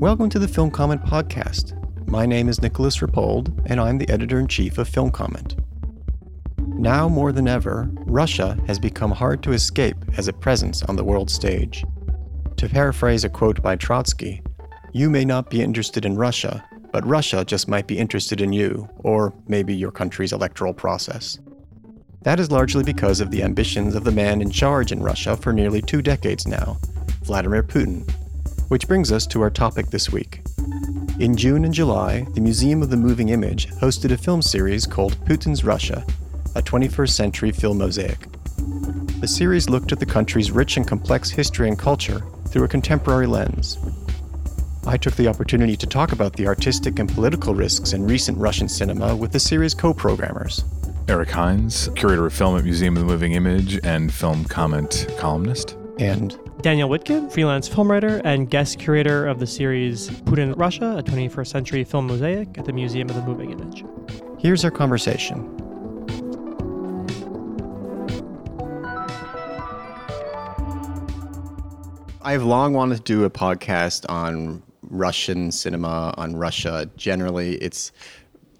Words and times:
Welcome 0.00 0.28
to 0.30 0.40
the 0.40 0.50
Film 0.52 0.72
Comment 0.72 1.00
Podcast. 1.00 1.78
My 2.08 2.26
name 2.26 2.48
is 2.48 2.60
Nicholas 2.60 2.96
Rapold, 2.96 3.56
and 3.66 3.80
I'm 3.80 3.98
the 3.98 4.08
editor 4.08 4.40
in 4.40 4.48
chief 4.48 4.78
of 4.78 4.88
Film 4.88 5.12
Comment. 5.12 5.54
Now 6.66 7.08
more 7.08 7.30
than 7.30 7.46
ever, 7.46 7.88
Russia 8.06 8.58
has 8.66 8.80
become 8.80 9.12
hard 9.12 9.44
to 9.44 9.52
escape 9.52 9.96
as 10.16 10.26
a 10.26 10.32
presence 10.32 10.82
on 10.82 10.96
the 10.96 11.04
world 11.04 11.30
stage. 11.30 11.84
To 12.56 12.68
paraphrase 12.68 13.22
a 13.22 13.28
quote 13.28 13.62
by 13.62 13.76
Trotsky, 13.76 14.42
you 14.92 15.08
may 15.08 15.24
not 15.24 15.50
be 15.50 15.62
interested 15.62 16.04
in 16.04 16.16
Russia, 16.16 16.68
but 16.98 17.06
Russia 17.06 17.44
just 17.44 17.68
might 17.68 17.86
be 17.86 17.96
interested 17.96 18.40
in 18.40 18.52
you, 18.52 18.88
or 19.04 19.32
maybe 19.46 19.72
your 19.72 19.92
country's 19.92 20.32
electoral 20.32 20.74
process. 20.74 21.38
That 22.22 22.40
is 22.40 22.50
largely 22.50 22.82
because 22.82 23.20
of 23.20 23.30
the 23.30 23.44
ambitions 23.44 23.94
of 23.94 24.02
the 24.02 24.10
man 24.10 24.42
in 24.42 24.50
charge 24.50 24.90
in 24.90 25.00
Russia 25.00 25.36
for 25.36 25.52
nearly 25.52 25.80
two 25.80 26.02
decades 26.02 26.48
now, 26.48 26.76
Vladimir 27.22 27.62
Putin, 27.62 28.10
which 28.66 28.88
brings 28.88 29.12
us 29.12 29.28
to 29.28 29.40
our 29.42 29.48
topic 29.48 29.90
this 29.90 30.10
week. 30.10 30.42
In 31.20 31.36
June 31.36 31.64
and 31.64 31.72
July, 31.72 32.26
the 32.34 32.40
Museum 32.40 32.82
of 32.82 32.90
the 32.90 32.96
Moving 32.96 33.28
Image 33.28 33.68
hosted 33.74 34.10
a 34.10 34.18
film 34.18 34.42
series 34.42 34.84
called 34.84 35.24
Putin's 35.24 35.62
Russia, 35.62 36.04
a 36.56 36.62
21st 36.62 37.10
century 37.10 37.52
film 37.52 37.78
mosaic. 37.78 38.26
The 39.20 39.28
series 39.28 39.70
looked 39.70 39.92
at 39.92 40.00
the 40.00 40.04
country's 40.04 40.50
rich 40.50 40.76
and 40.76 40.84
complex 40.84 41.30
history 41.30 41.68
and 41.68 41.78
culture 41.78 42.24
through 42.48 42.64
a 42.64 42.68
contemporary 42.68 43.28
lens. 43.28 43.78
I 44.88 44.96
took 44.96 45.16
the 45.16 45.28
opportunity 45.28 45.76
to 45.76 45.86
talk 45.86 46.12
about 46.12 46.32
the 46.32 46.46
artistic 46.46 46.98
and 46.98 47.12
political 47.12 47.54
risks 47.54 47.92
in 47.92 48.06
recent 48.06 48.38
Russian 48.38 48.70
cinema 48.70 49.14
with 49.14 49.32
the 49.32 49.38
series 49.38 49.74
co 49.74 49.92
programmers. 49.92 50.64
Eric 51.08 51.28
Hynes, 51.28 51.94
curator 51.94 52.24
of 52.24 52.32
film 52.32 52.56
at 52.56 52.64
Museum 52.64 52.96
of 52.96 53.00
the 53.00 53.06
Moving 53.06 53.32
Image 53.32 53.78
and 53.84 54.10
film 54.10 54.46
comment 54.46 55.06
columnist. 55.18 55.76
And 55.98 56.38
Daniel 56.62 56.88
Witkin, 56.88 57.30
freelance 57.30 57.68
film 57.68 57.90
writer 57.90 58.22
and 58.24 58.48
guest 58.48 58.78
curator 58.78 59.26
of 59.26 59.40
the 59.40 59.46
series 59.46 60.08
Putin 60.22 60.58
Russia, 60.58 60.96
a 60.96 61.02
21st 61.02 61.46
century 61.48 61.84
film 61.84 62.06
mosaic 62.06 62.56
at 62.56 62.64
the 62.64 62.72
Museum 62.72 63.10
of 63.10 63.16
the 63.16 63.22
Moving 63.22 63.50
Image. 63.50 63.84
here's 64.38 64.64
our 64.64 64.70
conversation. 64.70 65.54
I've 72.22 72.42
long 72.42 72.72
wanted 72.72 72.96
to 72.96 73.02
do 73.02 73.24
a 73.24 73.30
podcast 73.30 74.06
on 74.08 74.62
Russian 74.88 75.52
cinema, 75.52 76.14
on 76.16 76.36
Russia. 76.36 76.88
Generally, 76.96 77.56
it's 77.56 77.92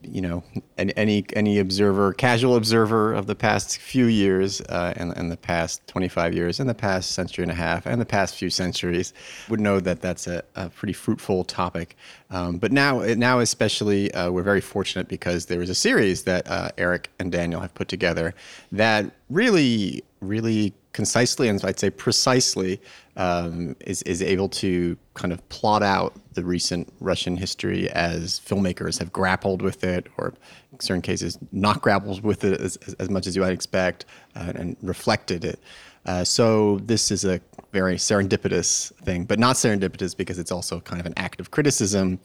you 0.02 0.20
know, 0.20 0.44
an, 0.76 0.90
any 0.90 1.24
any 1.32 1.58
observer, 1.58 2.12
casual 2.12 2.56
observer 2.56 3.12
of 3.12 3.26
the 3.26 3.34
past 3.34 3.78
few 3.78 4.06
years, 4.06 4.60
uh, 4.62 4.94
and, 4.96 5.16
and 5.16 5.30
the 5.30 5.36
past 5.36 5.86
25 5.88 6.34
years, 6.34 6.60
and 6.60 6.68
the 6.68 6.74
past 6.74 7.12
century 7.12 7.42
and 7.42 7.50
a 7.50 7.54
half, 7.54 7.86
and 7.86 8.00
the 8.00 8.06
past 8.06 8.36
few 8.36 8.50
centuries, 8.50 9.12
would 9.48 9.60
know 9.60 9.80
that 9.80 10.00
that's 10.00 10.26
a, 10.26 10.42
a 10.54 10.68
pretty 10.70 10.92
fruitful 10.92 11.44
topic. 11.44 11.96
Um, 12.30 12.58
but 12.58 12.70
now, 12.72 13.00
now 13.00 13.40
especially, 13.40 14.12
uh, 14.14 14.30
we're 14.30 14.42
very 14.42 14.60
fortunate 14.60 15.08
because 15.08 15.46
there 15.46 15.62
is 15.62 15.70
a 15.70 15.74
series 15.74 16.24
that 16.24 16.48
uh, 16.48 16.70
Eric 16.78 17.10
and 17.18 17.32
Daniel 17.32 17.60
have 17.60 17.74
put 17.74 17.88
together 17.88 18.34
that 18.72 19.10
really, 19.28 20.02
really 20.20 20.74
concisely 20.92 21.48
and 21.48 21.64
I'd 21.64 21.78
say 21.78 21.90
precisely 21.90 22.80
um, 23.16 23.76
is, 23.80 24.02
is 24.02 24.22
able 24.22 24.48
to 24.48 24.96
kind 25.14 25.32
of 25.32 25.48
plot 25.48 25.82
out 25.82 26.14
the 26.34 26.44
recent 26.44 26.92
Russian 27.00 27.36
history 27.36 27.90
as 27.90 28.40
filmmakers 28.40 28.98
have 28.98 29.12
grappled 29.12 29.60
with 29.60 29.82
it, 29.84 30.06
or 30.16 30.34
in 30.72 30.80
certain 30.80 31.02
cases, 31.02 31.38
not 31.52 31.82
grappled 31.82 32.22
with 32.22 32.44
it 32.44 32.60
as, 32.60 32.76
as 32.98 33.10
much 33.10 33.26
as 33.26 33.34
you 33.34 33.42
might 33.42 33.52
expect, 33.52 34.04
uh, 34.36 34.52
and 34.54 34.76
reflected 34.82 35.44
it. 35.44 35.60
Uh, 36.06 36.24
so 36.24 36.78
this 36.84 37.10
is 37.10 37.24
a 37.24 37.40
very 37.72 37.96
serendipitous 37.96 38.92
thing, 39.02 39.24
but 39.24 39.38
not 39.38 39.56
serendipitous 39.56 40.16
because 40.16 40.38
it's 40.38 40.52
also 40.52 40.80
kind 40.80 41.00
of 41.00 41.06
an 41.06 41.14
act 41.16 41.40
of 41.40 41.50
criticism, 41.50 42.18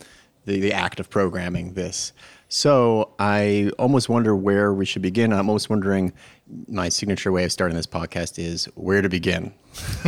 the, 0.46 0.60
the 0.60 0.72
act 0.72 1.00
of 1.00 1.10
programming 1.10 1.74
this. 1.74 2.12
So 2.54 3.10
I 3.18 3.72
almost 3.80 4.08
wonder 4.08 4.36
where 4.36 4.72
we 4.72 4.86
should 4.86 5.02
begin. 5.02 5.32
I'm 5.32 5.48
almost 5.48 5.68
wondering 5.68 6.12
my 6.68 6.88
signature 6.88 7.32
way 7.32 7.42
of 7.42 7.50
starting 7.50 7.76
this 7.76 7.88
podcast 7.88 8.38
is 8.38 8.66
where 8.76 9.02
to 9.02 9.08
begin. 9.08 9.52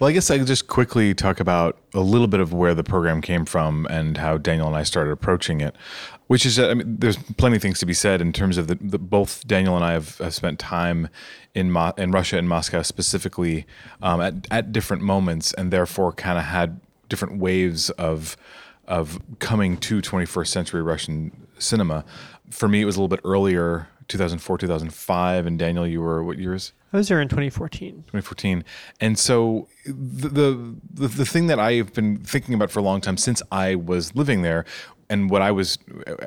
well, 0.00 0.08
I 0.08 0.12
guess 0.12 0.32
I 0.32 0.38
could 0.38 0.48
just 0.48 0.66
quickly 0.66 1.14
talk 1.14 1.38
about 1.38 1.78
a 1.94 2.00
little 2.00 2.26
bit 2.26 2.40
of 2.40 2.52
where 2.52 2.74
the 2.74 2.82
program 2.82 3.20
came 3.20 3.44
from 3.44 3.86
and 3.88 4.16
how 4.16 4.36
Daniel 4.36 4.66
and 4.66 4.74
I 4.74 4.82
started 4.82 5.12
approaching 5.12 5.60
it. 5.60 5.76
Which 6.26 6.44
is, 6.44 6.58
I 6.58 6.74
mean, 6.74 6.96
there's 6.98 7.16
plenty 7.34 7.54
of 7.54 7.62
things 7.62 7.78
to 7.78 7.86
be 7.86 7.94
said 7.94 8.20
in 8.20 8.32
terms 8.32 8.58
of 8.58 8.66
the, 8.66 8.74
the 8.74 8.98
both 8.98 9.46
Daniel 9.46 9.76
and 9.76 9.84
I 9.84 9.92
have, 9.92 10.18
have 10.18 10.34
spent 10.34 10.58
time 10.58 11.08
in 11.54 11.70
Mo- 11.70 11.94
in 11.96 12.10
Russia 12.10 12.36
and 12.36 12.48
Moscow 12.48 12.82
specifically 12.82 13.64
um, 14.02 14.20
at 14.20 14.34
at 14.50 14.72
different 14.72 15.04
moments, 15.04 15.54
and 15.54 15.70
therefore 15.70 16.12
kind 16.12 16.36
of 16.36 16.46
had 16.46 16.80
different 17.08 17.38
waves 17.38 17.90
of 17.90 18.36
of 18.88 19.20
coming 19.38 19.76
to 19.76 20.00
21st 20.00 20.48
century 20.48 20.82
Russian 20.82 21.46
cinema. 21.58 22.04
For 22.50 22.66
me, 22.68 22.80
it 22.80 22.84
was 22.86 22.96
a 22.96 22.98
little 22.98 23.08
bit 23.08 23.20
earlier 23.22 23.88
2004, 24.08 24.58
2005. 24.58 25.46
And 25.46 25.58
Daniel, 25.58 25.86
you 25.86 26.00
were 26.00 26.24
what 26.24 26.38
years? 26.38 26.72
I 26.92 26.96
was 26.96 27.08
there 27.08 27.20
in 27.20 27.28
2014. 27.28 28.04
2014. 28.06 28.64
And 29.00 29.18
so 29.18 29.68
the, 29.84 30.28
the, 30.28 30.76
the, 30.94 31.08
the 31.08 31.26
thing 31.26 31.46
that 31.48 31.60
I've 31.60 31.92
been 31.92 32.16
thinking 32.18 32.54
about 32.54 32.70
for 32.70 32.80
a 32.80 32.82
long 32.82 33.02
time 33.02 33.18
since 33.18 33.42
I 33.52 33.74
was 33.74 34.16
living 34.16 34.42
there 34.42 34.64
and 35.10 35.30
what 35.30 35.40
I 35.40 35.50
was, 35.50 35.78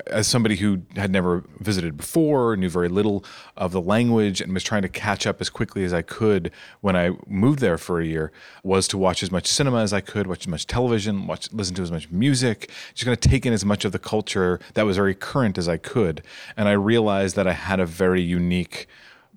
as 0.07 0.27
somebody 0.27 0.55
who 0.55 0.81
had 0.95 1.11
never 1.11 1.43
visited 1.59 1.97
before, 1.97 2.55
knew 2.57 2.69
very 2.69 2.89
little 2.89 3.23
of 3.55 3.71
the 3.71 3.81
language, 3.81 4.41
and 4.41 4.53
was 4.53 4.63
trying 4.63 4.81
to 4.81 4.89
catch 4.89 5.27
up 5.27 5.39
as 5.39 5.49
quickly 5.49 5.83
as 5.83 5.93
I 5.93 6.01
could 6.01 6.51
when 6.81 6.95
I 6.95 7.11
moved 7.27 7.59
there 7.59 7.77
for 7.77 7.99
a 7.99 8.05
year, 8.05 8.31
was 8.63 8.87
to 8.89 8.97
watch 8.97 9.21
as 9.21 9.31
much 9.31 9.47
cinema 9.47 9.81
as 9.81 9.93
I 9.93 10.01
could, 10.01 10.25
watch 10.25 10.41
as 10.41 10.47
much 10.47 10.65
television, 10.67 11.27
watch, 11.27 11.51
listen 11.53 11.75
to 11.75 11.83
as 11.83 11.91
much 11.91 12.09
music, 12.09 12.71
just 12.93 13.05
going 13.05 13.15
to 13.15 13.29
take 13.29 13.45
in 13.45 13.53
as 13.53 13.63
much 13.63 13.85
of 13.85 13.91
the 13.91 13.99
culture 13.99 14.59
that 14.73 14.85
was 14.85 14.97
very 14.97 15.13
current 15.15 15.57
as 15.57 15.69
I 15.69 15.77
could. 15.77 16.23
And 16.57 16.67
I 16.67 16.73
realized 16.73 17.35
that 17.35 17.47
I 17.47 17.53
had 17.53 17.79
a 17.79 17.85
very 17.85 18.21
unique 18.21 18.87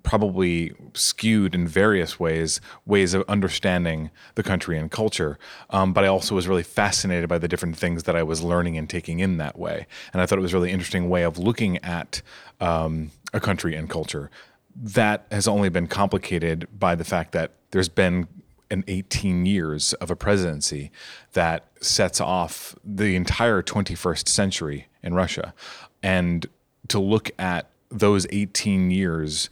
probably 0.05 0.73
skewed 0.93 1.53
in 1.53 1.67
various 1.67 2.19
ways, 2.19 2.61
ways 2.85 3.13
of 3.13 3.23
understanding 3.27 4.11
the 4.35 4.43
country 4.43 4.77
and 4.77 4.89
culture. 4.89 5.37
Um, 5.71 5.91
but 5.91 6.05
I 6.05 6.07
also 6.07 6.35
was 6.35 6.47
really 6.47 6.63
fascinated 6.63 7.27
by 7.27 7.39
the 7.39 7.47
different 7.47 7.75
things 7.75 8.03
that 8.03 8.15
I 8.15 8.23
was 8.23 8.41
learning 8.41 8.77
and 8.77 8.89
taking 8.89 9.19
in 9.19 9.37
that 9.37 9.59
way. 9.59 9.87
And 10.13 10.21
I 10.21 10.25
thought 10.25 10.37
it 10.37 10.41
was 10.41 10.53
a 10.53 10.57
really 10.57 10.71
interesting 10.71 11.09
way 11.09 11.23
of 11.23 11.37
looking 11.37 11.77
at 11.79 12.21
um, 12.61 13.11
a 13.33 13.39
country 13.39 13.75
and 13.75 13.89
culture. 13.89 14.29
That 14.75 15.25
has 15.31 15.47
only 15.47 15.69
been 15.69 15.87
complicated 15.87 16.67
by 16.77 16.95
the 16.95 17.03
fact 17.03 17.31
that 17.33 17.51
there's 17.71 17.89
been 17.89 18.27
an 18.71 18.83
18 18.87 19.45
years 19.45 19.93
of 19.95 20.09
a 20.09 20.15
presidency 20.15 20.91
that 21.33 21.65
sets 21.81 22.21
off 22.21 22.75
the 22.83 23.15
entire 23.15 23.61
21st 23.61 24.27
century 24.27 24.87
in 25.03 25.13
Russia. 25.13 25.53
And 26.01 26.45
to 26.87 26.99
look 26.99 27.31
at 27.39 27.69
those 27.89 28.27
18 28.29 28.91
years 28.91 29.49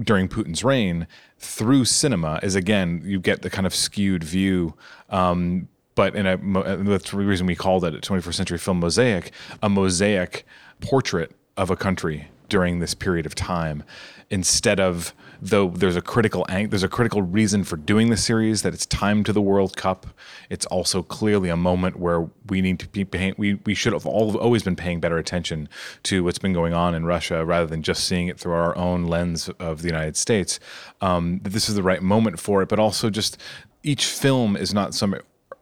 during 0.00 0.28
Putin's 0.28 0.64
reign 0.64 1.06
through 1.38 1.84
cinema 1.84 2.40
is 2.42 2.54
again 2.54 3.02
you 3.04 3.20
get 3.20 3.42
the 3.42 3.50
kind 3.50 3.66
of 3.66 3.74
skewed 3.74 4.24
view. 4.24 4.74
Um, 5.10 5.68
but 5.94 6.16
in 6.16 6.26
a 6.26 6.36
that's 6.84 7.10
the 7.10 7.16
reason 7.18 7.46
we 7.46 7.54
called 7.56 7.84
it 7.84 7.94
a 7.94 7.98
21st 7.98 8.34
century 8.34 8.58
film 8.58 8.80
mosaic, 8.80 9.32
a 9.62 9.68
mosaic 9.68 10.46
portrait 10.80 11.32
of 11.56 11.70
a 11.70 11.76
country 11.76 12.28
during 12.48 12.78
this 12.80 12.94
period 12.94 13.26
of 13.26 13.34
time, 13.34 13.82
instead 14.32 14.80
of 14.80 15.14
though 15.42 15.68
there's 15.68 15.96
a 15.96 16.00
critical 16.00 16.46
there's 16.48 16.82
a 16.82 16.88
critical 16.88 17.20
reason 17.20 17.64
for 17.64 17.76
doing 17.76 18.08
the 18.08 18.16
series 18.16 18.62
that 18.62 18.72
it's 18.72 18.86
time 18.86 19.22
to 19.24 19.32
the 19.32 19.42
World 19.42 19.76
Cup. 19.76 20.06
It's 20.48 20.64
also 20.66 21.02
clearly 21.02 21.50
a 21.50 21.56
moment 21.56 21.96
where 21.96 22.30
we 22.48 22.62
need 22.62 22.78
to 22.80 22.88
be 22.88 23.04
paying 23.04 23.34
we 23.36 23.54
we 23.66 23.74
should 23.74 23.92
have 23.92 24.06
all 24.06 24.36
always 24.38 24.62
been 24.62 24.74
paying 24.74 25.00
better 25.00 25.18
attention 25.18 25.68
to 26.04 26.24
what's 26.24 26.38
been 26.38 26.54
going 26.54 26.72
on 26.72 26.94
in 26.94 27.04
Russia 27.04 27.44
rather 27.44 27.66
than 27.66 27.82
just 27.82 28.04
seeing 28.04 28.28
it 28.28 28.40
through 28.40 28.54
our 28.54 28.76
own 28.76 29.04
lens 29.04 29.50
of 29.60 29.82
the 29.82 29.88
United 29.88 30.16
States. 30.16 30.58
Um, 31.02 31.40
this 31.42 31.68
is 31.68 31.74
the 31.74 31.82
right 31.82 32.02
moment 32.02 32.40
for 32.40 32.62
it, 32.62 32.68
but 32.68 32.78
also 32.78 33.10
just 33.10 33.36
each 33.82 34.06
film 34.06 34.56
is 34.56 34.72
not 34.72 34.94
some 34.94 35.14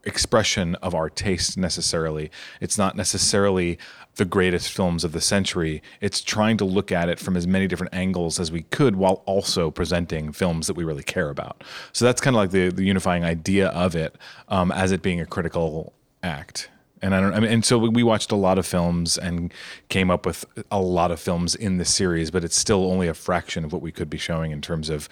expression 0.04 0.74
of 0.76 0.94
our 0.94 1.10
taste 1.10 1.58
necessarily. 1.58 2.30
It's 2.60 2.78
not 2.78 2.96
necessarily 2.96 3.78
the 4.20 4.26
greatest 4.26 4.70
films 4.70 5.02
of 5.02 5.12
the 5.12 5.20
century. 5.20 5.82
It's 6.02 6.20
trying 6.20 6.58
to 6.58 6.66
look 6.66 6.92
at 6.92 7.08
it 7.08 7.18
from 7.18 7.38
as 7.38 7.46
many 7.46 7.66
different 7.66 7.94
angles 7.94 8.38
as 8.38 8.52
we 8.52 8.64
could 8.64 8.96
while 8.96 9.22
also 9.24 9.70
presenting 9.70 10.30
films 10.30 10.66
that 10.66 10.74
we 10.74 10.84
really 10.84 11.02
care 11.02 11.30
about. 11.30 11.64
So 11.94 12.04
that's 12.04 12.20
kind 12.20 12.36
of 12.36 12.38
like 12.38 12.50
the, 12.50 12.68
the 12.68 12.84
unifying 12.84 13.24
idea 13.24 13.68
of 13.68 13.96
it 13.96 14.16
um, 14.48 14.72
as 14.72 14.92
it 14.92 15.00
being 15.00 15.22
a 15.22 15.26
critical 15.26 15.94
act. 16.22 16.68
And 17.00 17.14
I 17.14 17.20
don't. 17.20 17.32
I 17.32 17.40
mean, 17.40 17.50
and 17.50 17.64
so 17.64 17.78
we 17.78 18.02
watched 18.02 18.30
a 18.30 18.36
lot 18.36 18.58
of 18.58 18.66
films 18.66 19.16
and 19.16 19.54
came 19.88 20.10
up 20.10 20.26
with 20.26 20.44
a 20.70 20.82
lot 20.82 21.10
of 21.10 21.18
films 21.18 21.54
in 21.54 21.78
the 21.78 21.86
series, 21.86 22.30
but 22.30 22.44
it's 22.44 22.56
still 22.56 22.92
only 22.92 23.08
a 23.08 23.14
fraction 23.14 23.64
of 23.64 23.72
what 23.72 23.80
we 23.80 23.90
could 23.90 24.10
be 24.10 24.18
showing 24.18 24.50
in 24.50 24.60
terms 24.60 24.90
of 24.90 25.08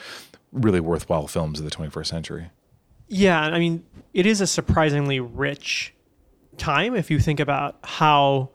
really 0.52 0.80
worthwhile 0.80 1.26
films 1.26 1.60
of 1.60 1.64
the 1.64 1.74
21st 1.74 2.06
century. 2.06 2.50
Yeah, 3.08 3.40
I 3.40 3.58
mean, 3.58 3.86
it 4.12 4.26
is 4.26 4.42
a 4.42 4.46
surprisingly 4.46 5.18
rich 5.18 5.94
time 6.58 6.94
if 6.94 7.10
you 7.10 7.20
think 7.20 7.40
about 7.40 7.78
how 7.82 8.50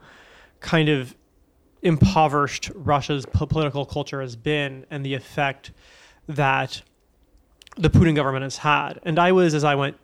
kind 0.64 0.90
of 0.90 1.16
impoverished 1.84 2.72
Russia's 2.74 3.26
po- 3.28 3.46
political 3.46 3.86
culture 3.86 4.22
has 4.22 4.36
been 4.36 4.86
and 4.90 5.06
the 5.06 5.14
effect 5.14 5.72
that 6.28 6.82
the 7.78 7.90
Putin 7.90 8.16
government 8.16 8.44
has 8.44 8.58
had. 8.58 9.00
And 9.04 9.20
I 9.20 9.32
was, 9.32 9.54
as 9.54 9.64
I 9.64 9.76
went 9.76 9.98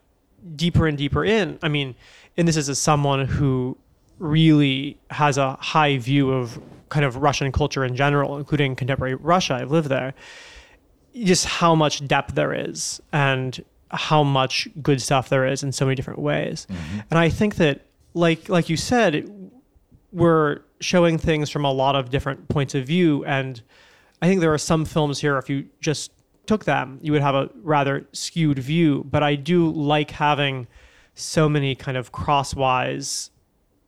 deeper 0.55 0.85
and 0.87 0.97
deeper 0.97 1.25
in, 1.25 1.57
I 1.63 1.69
mean, 1.69 1.95
and 2.37 2.47
this 2.47 2.57
is 2.57 2.69
as 2.69 2.79
someone 2.79 3.25
who 3.25 3.77
really 4.19 4.97
has 5.09 5.37
a 5.37 5.53
high 5.53 5.97
view 5.97 6.31
of 6.31 6.59
kind 6.89 7.05
of 7.05 7.15
Russian 7.17 7.51
culture 7.51 7.85
in 7.85 7.95
general, 7.95 8.37
including 8.37 8.75
contemporary 8.75 9.15
Russia. 9.15 9.55
I've 9.55 9.71
lived 9.71 9.89
there. 9.89 10.13
Just 11.15 11.45
how 11.45 11.73
much 11.75 12.05
depth 12.07 12.35
there 12.35 12.53
is 12.53 13.01
and 13.13 13.63
how 13.91 14.23
much 14.23 14.67
good 14.81 15.01
stuff 15.01 15.29
there 15.29 15.47
is 15.47 15.63
in 15.63 15.71
so 15.71 15.85
many 15.85 15.95
different 15.95 16.19
ways. 16.19 16.67
Mm-hmm. 16.69 16.99
And 17.09 17.17
I 17.17 17.29
think 17.29 17.55
that, 17.55 17.85
like 18.13 18.49
like 18.49 18.69
you 18.69 18.77
said, 18.77 19.29
we're 20.11 20.59
showing 20.79 21.17
things 21.17 21.49
from 21.49 21.65
a 21.65 21.71
lot 21.71 21.95
of 21.95 22.09
different 22.09 22.47
points 22.47 22.75
of 22.75 22.85
view. 22.85 23.23
And 23.25 23.61
I 24.21 24.27
think 24.27 24.41
there 24.41 24.53
are 24.53 24.57
some 24.57 24.85
films 24.85 25.19
here, 25.19 25.37
if 25.37 25.49
you 25.49 25.65
just 25.81 26.11
took 26.45 26.65
them, 26.65 26.99
you 27.01 27.11
would 27.11 27.21
have 27.21 27.35
a 27.35 27.49
rather 27.61 28.07
skewed 28.11 28.59
view. 28.59 29.05
But 29.09 29.23
I 29.23 29.35
do 29.35 29.69
like 29.69 30.11
having 30.11 30.67
so 31.15 31.47
many 31.49 31.75
kind 31.75 31.97
of 31.97 32.11
crosswise 32.11 33.29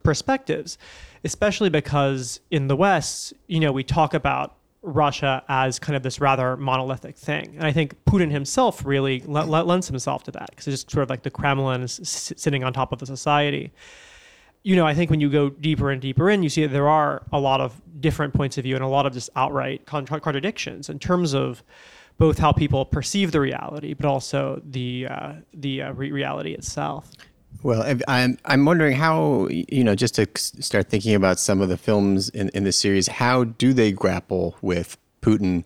perspectives, 0.02 0.78
especially 1.24 1.70
because 1.70 2.40
in 2.50 2.68
the 2.68 2.76
West, 2.76 3.32
you 3.46 3.60
know, 3.60 3.72
we 3.72 3.82
talk 3.84 4.14
about 4.14 4.56
Russia 4.82 5.44
as 5.48 5.78
kind 5.78 5.96
of 5.96 6.02
this 6.02 6.20
rather 6.20 6.56
monolithic 6.56 7.16
thing. 7.16 7.54
And 7.56 7.64
I 7.66 7.72
think 7.72 7.94
Putin 8.04 8.30
himself 8.30 8.84
really 8.84 9.22
l- 9.28 9.38
l- 9.54 9.64
lends 9.64 9.86
himself 9.86 10.24
to 10.24 10.32
that 10.32 10.50
because 10.50 10.66
it's 10.66 10.82
just 10.82 10.90
sort 10.90 11.04
of 11.04 11.10
like 11.10 11.22
the 11.22 11.30
Kremlin 11.30 11.82
is 11.82 12.00
s- 12.00 12.32
sitting 12.36 12.64
on 12.64 12.72
top 12.72 12.92
of 12.92 12.98
the 12.98 13.06
society. 13.06 13.72
You 14.64 14.76
know, 14.76 14.86
I 14.86 14.94
think 14.94 15.10
when 15.10 15.20
you 15.20 15.28
go 15.28 15.50
deeper 15.50 15.90
and 15.90 16.00
deeper 16.00 16.30
in, 16.30 16.42
you 16.42 16.48
see 16.48 16.62
that 16.62 16.72
there 16.72 16.88
are 16.88 17.22
a 17.32 17.40
lot 17.40 17.60
of 17.60 17.80
different 18.00 18.32
points 18.32 18.58
of 18.58 18.64
view 18.64 18.74
and 18.76 18.84
a 18.84 18.88
lot 18.88 19.06
of 19.06 19.12
just 19.12 19.28
outright 19.34 19.86
contra- 19.86 20.20
contradictions 20.20 20.88
in 20.88 20.98
terms 20.98 21.34
of 21.34 21.62
both 22.18 22.38
how 22.38 22.52
people 22.52 22.84
perceive 22.84 23.32
the 23.32 23.40
reality, 23.40 23.94
but 23.94 24.06
also 24.06 24.60
the 24.64 25.06
uh, 25.10 25.32
the 25.54 25.82
uh, 25.82 25.92
re- 25.94 26.12
reality 26.12 26.52
itself. 26.52 27.10
Well, 27.62 27.82
I'm- 27.82 28.00
I'm 28.06 28.38
I'm 28.44 28.64
wondering 28.64 28.96
how 28.96 29.48
you 29.50 29.82
know 29.82 29.94
just 29.94 30.14
to 30.16 30.26
start 30.36 30.88
thinking 30.88 31.14
about 31.14 31.40
some 31.40 31.60
of 31.60 31.68
the 31.68 31.76
films 31.76 32.28
in 32.28 32.48
in 32.50 32.64
the 32.64 32.72
series. 32.72 33.08
How 33.08 33.44
do 33.44 33.72
they 33.72 33.90
grapple 33.92 34.56
with 34.62 34.96
Putin? 35.22 35.64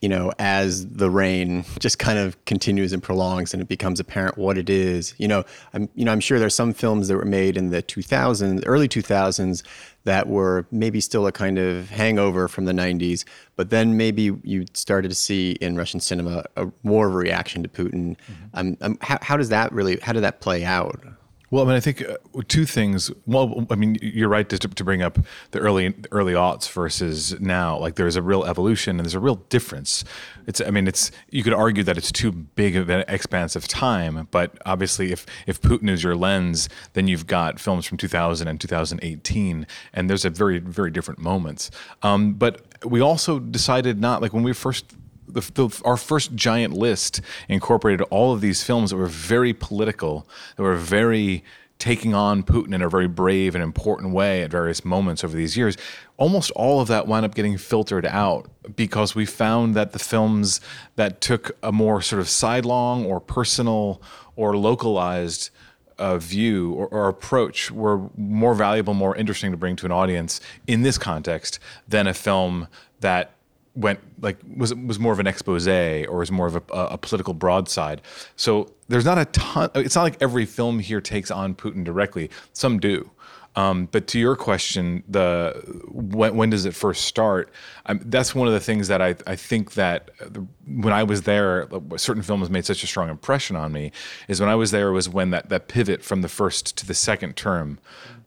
You 0.00 0.08
know, 0.08 0.32
as 0.38 0.86
the 0.86 1.10
reign 1.10 1.64
just 1.80 1.98
kind 1.98 2.18
of 2.18 2.42
continues 2.44 2.92
and 2.92 3.02
prolongs, 3.02 3.52
and 3.52 3.60
it 3.60 3.68
becomes 3.68 4.00
apparent 4.00 4.38
what 4.38 4.56
it 4.56 4.70
is. 4.70 5.14
You 5.18 5.28
know, 5.28 5.44
I'm 5.72 5.88
you 5.94 6.04
know 6.04 6.12
I'm 6.12 6.20
sure 6.20 6.38
there's 6.38 6.54
some 6.54 6.72
films 6.72 7.08
that 7.08 7.16
were 7.16 7.24
made 7.24 7.56
in 7.56 7.70
the 7.70 7.82
2000s, 7.82 8.62
early 8.66 8.88
2000s, 8.88 9.62
that 10.04 10.28
were 10.28 10.66
maybe 10.70 11.00
still 11.00 11.26
a 11.26 11.32
kind 11.32 11.58
of 11.58 11.90
hangover 11.90 12.48
from 12.48 12.64
the 12.64 12.72
90s, 12.72 13.24
but 13.56 13.70
then 13.70 13.96
maybe 13.96 14.32
you 14.42 14.64
started 14.72 15.08
to 15.08 15.14
see 15.14 15.52
in 15.60 15.76
Russian 15.76 16.00
cinema 16.00 16.44
a 16.56 16.68
more 16.82 17.08
of 17.08 17.14
a 17.14 17.16
reaction 17.16 17.62
to 17.62 17.68
Putin. 17.68 18.16
Um, 18.54 18.76
um, 18.80 18.98
how, 19.02 19.18
how 19.20 19.36
does 19.36 19.50
that 19.50 19.72
really? 19.72 19.98
How 20.00 20.12
did 20.12 20.22
that 20.22 20.40
play 20.40 20.64
out? 20.64 21.02
Well, 21.50 21.64
I 21.64 21.66
mean, 21.66 21.76
I 21.76 21.80
think 21.80 22.02
uh, 22.06 22.16
two 22.46 22.66
things. 22.66 23.10
Well, 23.26 23.66
I 23.70 23.74
mean, 23.74 23.96
you're 24.02 24.28
right 24.28 24.46
to, 24.50 24.58
to 24.58 24.84
bring 24.84 25.00
up 25.00 25.18
the 25.52 25.58
early 25.60 25.94
early 26.10 26.34
aughts 26.34 26.70
versus 26.70 27.40
now. 27.40 27.78
Like, 27.78 27.94
there's 27.94 28.16
a 28.16 28.22
real 28.22 28.44
evolution 28.44 28.98
and 28.98 29.06
there's 29.06 29.14
a 29.14 29.20
real 29.20 29.36
difference. 29.48 30.04
It's, 30.46 30.60
I 30.60 30.70
mean, 30.70 30.86
it's 30.86 31.10
you 31.30 31.42
could 31.42 31.54
argue 31.54 31.82
that 31.84 31.96
it's 31.96 32.12
too 32.12 32.32
big 32.32 32.76
of 32.76 32.90
an 32.90 33.04
expanse 33.08 33.56
of 33.56 33.66
time, 33.66 34.28
but 34.30 34.58
obviously, 34.66 35.10
if 35.10 35.24
if 35.46 35.60
Putin 35.62 35.88
is 35.88 36.04
your 36.04 36.16
lens, 36.16 36.68
then 36.92 37.08
you've 37.08 37.26
got 37.26 37.58
films 37.58 37.86
from 37.86 37.96
2000 37.96 38.46
and 38.46 38.60
2018, 38.60 39.66
and 39.94 40.10
there's 40.10 40.26
a 40.26 40.30
very 40.30 40.58
very 40.58 40.90
different 40.90 41.18
moments. 41.18 41.70
Um, 42.02 42.34
but 42.34 42.84
we 42.84 43.00
also 43.00 43.38
decided 43.38 44.00
not 44.00 44.20
like 44.20 44.34
when 44.34 44.42
we 44.42 44.52
first 44.52 44.84
the, 45.28 45.40
the, 45.54 45.82
our 45.84 45.96
first 45.96 46.34
giant 46.34 46.74
list 46.74 47.20
incorporated 47.48 48.06
all 48.10 48.32
of 48.32 48.40
these 48.40 48.62
films 48.62 48.90
that 48.90 48.96
were 48.96 49.06
very 49.06 49.52
political, 49.52 50.26
that 50.56 50.62
were 50.62 50.76
very 50.76 51.44
taking 51.78 52.12
on 52.12 52.42
Putin 52.42 52.74
in 52.74 52.82
a 52.82 52.88
very 52.88 53.06
brave 53.06 53.54
and 53.54 53.62
important 53.62 54.12
way 54.12 54.42
at 54.42 54.50
various 54.50 54.84
moments 54.84 55.22
over 55.22 55.36
these 55.36 55.56
years. 55.56 55.76
Almost 56.16 56.50
all 56.52 56.80
of 56.80 56.88
that 56.88 57.06
wound 57.06 57.24
up 57.24 57.34
getting 57.34 57.56
filtered 57.56 58.04
out 58.04 58.50
because 58.74 59.14
we 59.14 59.24
found 59.24 59.76
that 59.76 59.92
the 59.92 59.98
films 59.98 60.60
that 60.96 61.20
took 61.20 61.56
a 61.62 61.70
more 61.70 62.02
sort 62.02 62.20
of 62.20 62.28
sidelong 62.28 63.06
or 63.06 63.20
personal 63.20 64.02
or 64.34 64.56
localized 64.56 65.50
uh, 65.98 66.18
view 66.18 66.72
or, 66.74 66.86
or 66.88 67.08
approach 67.08 67.70
were 67.70 68.08
more 68.16 68.54
valuable, 68.54 68.94
more 68.94 69.14
interesting 69.16 69.50
to 69.50 69.56
bring 69.56 69.76
to 69.76 69.86
an 69.86 69.92
audience 69.92 70.40
in 70.66 70.82
this 70.82 70.98
context 70.98 71.58
than 71.86 72.06
a 72.06 72.14
film 72.14 72.68
that 73.00 73.32
went 73.74 74.00
like 74.20 74.38
was 74.56 74.74
was 74.74 74.98
more 74.98 75.12
of 75.12 75.20
an 75.20 75.26
expose 75.26 75.68
or 75.68 76.18
was 76.18 76.30
more 76.30 76.46
of 76.46 76.56
a, 76.56 76.62
a 76.72 76.98
political 76.98 77.34
broadside. 77.34 78.02
So 78.36 78.72
there's 78.88 79.04
not 79.04 79.18
a 79.18 79.24
ton. 79.26 79.70
It's 79.74 79.94
not 79.94 80.02
like 80.02 80.16
every 80.20 80.46
film 80.46 80.78
here 80.78 81.00
takes 81.00 81.30
on 81.30 81.54
Putin 81.54 81.84
directly. 81.84 82.30
Some 82.52 82.78
do. 82.78 83.10
Um, 83.56 83.88
but 83.90 84.06
to 84.08 84.20
your 84.20 84.36
question, 84.36 85.02
the 85.08 85.60
when, 85.88 86.36
when 86.36 86.50
does 86.50 86.64
it 86.64 86.74
first 86.74 87.06
start? 87.06 87.50
Um, 87.86 88.00
that's 88.04 88.32
one 88.34 88.46
of 88.46 88.54
the 88.54 88.60
things 88.60 88.86
that 88.86 89.02
I, 89.02 89.16
I 89.26 89.34
think 89.34 89.74
that 89.74 90.10
the, 90.20 90.46
when 90.66 90.92
I 90.92 91.02
was 91.02 91.22
there, 91.22 91.68
certain 91.96 92.22
films 92.22 92.50
made 92.50 92.64
such 92.66 92.84
a 92.84 92.86
strong 92.86 93.08
impression 93.08 93.56
on 93.56 93.72
me. 93.72 93.90
Is 94.28 94.40
when 94.40 94.48
I 94.48 94.54
was 94.54 94.70
there 94.70 94.92
was 94.92 95.08
when 95.08 95.30
that 95.30 95.48
that 95.48 95.66
pivot 95.66 96.04
from 96.04 96.22
the 96.22 96.28
first 96.28 96.76
to 96.78 96.86
the 96.86 96.94
second 96.94 97.36
term 97.36 97.80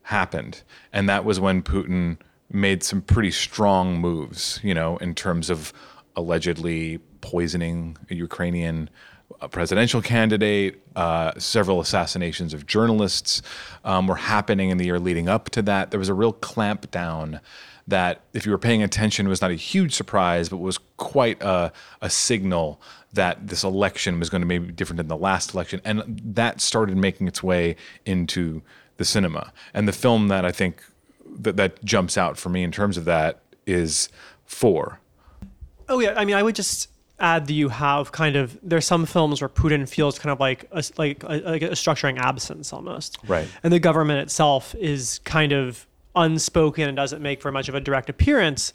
happened, 0.03 0.63
and 0.91 1.07
that 1.07 1.23
was 1.23 1.39
when 1.39 1.61
Putin 1.61 2.17
made 2.53 2.83
some 2.83 3.01
pretty 3.01 3.31
strong 3.31 3.97
moves, 3.97 4.59
you 4.63 4.73
know, 4.73 4.97
in 4.97 5.15
terms 5.15 5.49
of 5.49 5.73
allegedly 6.15 6.99
poisoning 7.21 7.97
a 8.09 8.15
Ukrainian 8.15 8.89
uh, 9.39 9.47
presidential 9.47 10.01
candidate. 10.01 10.81
Uh, 10.95 11.31
several 11.37 11.79
assassinations 11.79 12.53
of 12.53 12.65
journalists 12.65 13.41
um, 13.85 14.07
were 14.07 14.15
happening 14.15 14.69
in 14.69 14.77
the 14.77 14.85
year 14.85 14.99
leading 14.99 15.29
up 15.29 15.49
to 15.51 15.61
that. 15.61 15.91
There 15.91 15.99
was 15.99 16.09
a 16.09 16.13
real 16.13 16.33
clampdown 16.33 17.39
that, 17.87 18.21
if 18.33 18.45
you 18.45 18.51
were 18.51 18.57
paying 18.57 18.83
attention, 18.83 19.27
was 19.27 19.41
not 19.41 19.51
a 19.51 19.55
huge 19.55 19.93
surprise, 19.93 20.49
but 20.49 20.57
was 20.57 20.77
quite 20.97 21.41
a, 21.41 21.71
a 22.01 22.09
signal 22.09 22.81
that 23.13 23.47
this 23.47 23.63
election 23.63 24.19
was 24.19 24.29
going 24.29 24.41
to 24.41 24.47
maybe 24.47 24.67
be 24.67 24.73
different 24.73 24.97
than 24.97 25.07
the 25.07 25.17
last 25.17 25.53
election. 25.53 25.81
And 25.83 26.21
that 26.23 26.61
started 26.61 26.97
making 26.97 27.27
its 27.27 27.41
way 27.41 27.75
into 28.05 28.61
the 28.97 29.05
cinema. 29.05 29.51
And 29.73 29.87
the 29.87 29.93
film 29.93 30.27
that 30.27 30.45
I 30.45 30.51
think 30.51 30.83
that 31.41 31.57
that 31.57 31.83
jumps 31.83 32.17
out 32.17 32.37
for 32.37 32.49
me 32.49 32.63
in 32.63 32.71
terms 32.71 32.97
of 32.97 33.05
that 33.05 33.41
is 33.65 34.09
four. 34.45 34.99
Oh 35.89 35.99
yeah, 35.99 36.13
I 36.15 36.25
mean, 36.25 36.35
I 36.35 36.43
would 36.43 36.55
just 36.55 36.89
add 37.19 37.45
that 37.47 37.53
you 37.53 37.69
have 37.69 38.11
kind 38.11 38.35
of 38.35 38.57
there's 38.63 38.85
some 38.85 39.05
films 39.05 39.41
where 39.41 39.49
Putin 39.49 39.87
feels 39.87 40.17
kind 40.17 40.31
of 40.31 40.39
like 40.39 40.65
a, 40.71 40.83
like 40.97 41.23
a, 41.23 41.37
like 41.39 41.61
a 41.61 41.69
structuring 41.71 42.17
absence 42.17 42.73
almost, 42.73 43.17
Right. 43.27 43.47
And 43.63 43.71
the 43.71 43.79
government 43.79 44.19
itself 44.21 44.73
is 44.75 45.19
kind 45.19 45.51
of 45.51 45.87
unspoken 46.15 46.87
and 46.87 46.95
doesn't 46.97 47.21
make 47.21 47.41
very 47.41 47.53
much 47.53 47.69
of 47.69 47.75
a 47.75 47.79
direct 47.79 48.09
appearance, 48.09 48.73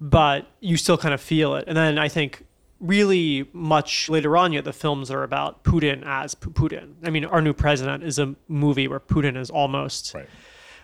but 0.00 0.46
you 0.60 0.76
still 0.76 0.98
kind 0.98 1.14
of 1.14 1.20
feel 1.20 1.54
it. 1.54 1.64
And 1.68 1.76
then 1.76 1.98
I 1.98 2.08
think 2.08 2.44
really 2.80 3.48
much 3.52 4.08
later 4.08 4.36
on, 4.36 4.52
you 4.52 4.58
have 4.58 4.64
the 4.64 4.72
films 4.72 5.08
that 5.08 5.14
are 5.14 5.22
about 5.22 5.62
Putin 5.62 6.02
as 6.04 6.34
P- 6.34 6.50
Putin. 6.50 6.94
I 7.04 7.10
mean, 7.10 7.24
Our 7.24 7.40
New 7.40 7.52
President 7.52 8.02
is 8.02 8.18
a 8.18 8.34
movie 8.48 8.88
where 8.88 9.00
Putin 9.00 9.36
is 9.36 9.50
almost 9.50 10.14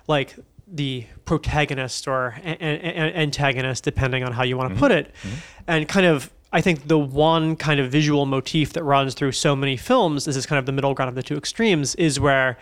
like 0.06 0.36
the 0.70 1.06
protagonist 1.24 2.06
or 2.06 2.34
a- 2.44 2.64
a- 2.64 2.80
a- 2.80 3.16
antagonist, 3.16 3.84
depending 3.84 4.24
on 4.24 4.32
how 4.32 4.42
you 4.42 4.56
want 4.56 4.68
to 4.68 4.74
mm-hmm. 4.74 4.80
put 4.80 4.92
it. 4.92 5.14
Mm-hmm. 5.22 5.36
And 5.66 5.88
kind 5.88 6.06
of, 6.06 6.30
I 6.52 6.60
think 6.60 6.88
the 6.88 6.98
one 6.98 7.56
kind 7.56 7.80
of 7.80 7.90
visual 7.90 8.26
motif 8.26 8.72
that 8.74 8.82
runs 8.84 9.14
through 9.14 9.32
so 9.32 9.54
many 9.56 9.76
films, 9.76 10.24
this 10.24 10.36
is 10.36 10.46
kind 10.46 10.58
of 10.58 10.66
the 10.66 10.72
middle 10.72 10.94
ground 10.94 11.08
of 11.08 11.14
the 11.14 11.22
two 11.22 11.36
extremes, 11.36 11.94
is 11.96 12.18
where 12.18 12.58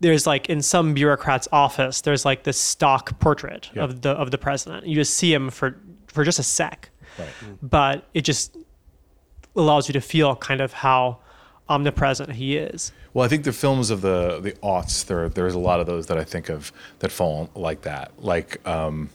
there's 0.00 0.26
like 0.26 0.48
in 0.48 0.62
some 0.62 0.94
bureaucrat's 0.94 1.48
office, 1.52 2.00
there's 2.00 2.24
like 2.24 2.44
this 2.44 2.58
stock 2.58 3.18
portrait 3.18 3.70
of 3.76 4.02
the 4.02 4.10
of 4.10 4.30
the 4.30 4.38
president. 4.38 4.86
You 4.86 4.94
just 4.94 5.14
see 5.14 5.32
him 5.32 5.50
for 5.50 5.80
for 6.06 6.24
just 6.24 6.38
a 6.38 6.42
sec, 6.42 6.90
mm. 7.16 7.58
but 7.62 8.04
it 8.14 8.22
just 8.22 8.56
allows 9.56 9.88
you 9.88 9.92
to 9.92 10.00
feel 10.00 10.36
kind 10.36 10.60
of 10.60 10.72
how 10.72 11.18
omnipresent 11.68 12.32
he 12.32 12.56
is. 12.56 12.92
Well, 13.14 13.24
I 13.24 13.28
think 13.28 13.44
the 13.44 13.52
films 13.52 13.90
of 13.90 14.00
the 14.00 14.40
the 14.40 14.52
aughts 14.62 15.04
there 15.06 15.28
there's 15.28 15.54
a 15.54 15.58
lot 15.58 15.80
of 15.80 15.86
those 15.86 16.06
that 16.06 16.18
I 16.18 16.24
think 16.24 16.48
of 16.48 16.72
that 17.00 17.10
fall 17.10 17.50
like 17.54 17.82
that, 17.82 18.12
like 18.18 18.66
um, 18.66 19.10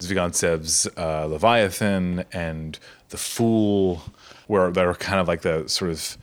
uh, 0.00 1.26
Leviathan 1.26 2.24
and 2.32 2.78
The 3.08 3.16
Fool, 3.16 4.02
where 4.46 4.70
that 4.70 4.84
are 4.84 4.94
kind 4.94 5.20
of 5.20 5.28
like 5.28 5.42
the 5.42 5.68
sort 5.68 5.90
of 5.90 6.18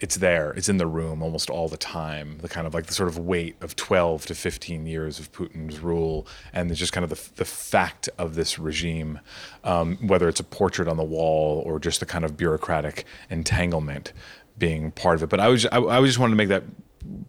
it's 0.00 0.16
there, 0.16 0.52
it's 0.52 0.68
in 0.68 0.76
the 0.76 0.86
room 0.86 1.22
almost 1.22 1.50
all 1.50 1.68
the 1.68 1.76
time. 1.76 2.38
The 2.40 2.48
kind 2.48 2.66
of 2.66 2.74
like 2.74 2.86
the 2.86 2.94
sort 2.94 3.08
of 3.08 3.18
weight 3.18 3.56
of 3.60 3.74
12 3.74 4.26
to 4.26 4.34
15 4.34 4.86
years 4.86 5.18
of 5.18 5.32
Putin's 5.32 5.80
rule, 5.80 6.26
and 6.52 6.72
just 6.74 6.92
kind 6.92 7.02
of 7.04 7.10
the, 7.10 7.30
the 7.36 7.44
fact 7.44 8.08
of 8.16 8.34
this 8.36 8.58
regime, 8.58 9.18
um, 9.64 9.96
whether 9.96 10.28
it's 10.28 10.40
a 10.40 10.44
portrait 10.44 10.86
on 10.88 10.96
the 10.96 11.04
wall 11.04 11.62
or 11.66 11.80
just 11.80 12.00
the 12.00 12.06
kind 12.06 12.24
of 12.24 12.36
bureaucratic 12.36 13.04
entanglement 13.28 14.12
being 14.58 14.90
part 14.90 15.16
of 15.16 15.22
it. 15.22 15.28
But 15.28 15.40
I 15.40 15.48
was 15.48 15.66
I, 15.66 15.78
I 15.78 16.04
just 16.04 16.18
wanted 16.18 16.32
to 16.32 16.36
make 16.36 16.48
that 16.48 16.64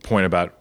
point 0.03 0.25
about 0.25 0.55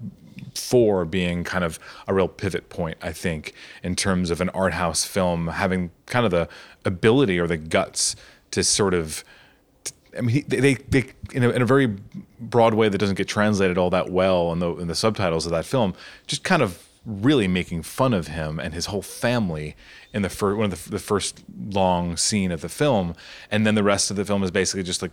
four 0.54 1.04
being 1.04 1.44
kind 1.44 1.64
of 1.64 1.78
a 2.06 2.14
real 2.14 2.28
pivot 2.28 2.68
point, 2.68 2.98
I 3.00 3.12
think, 3.12 3.52
in 3.82 3.94
terms 3.94 4.30
of 4.30 4.40
an 4.40 4.48
art 4.50 4.74
house 4.74 5.04
film 5.04 5.48
having 5.48 5.90
kind 6.06 6.24
of 6.24 6.30
the 6.30 6.48
ability 6.84 7.38
or 7.38 7.46
the 7.46 7.56
guts 7.56 8.16
to 8.52 8.64
sort 8.64 8.94
of. 8.94 9.24
I 10.16 10.22
mean, 10.22 10.42
they, 10.48 10.58
they, 10.58 10.74
they 10.74 11.04
in, 11.32 11.44
a, 11.44 11.50
in 11.50 11.62
a 11.62 11.66
very 11.66 11.94
broad 12.40 12.74
way 12.74 12.88
that 12.88 12.98
doesn't 12.98 13.16
get 13.16 13.28
translated 13.28 13.78
all 13.78 13.90
that 13.90 14.10
well 14.10 14.52
in 14.52 14.58
the, 14.58 14.74
in 14.76 14.88
the 14.88 14.94
subtitles 14.94 15.44
of 15.44 15.52
that 15.52 15.64
film, 15.64 15.94
just 16.26 16.42
kind 16.42 16.62
of 16.62 16.88
really 17.04 17.46
making 17.46 17.82
fun 17.82 18.12
of 18.12 18.28
him 18.28 18.58
and 18.58 18.74
his 18.74 18.86
whole 18.86 19.02
family 19.02 19.76
in 20.12 20.22
the 20.22 20.28
first 20.28 20.56
one 20.56 20.72
of 20.72 20.84
the, 20.84 20.90
the 20.90 20.98
first 20.98 21.44
long 21.70 22.16
scene 22.16 22.50
of 22.50 22.62
the 22.62 22.68
film, 22.68 23.14
and 23.50 23.66
then 23.66 23.74
the 23.74 23.82
rest 23.82 24.10
of 24.10 24.16
the 24.16 24.24
film 24.24 24.42
is 24.42 24.50
basically 24.50 24.82
just 24.82 25.02
like 25.02 25.12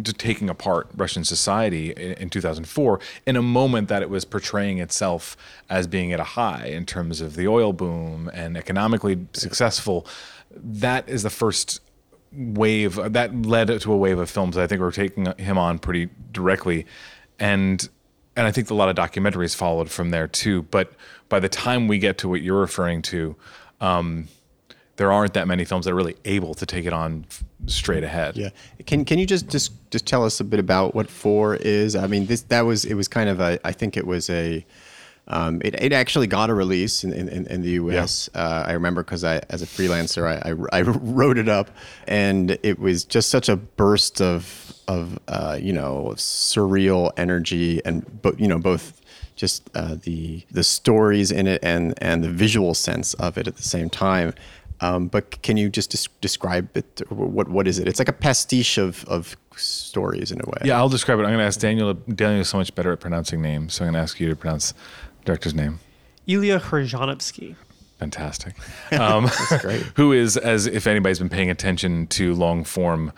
just 0.00 0.18
taking 0.18 0.48
apart 0.48 0.88
Russian 0.96 1.24
society 1.24 1.90
in, 1.90 2.12
in 2.14 2.30
2004 2.30 3.00
in 3.26 3.36
a 3.36 3.42
moment 3.42 3.88
that 3.88 4.02
it 4.02 4.08
was 4.08 4.24
portraying 4.24 4.78
itself 4.78 5.36
as 5.68 5.86
being 5.86 6.12
at 6.12 6.20
a 6.20 6.24
high 6.24 6.66
in 6.66 6.86
terms 6.86 7.20
of 7.20 7.36
the 7.36 7.46
oil 7.46 7.72
boom 7.72 8.30
and 8.32 8.56
economically 8.56 9.26
successful. 9.32 10.06
That 10.50 11.08
is 11.08 11.22
the 11.22 11.30
first 11.30 11.80
wave 12.32 12.94
that 13.12 13.42
led 13.42 13.80
to 13.80 13.92
a 13.92 13.96
wave 13.96 14.18
of 14.18 14.30
films 14.30 14.56
that 14.56 14.62
I 14.62 14.66
think 14.66 14.80
were 14.80 14.92
taking 14.92 15.26
him 15.36 15.58
on 15.58 15.78
pretty 15.78 16.08
directly, 16.32 16.86
and 17.38 17.86
and 18.36 18.46
I 18.46 18.50
think 18.50 18.70
a 18.70 18.74
lot 18.74 18.88
of 18.88 18.96
documentaries 18.96 19.54
followed 19.54 19.90
from 19.90 20.10
there 20.10 20.26
too. 20.26 20.62
But 20.62 20.92
by 21.28 21.40
the 21.40 21.48
time 21.48 21.88
we 21.88 21.98
get 21.98 22.18
to 22.18 22.28
what 22.28 22.40
you're 22.42 22.60
referring 22.60 23.02
to, 23.02 23.36
um, 23.80 24.28
there 24.96 25.10
aren't 25.10 25.34
that 25.34 25.48
many 25.48 25.64
films 25.64 25.86
that 25.86 25.92
are 25.92 25.96
really 25.96 26.16
able 26.24 26.54
to 26.54 26.66
take 26.66 26.84
it 26.84 26.92
on 26.92 27.24
straight 27.66 28.04
ahead. 28.04 28.36
Yeah. 28.36 28.50
Can 28.86 29.04
can 29.04 29.18
you 29.18 29.26
just 29.26 29.48
just 29.48 29.72
just 29.90 30.06
tell 30.06 30.24
us 30.24 30.40
a 30.40 30.44
bit 30.44 30.60
about 30.60 30.94
what 30.94 31.10
four 31.10 31.56
is? 31.56 31.96
I 31.96 32.06
mean, 32.06 32.26
this 32.26 32.42
that 32.42 32.62
was 32.62 32.84
it 32.84 32.94
was 32.94 33.08
kind 33.08 33.28
of 33.28 33.40
a 33.40 33.58
I 33.64 33.72
think 33.72 33.96
it 33.96 34.06
was 34.06 34.28
a 34.30 34.64
um, 35.28 35.62
it, 35.64 35.80
it 35.80 35.92
actually 35.92 36.26
got 36.26 36.50
a 36.50 36.54
release 36.54 37.04
in, 37.04 37.12
in, 37.12 37.46
in 37.46 37.62
the 37.62 37.70
U.S. 37.70 38.28
Yeah. 38.34 38.42
Uh, 38.42 38.64
I 38.66 38.72
remember 38.72 39.04
because 39.04 39.22
I, 39.22 39.40
as 39.50 39.62
a 39.62 39.66
freelancer, 39.66 40.26
I, 40.26 40.50
I, 40.50 40.80
I, 40.80 40.82
wrote 40.82 41.38
it 41.38 41.48
up, 41.48 41.70
and 42.08 42.58
it 42.64 42.80
was 42.80 43.04
just 43.04 43.30
such 43.30 43.48
a 43.48 43.56
burst 43.56 44.20
of 44.20 44.74
of 44.88 45.18
uh, 45.28 45.56
you 45.60 45.72
know 45.72 46.12
surreal 46.16 47.12
energy, 47.16 47.80
and 47.84 48.20
but 48.22 48.40
you 48.40 48.48
know 48.48 48.58
both 48.58 49.00
just 49.36 49.70
uh, 49.74 49.96
the 50.02 50.44
the 50.50 50.64
stories 50.64 51.30
in 51.30 51.46
it 51.46 51.62
and 51.62 51.94
and 52.02 52.24
the 52.24 52.30
visual 52.30 52.74
sense 52.74 53.14
of 53.14 53.38
it 53.38 53.46
at 53.46 53.56
the 53.56 53.62
same 53.62 53.88
time. 53.88 54.34
Um, 54.82 55.06
but 55.06 55.40
can 55.42 55.56
you 55.56 55.70
just 55.70 55.90
des- 55.90 56.12
describe 56.20 56.76
it? 56.76 57.02
What 57.08 57.48
what 57.48 57.68
is 57.68 57.78
it? 57.78 57.86
It's 57.86 58.00
like 58.00 58.08
a 58.08 58.12
pastiche 58.12 58.78
of 58.78 59.04
of 59.04 59.36
stories 59.56 60.32
in 60.32 60.40
a 60.40 60.44
way. 60.44 60.58
Yeah, 60.64 60.76
I'll 60.76 60.88
describe 60.88 61.20
it. 61.20 61.22
I'm 61.22 61.28
going 61.28 61.38
to 61.38 61.44
ask 61.44 61.60
Daniel. 61.60 61.94
Daniel 61.94 62.40
is 62.40 62.48
so 62.48 62.58
much 62.58 62.74
better 62.74 62.92
at 62.92 63.00
pronouncing 63.00 63.40
names, 63.40 63.74
so 63.74 63.84
I'm 63.84 63.92
going 63.92 64.00
to 64.00 64.02
ask 64.02 64.18
you 64.18 64.28
to 64.28 64.36
pronounce 64.36 64.72
the 64.72 65.24
director's 65.24 65.54
name. 65.54 65.78
Ilya 66.26 66.58
Khrzhanovsky. 66.60 67.54
Fantastic. 67.98 68.54
Um, 68.92 69.24
That's 69.24 69.62
great. 69.62 69.82
who 69.96 70.12
is, 70.12 70.36
as 70.36 70.66
if 70.66 70.86
anybody's 70.86 71.18
been 71.18 71.30
paying 71.30 71.48
attention 71.48 72.06
to 72.08 72.34
long 72.34 72.62
form 72.62 73.12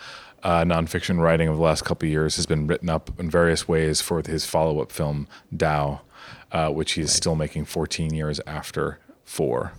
uh, 0.44 0.62
nonfiction 0.62 1.18
writing 1.18 1.48
of 1.48 1.56
the 1.56 1.62
last 1.62 1.84
couple 1.84 2.06
of 2.06 2.12
years, 2.12 2.36
has 2.36 2.46
been 2.46 2.66
written 2.66 2.88
up 2.88 3.10
in 3.18 3.28
various 3.28 3.66
ways 3.66 4.00
for 4.00 4.22
his 4.24 4.44
follow 4.46 4.80
up 4.80 4.92
film 4.92 5.26
DAU, 5.56 6.00
uh, 6.52 6.68
which 6.68 6.92
he's 6.92 7.06
right. 7.06 7.10
still 7.10 7.34
making 7.34 7.64
14 7.64 8.14
years 8.14 8.40
after 8.46 8.98
four. 9.24 9.72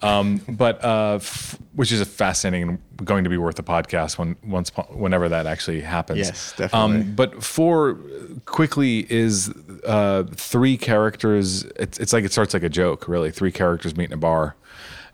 Um, 0.00 0.40
but 0.48 0.84
uh, 0.84 1.14
f- 1.20 1.58
which 1.74 1.90
is 1.90 2.00
a 2.00 2.04
fascinating, 2.06 2.78
going 3.04 3.24
to 3.24 3.30
be 3.30 3.36
worth 3.36 3.58
a 3.58 3.62
podcast 3.62 4.16
when 4.16 4.36
once 4.44 4.70
whenever 4.90 5.28
that 5.28 5.46
actually 5.46 5.80
happens. 5.80 6.20
Yes, 6.20 6.54
definitely. 6.56 7.00
Um, 7.00 7.14
but 7.14 7.42
four 7.42 7.98
quickly 8.44 9.10
is 9.12 9.52
uh, 9.84 10.24
three 10.34 10.76
characters. 10.76 11.64
It's 11.76 11.98
it's 11.98 12.12
like 12.12 12.24
it 12.24 12.32
starts 12.32 12.54
like 12.54 12.62
a 12.62 12.68
joke, 12.68 13.08
really. 13.08 13.30
Three 13.32 13.52
characters 13.52 13.96
meet 13.96 14.04
in 14.06 14.12
a 14.12 14.18
bar, 14.18 14.54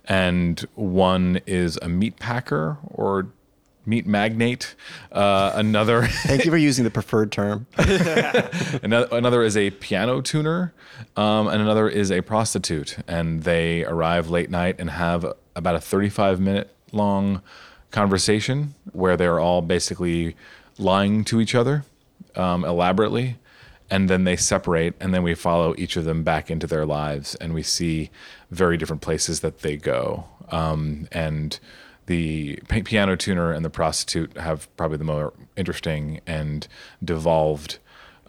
and 0.04 0.60
one 0.74 1.40
is 1.46 1.78
a 1.80 1.88
meat 1.88 2.18
packer 2.18 2.76
or 2.84 3.28
meat 3.86 4.06
magnate. 4.06 4.74
Uh, 5.12 5.52
another. 5.54 6.06
Thank 6.06 6.44
you 6.44 6.50
for 6.50 6.56
using 6.56 6.84
the 6.84 6.90
preferred 6.90 7.32
term. 7.32 7.66
another, 8.82 9.08
another 9.12 9.42
is 9.42 9.56
a 9.56 9.70
piano 9.70 10.20
tuner, 10.20 10.72
um, 11.16 11.48
and 11.48 11.60
another 11.60 11.88
is 11.88 12.10
a 12.10 12.20
prostitute. 12.22 12.96
And 13.06 13.42
they 13.42 13.84
arrive 13.84 14.30
late 14.30 14.50
night 14.50 14.76
and 14.78 14.90
have 14.90 15.26
about 15.56 15.74
a 15.74 15.80
35 15.80 16.40
minute 16.40 16.74
long 16.92 17.42
conversation 17.90 18.74
where 18.92 19.16
they're 19.16 19.40
all 19.40 19.62
basically 19.62 20.36
lying 20.78 21.24
to 21.24 21.40
each 21.40 21.54
other 21.54 21.84
um, 22.36 22.64
elaborately. 22.64 23.36
And 23.90 24.08
then 24.08 24.24
they 24.24 24.34
separate, 24.34 24.94
and 24.98 25.14
then 25.14 25.22
we 25.22 25.34
follow 25.34 25.74
each 25.76 25.96
of 25.96 26.04
them 26.04 26.24
back 26.24 26.50
into 26.50 26.66
their 26.66 26.86
lives, 26.86 27.34
and 27.34 27.52
we 27.52 27.62
see 27.62 28.10
very 28.50 28.78
different 28.78 29.02
places 29.02 29.40
that 29.40 29.60
they 29.60 29.76
go. 29.76 30.24
Um, 30.50 31.06
and 31.12 31.58
the 32.06 32.56
piano 32.68 33.16
tuner 33.16 33.52
and 33.52 33.64
the 33.64 33.70
prostitute 33.70 34.36
have 34.36 34.74
probably 34.76 34.98
the 34.98 35.04
more 35.04 35.32
interesting 35.56 36.20
and 36.26 36.68
devolved 37.02 37.78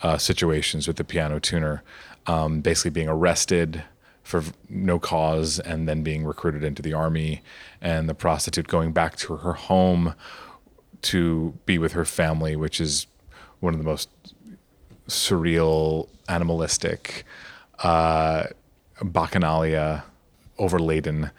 uh, 0.01 0.17
situations 0.17 0.87
with 0.87 0.97
the 0.97 1.03
piano 1.03 1.39
tuner 1.39 1.83
um, 2.27 2.61
basically 2.61 2.91
being 2.91 3.09
arrested 3.09 3.83
for 4.23 4.43
no 4.69 4.97
cause 4.97 5.59
and 5.59 5.87
then 5.87 6.01
being 6.01 6.25
recruited 6.25 6.63
into 6.63 6.81
the 6.81 6.93
army 6.93 7.41
and 7.81 8.09
the 8.09 8.15
prostitute 8.15 8.67
going 8.67 8.91
back 8.91 9.15
to 9.15 9.37
her 9.37 9.53
home 9.53 10.15
to 11.01 11.53
be 11.65 11.77
with 11.77 11.91
her 11.91 12.05
family 12.05 12.55
which 12.55 12.81
is 12.81 13.07
one 13.59 13.73
of 13.73 13.77
the 13.77 13.85
most 13.85 14.09
surreal 15.07 16.09
animalistic 16.27 17.23
uh, 17.79 18.45
bacchanalia 19.01 20.03
overladen 20.57 21.29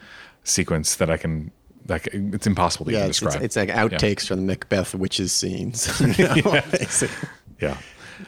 sequence 0.43 0.95
that 0.95 1.09
i 1.09 1.17
can 1.17 1.51
like 1.87 2.09
it's 2.11 2.47
impossible 2.47 2.85
to 2.85 2.91
yeah, 2.91 2.99
even 2.99 3.09
describe. 3.09 3.35
It's, 3.35 3.43
it's 3.43 3.55
like 3.55 3.69
outtakes 3.69 4.23
yeah. 4.23 4.27
from 4.27 4.39
the 4.41 4.53
Macbeth 4.53 4.95
witches 4.95 5.31
scenes. 5.31 5.87
You 6.17 6.25
know, 6.25 6.35
yeah. 6.35 7.07
yeah. 7.59 7.77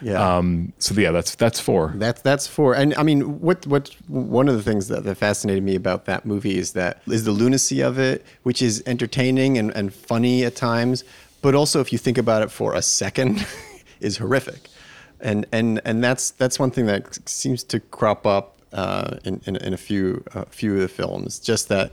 Yeah. 0.02 0.36
Um, 0.36 0.72
so 0.78 0.94
yeah, 0.94 1.10
that's 1.10 1.34
that's 1.34 1.58
four. 1.58 1.92
That's 1.96 2.22
that's 2.22 2.46
four. 2.46 2.74
And 2.74 2.94
I 2.94 3.02
mean, 3.02 3.40
what 3.40 3.66
what 3.66 3.94
one 4.06 4.48
of 4.48 4.56
the 4.56 4.62
things 4.62 4.88
that, 4.88 5.04
that 5.04 5.16
fascinated 5.16 5.64
me 5.64 5.74
about 5.74 6.04
that 6.04 6.24
movie 6.24 6.58
is 6.58 6.72
that 6.72 7.02
is 7.06 7.24
the 7.24 7.32
lunacy 7.32 7.80
of 7.80 7.98
it, 7.98 8.24
which 8.44 8.62
is 8.62 8.82
entertaining 8.86 9.58
and, 9.58 9.70
and 9.72 9.92
funny 9.92 10.44
at 10.44 10.54
times, 10.54 11.04
but 11.42 11.54
also 11.54 11.80
if 11.80 11.92
you 11.92 11.98
think 11.98 12.18
about 12.18 12.42
it 12.42 12.50
for 12.50 12.74
a 12.74 12.82
second, 12.82 13.44
is 14.00 14.18
horrific. 14.18 14.68
And 15.20 15.46
and 15.52 15.80
and 15.84 16.02
that's 16.02 16.30
that's 16.32 16.58
one 16.58 16.70
thing 16.70 16.86
that 16.86 17.28
seems 17.28 17.62
to 17.64 17.80
crop 17.80 18.26
up 18.26 18.56
uh, 18.72 19.16
in, 19.24 19.40
in, 19.46 19.56
in 19.56 19.74
a 19.74 19.76
few 19.76 20.24
a 20.34 20.46
few 20.46 20.74
of 20.74 20.80
the 20.80 20.88
films. 20.88 21.38
Just 21.38 21.68
that 21.68 21.92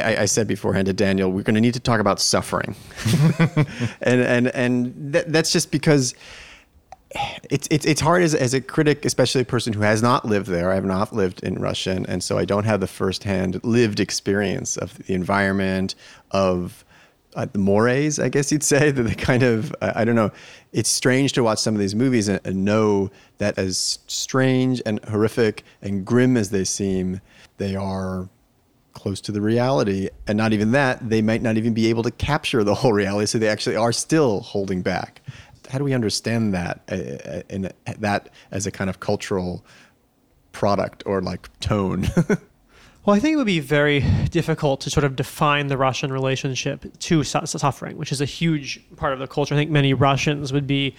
I, 0.00 0.22
I, 0.22 0.24
said 0.24 0.46
beforehand 0.46 0.86
to 0.86 0.92
Daniel, 0.92 1.30
we're 1.30 1.42
going 1.42 1.54
to 1.54 1.60
need 1.60 1.74
to 1.74 1.80
talk 1.80 2.00
about 2.00 2.20
suffering, 2.20 2.74
and 4.00 4.20
and 4.20 4.48
and 4.48 5.12
that, 5.12 5.32
that's 5.32 5.52
just 5.52 5.70
because 5.70 6.14
it's 7.50 7.68
it's 7.70 7.84
it's 7.84 8.00
hard 8.00 8.22
as 8.22 8.34
as 8.34 8.54
a 8.54 8.60
critic, 8.60 9.04
especially 9.04 9.42
a 9.42 9.44
person 9.44 9.72
who 9.72 9.82
has 9.82 10.02
not 10.02 10.24
lived 10.24 10.48
there. 10.48 10.70
I 10.70 10.74
have 10.74 10.84
not 10.84 11.12
lived 11.12 11.42
in 11.42 11.56
Russia, 11.56 11.92
and, 11.92 12.08
and 12.08 12.22
so 12.22 12.38
I 12.38 12.44
don't 12.44 12.64
have 12.64 12.80
the 12.80 12.86
firsthand 12.86 13.62
lived 13.64 14.00
experience 14.00 14.76
of 14.76 14.98
the 15.06 15.14
environment 15.14 15.94
of 16.30 16.84
uh, 17.34 17.46
the 17.46 17.58
mores, 17.58 18.18
I 18.18 18.28
guess 18.28 18.52
you'd 18.52 18.62
say 18.62 18.90
that 18.92 19.02
they 19.02 19.14
kind 19.14 19.42
of 19.42 19.74
I, 19.80 20.02
I 20.02 20.04
don't 20.04 20.14
know. 20.14 20.30
It's 20.72 20.90
strange 20.90 21.32
to 21.34 21.42
watch 21.42 21.58
some 21.58 21.74
of 21.74 21.80
these 21.80 21.94
movies 21.94 22.28
and, 22.28 22.40
and 22.44 22.64
know 22.64 23.10
that 23.38 23.58
as 23.58 23.98
strange 24.06 24.82
and 24.86 25.04
horrific 25.04 25.64
and 25.82 26.04
grim 26.04 26.36
as 26.36 26.50
they 26.50 26.64
seem, 26.64 27.20
they 27.58 27.76
are 27.76 28.28
close 28.94 29.20
to 29.22 29.32
the 29.32 29.40
reality. 29.40 30.08
And 30.26 30.38
not 30.38 30.52
even 30.52 30.72
that, 30.72 31.08
they 31.08 31.20
might 31.20 31.42
not 31.42 31.56
even 31.56 31.74
be 31.74 31.88
able 31.88 32.02
to 32.04 32.10
capture 32.10 32.64
the 32.64 32.74
whole 32.74 32.92
reality. 32.92 33.26
So 33.26 33.38
they 33.38 33.48
actually 33.48 33.76
are 33.76 33.92
still 33.92 34.40
holding 34.40 34.82
back. 34.82 35.20
How 35.68 35.78
do 35.78 35.84
we 35.84 35.92
understand 35.92 36.54
that 36.54 36.80
uh, 36.88 37.42
in 37.48 37.70
that 37.98 38.30
as 38.50 38.66
a 38.66 38.70
kind 38.70 38.88
of 38.88 39.00
cultural 39.00 39.64
product 40.52 41.02
or 41.06 41.20
like 41.20 41.48
tone? 41.60 42.06
well, 43.04 43.16
I 43.16 43.18
think 43.18 43.34
it 43.34 43.36
would 43.36 43.46
be 43.46 43.60
very 43.60 44.00
difficult 44.30 44.80
to 44.82 44.90
sort 44.90 45.04
of 45.04 45.16
define 45.16 45.66
the 45.66 45.76
Russian 45.76 46.12
relationship 46.12 46.86
to 46.98 47.24
suffering, 47.24 47.96
which 47.96 48.12
is 48.12 48.20
a 48.20 48.26
huge 48.26 48.80
part 48.96 49.12
of 49.12 49.18
the 49.18 49.26
culture. 49.26 49.54
I 49.54 49.58
think 49.58 49.70
many 49.70 49.94
Russians 49.94 50.52
would 50.52 50.66
be 50.66 50.94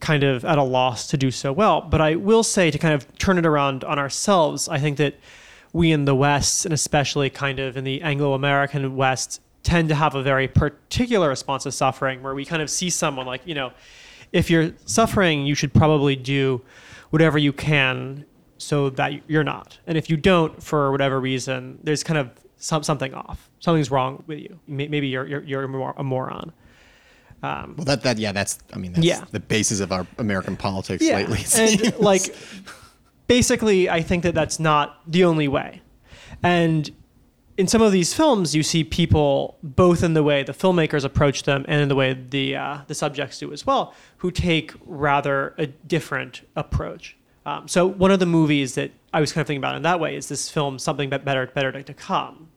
kind 0.00 0.22
of 0.24 0.44
at 0.44 0.58
a 0.58 0.62
loss 0.62 1.06
to 1.08 1.16
do 1.16 1.30
so 1.30 1.52
well. 1.52 1.82
But 1.82 2.00
I 2.00 2.16
will 2.16 2.42
say 2.42 2.70
to 2.70 2.78
kind 2.78 2.94
of 2.94 3.18
turn 3.18 3.38
it 3.38 3.46
around 3.46 3.84
on 3.84 3.98
ourselves, 3.98 4.68
I 4.68 4.78
think 4.78 4.96
that 4.96 5.14
we 5.72 5.92
in 5.92 6.04
the 6.04 6.14
West, 6.14 6.64
and 6.64 6.74
especially 6.74 7.30
kind 7.30 7.58
of 7.58 7.76
in 7.76 7.84
the 7.84 8.02
Anglo 8.02 8.34
American 8.34 8.96
West, 8.96 9.40
tend 9.62 9.88
to 9.88 9.94
have 9.94 10.14
a 10.14 10.22
very 10.22 10.48
particular 10.48 11.28
response 11.28 11.64
to 11.64 11.72
suffering 11.72 12.22
where 12.22 12.34
we 12.34 12.44
kind 12.44 12.62
of 12.62 12.70
see 12.70 12.90
someone 12.90 13.26
like, 13.26 13.42
you 13.44 13.54
know, 13.54 13.72
if 14.32 14.50
you're 14.50 14.72
suffering, 14.86 15.46
you 15.46 15.54
should 15.54 15.74
probably 15.74 16.16
do 16.16 16.62
whatever 17.10 17.38
you 17.38 17.52
can 17.52 18.24
so 18.58 18.90
that 18.90 19.28
you're 19.28 19.44
not. 19.44 19.78
And 19.86 19.98
if 19.98 20.08
you 20.08 20.16
don't, 20.16 20.62
for 20.62 20.90
whatever 20.90 21.20
reason, 21.20 21.78
there's 21.82 22.02
kind 22.02 22.18
of 22.18 22.30
some, 22.56 22.82
something 22.82 23.12
off. 23.14 23.50
Something's 23.58 23.90
wrong 23.90 24.22
with 24.26 24.38
you. 24.38 24.58
Maybe 24.66 25.08
you're, 25.08 25.26
you're, 25.26 25.42
you're 25.42 25.64
a 25.64 26.02
moron. 26.04 26.52
Um, 27.42 27.74
well, 27.76 27.86
that, 27.86 28.02
that, 28.02 28.18
yeah, 28.18 28.32
that's, 28.32 28.58
I 28.72 28.78
mean, 28.78 28.92
that's 28.92 29.06
yeah. 29.06 29.24
the 29.30 29.40
basis 29.40 29.80
of 29.80 29.92
our 29.92 30.06
American 30.18 30.56
politics 30.56 31.02
yeah. 31.02 31.16
lately. 31.16 31.38
And 31.56 31.98
like, 31.98 32.34
basically, 33.30 33.88
I 33.88 34.02
think 34.02 34.24
that 34.24 34.34
that's 34.34 34.58
not 34.58 35.00
the 35.06 35.22
only 35.22 35.46
way. 35.46 35.82
And 36.42 36.90
in 37.56 37.68
some 37.68 37.80
of 37.80 37.92
these 37.92 38.12
films, 38.12 38.56
you 38.56 38.64
see 38.64 38.82
people 38.82 39.56
both 39.62 40.02
in 40.02 40.14
the 40.14 40.24
way 40.24 40.42
the 40.42 40.52
filmmakers 40.52 41.04
approach 41.04 41.44
them 41.44 41.64
and 41.68 41.80
in 41.80 41.88
the 41.88 41.94
way 41.94 42.12
the 42.12 42.56
uh, 42.56 42.78
the 42.88 42.94
subjects 42.94 43.38
do 43.38 43.52
as 43.52 43.64
well, 43.64 43.94
who 44.16 44.32
take 44.32 44.72
rather 44.84 45.54
a 45.58 45.66
different 45.68 46.42
approach. 46.56 47.16
Um, 47.46 47.68
so 47.68 47.86
one 47.86 48.10
of 48.10 48.18
the 48.18 48.26
movies 48.26 48.74
that 48.74 48.90
I 49.12 49.20
was 49.20 49.32
kind 49.32 49.42
of 49.42 49.46
thinking 49.46 49.60
about 49.60 49.76
in 49.76 49.82
that 49.82 50.00
way 50.00 50.16
is 50.16 50.28
this 50.28 50.50
film, 50.50 50.80
something 50.80 51.08
better, 51.08 51.46
better 51.46 51.70
to 51.70 51.94
come, 51.94 52.48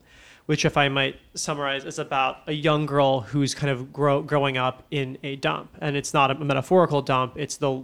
which, 0.47 0.65
if 0.65 0.75
I 0.75 0.89
might 0.89 1.17
summarize, 1.35 1.85
is 1.85 1.99
about 1.99 2.37
a 2.47 2.51
young 2.51 2.87
girl 2.87 3.21
who's 3.21 3.53
kind 3.53 3.69
of 3.69 3.93
grow, 3.93 4.23
growing 4.23 4.57
up 4.57 4.81
in 4.89 5.19
a 5.21 5.35
dump, 5.35 5.69
and 5.81 5.95
it's 5.95 6.15
not 6.15 6.31
a 6.31 6.35
metaphorical 6.35 7.03
dump; 7.03 7.33
it's 7.37 7.57
the 7.57 7.83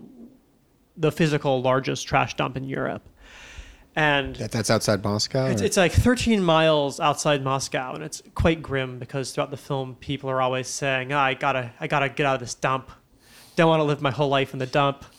the 1.00 1.12
physical 1.12 1.62
largest 1.62 2.08
trash 2.08 2.36
dump 2.36 2.58
in 2.58 2.66
Europe. 2.66 3.02
And 3.96 4.36
That, 4.36 4.52
that's 4.52 4.70
outside 4.70 5.04
Moscow. 5.04 5.48
it's, 5.48 5.62
it's 5.62 5.78
like 5.78 5.92
13 5.92 6.44
miles 6.44 7.00
outside 7.00 7.44
Moscow, 7.44 7.96
and 7.96 8.04
it's 8.04 8.22
quite 8.36 8.62
grim 8.62 9.00
because 9.00 9.32
throughout 9.32 9.50
the 9.50 9.58
film, 9.58 9.96
people 9.96 10.30
are 10.30 10.42
always 10.42 10.68
saying, 10.68 11.12
"Ah, 11.12 11.24
"I 11.24 11.34
gotta, 11.34 11.72
I 11.80 11.88
gotta 11.88 12.08
get 12.08 12.26
out 12.26 12.36
of 12.36 12.40
this 12.40 12.54
dump. 12.54 12.92
Don't 13.56 13.68
want 13.68 13.80
to 13.80 13.86
live 13.86 14.02
my 14.02 14.12
whole 14.12 14.30
life 14.30 14.54
in 14.54 14.60
the 14.60 14.68
dump." 14.68 15.06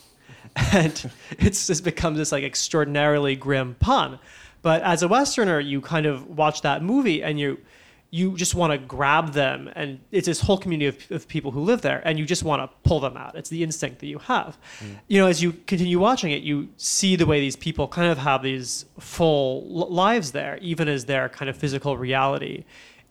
And 0.73 1.11
it's 1.39 1.69
just 1.69 1.85
becomes 1.85 2.19
this 2.19 2.33
like 2.33 2.43
extraordinarily 2.43 3.37
grim 3.37 3.77
pun. 3.79 4.19
But 4.63 4.83
as 4.83 5.03
a 5.03 5.09
Westerner, 5.09 5.61
you 5.61 5.81
kind 5.81 6.07
of 6.07 6.27
watch 6.27 6.63
that 6.63 6.83
movie 6.83 7.23
and 7.23 7.39
you 7.39 7.59
you 8.11 8.37
just 8.37 8.55
want 8.55 8.73
to 8.73 8.79
grab 8.79 9.33
them 9.33 9.71
and 9.77 10.01
it's 10.11 10.27
this 10.27 10.41
whole 10.41 10.59
community 10.59 10.87
of, 10.87 11.11
of 11.13 11.29
people 11.29 11.51
who 11.51 11.61
live 11.61 11.81
there 11.83 12.03
and 12.05 12.19
you 12.19 12.25
just 12.25 12.43
want 12.43 12.61
to 12.61 12.77
pull 12.89 13.01
them 13.01 13.17
out 13.17 13.37
it's 13.37 13.51
the 13.51 13.63
instinct 13.63 14.01
that 14.01 14.07
you 14.07 14.19
have 14.19 14.59
mm. 14.81 14.99
you 15.09 15.21
know 15.21 15.27
as 15.27 15.43
you 15.43 15.53
continue 15.67 15.99
watching 15.99 16.33
it 16.33 16.43
you 16.43 16.69
see 16.77 17.17
the 17.17 17.27
way 17.27 17.41
these 17.41 17.57
people 17.57 17.87
kind 17.87 18.11
of 18.11 18.19
have 18.19 18.43
these 18.43 18.85
full 18.99 19.65
lives 19.69 20.33
there 20.33 20.59
even 20.61 20.89
as 20.89 21.05
their 21.05 21.29
kind 21.29 21.49
of 21.49 21.57
physical 21.57 21.97
reality 21.97 22.65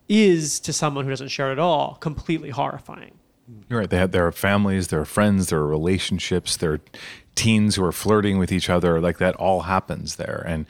is 0.09 0.59
to 0.59 0.73
someone 0.73 1.05
who 1.05 1.09
doesn't 1.09 1.29
share 1.29 1.49
it 1.49 1.53
at 1.53 1.59
all 1.59 1.95
completely 1.95 2.49
horrifying 2.49 3.13
You're 3.69 3.79
right. 3.79 3.89
They 3.89 3.97
had 3.97 4.11
their 4.11 4.31
families, 4.31 4.87
their 4.89 5.05
friends, 5.05 5.49
their 5.49 5.63
relationships, 5.63 6.57
their 6.57 6.81
teens 7.35 7.75
who 7.75 7.83
are 7.83 7.91
flirting 7.91 8.37
with 8.37 8.51
each 8.51 8.69
other. 8.69 8.99
Like 8.99 9.17
that 9.17 9.35
all 9.35 9.61
happens 9.61 10.17
there, 10.17 10.43
and 10.45 10.65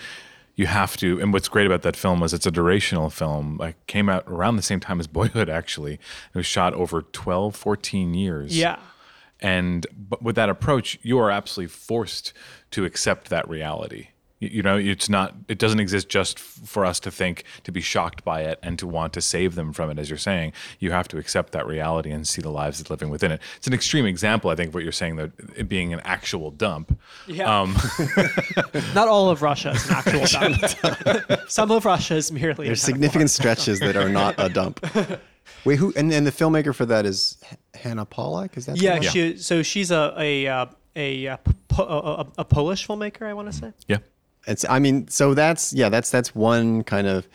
you 0.60 0.68
have 0.68 0.98
to. 0.98 1.22
And 1.22 1.32
what's 1.32 1.48
great 1.48 1.66
about 1.66 1.84
that 1.84 1.96
film 1.96 2.20
was 2.20 2.34
it's 2.34 2.46
a 2.46 2.52
durational 2.52 3.10
film. 3.10 3.56
Like 3.56 3.88
came 3.88 4.10
out 4.10 4.26
around 4.28 4.58
the 4.58 4.62
same 4.62 4.82
time 4.82 5.00
as 5.00 5.08
Boyhood. 5.08 5.50
Actually, 5.50 5.94
it 5.94 6.36
was 6.36 6.46
shot 6.46 6.74
over 6.74 7.02
12, 7.02 7.56
14 7.56 8.14
years. 8.14 8.60
yeah 8.60 8.78
And 9.40 9.88
but 9.98 10.22
with 10.22 10.36
that 10.36 10.50
approach, 10.50 11.00
you 11.02 11.18
are 11.18 11.32
absolutely 11.32 11.70
forced 11.70 12.34
to 12.72 12.84
accept 12.84 13.30
that 13.30 13.48
reality. 13.48 14.10
You, 14.40 14.50
you 14.50 14.62
know, 14.64 14.78
it's 14.78 15.10
not. 15.10 15.34
It 15.48 15.58
doesn't 15.60 15.80
exist 15.80 16.10
just 16.10 16.38
f- 16.40 16.60
for 16.66 16.86
us 16.86 17.00
to 17.02 17.12
think, 17.12 17.44
to 17.64 17.72
be 17.72 17.82
shocked 17.82 18.24
by 18.24 18.42
it, 18.42 18.60
and 18.64 18.78
to 18.80 18.88
want 18.88 19.14
to 19.14 19.22
save 19.22 19.56
them 19.56 19.74
from 19.74 19.90
it. 19.90 20.00
As 20.00 20.10
you're 20.10 20.18
saying, 20.18 20.54
you 20.80 20.92
have 20.92 21.08
to 21.10 21.18
accept 21.18 21.52
that 21.54 21.68
reality 21.68 22.12
and 22.12 22.28
see 22.28 22.42
the 22.42 22.50
lives 22.52 22.78
that's 22.80 22.90
living 22.90 23.10
within 23.10 23.32
it. 23.32 23.42
It's 23.58 23.68
an 23.68 23.74
extreme 23.74 24.06
example, 24.06 24.50
I 24.50 24.56
think, 24.56 24.70
of 24.70 24.74
what 24.74 24.84
you're 24.84 24.92
saying, 24.92 25.18
that 25.18 25.32
it 25.56 25.68
being 25.70 25.94
an 25.94 26.02
actual 26.04 26.52
dump. 26.52 26.98
Yeah. 27.28 27.62
Um, 27.62 27.76
not 28.96 29.08
all 29.08 29.30
of 29.30 29.42
russia 29.42 29.72
is 29.72 29.86
an 29.90 29.96
actual 29.96 30.26
dump 30.26 31.42
some 31.50 31.72
of 31.72 31.86
russia 31.86 32.16
is 32.16 32.32
merely 32.32 32.68
There's 32.68 32.82
a 32.82 32.86
significant 32.86 33.30
stretches 33.30 33.80
that 33.80 33.96
are 33.96 34.10
not 34.10 34.36
a 34.38 34.50
dump. 34.50 34.80
Wait, 35.66 35.76
who? 35.78 35.92
And, 35.96 36.12
and 36.14 36.26
the 36.26 36.32
filmmaker 36.32 36.74
for 36.74 36.86
that 36.86 37.06
is 37.06 37.38
H- 37.52 37.58
Hanna 37.82 38.06
Polak. 38.06 38.56
Is 38.58 38.66
that? 38.68 38.78
the 38.78 38.84
Yeah, 38.84 38.94
one? 38.94 39.02
she. 39.02 39.38
So 39.38 39.62
she's 39.64 39.92
a 39.92 40.14
a 40.18 40.48
uh, 40.48 40.66
a, 40.96 41.26
a, 41.26 41.40
a, 41.78 42.28
a 42.40 42.46
Polish 42.46 42.88
filmmaker. 42.88 43.24
I 43.24 43.34
want 43.34 43.52
to 43.52 43.58
say. 43.58 43.74
yeah. 43.88 43.98
It's. 44.50 44.66
I 44.68 44.80
mean, 44.80 45.08
so 45.08 45.34
that's 45.34 45.74
yeah. 45.74 45.90
That's 45.90 46.12
that's 46.12 46.36
one 46.36 46.84
kind 46.84 47.08
of 47.08 47.28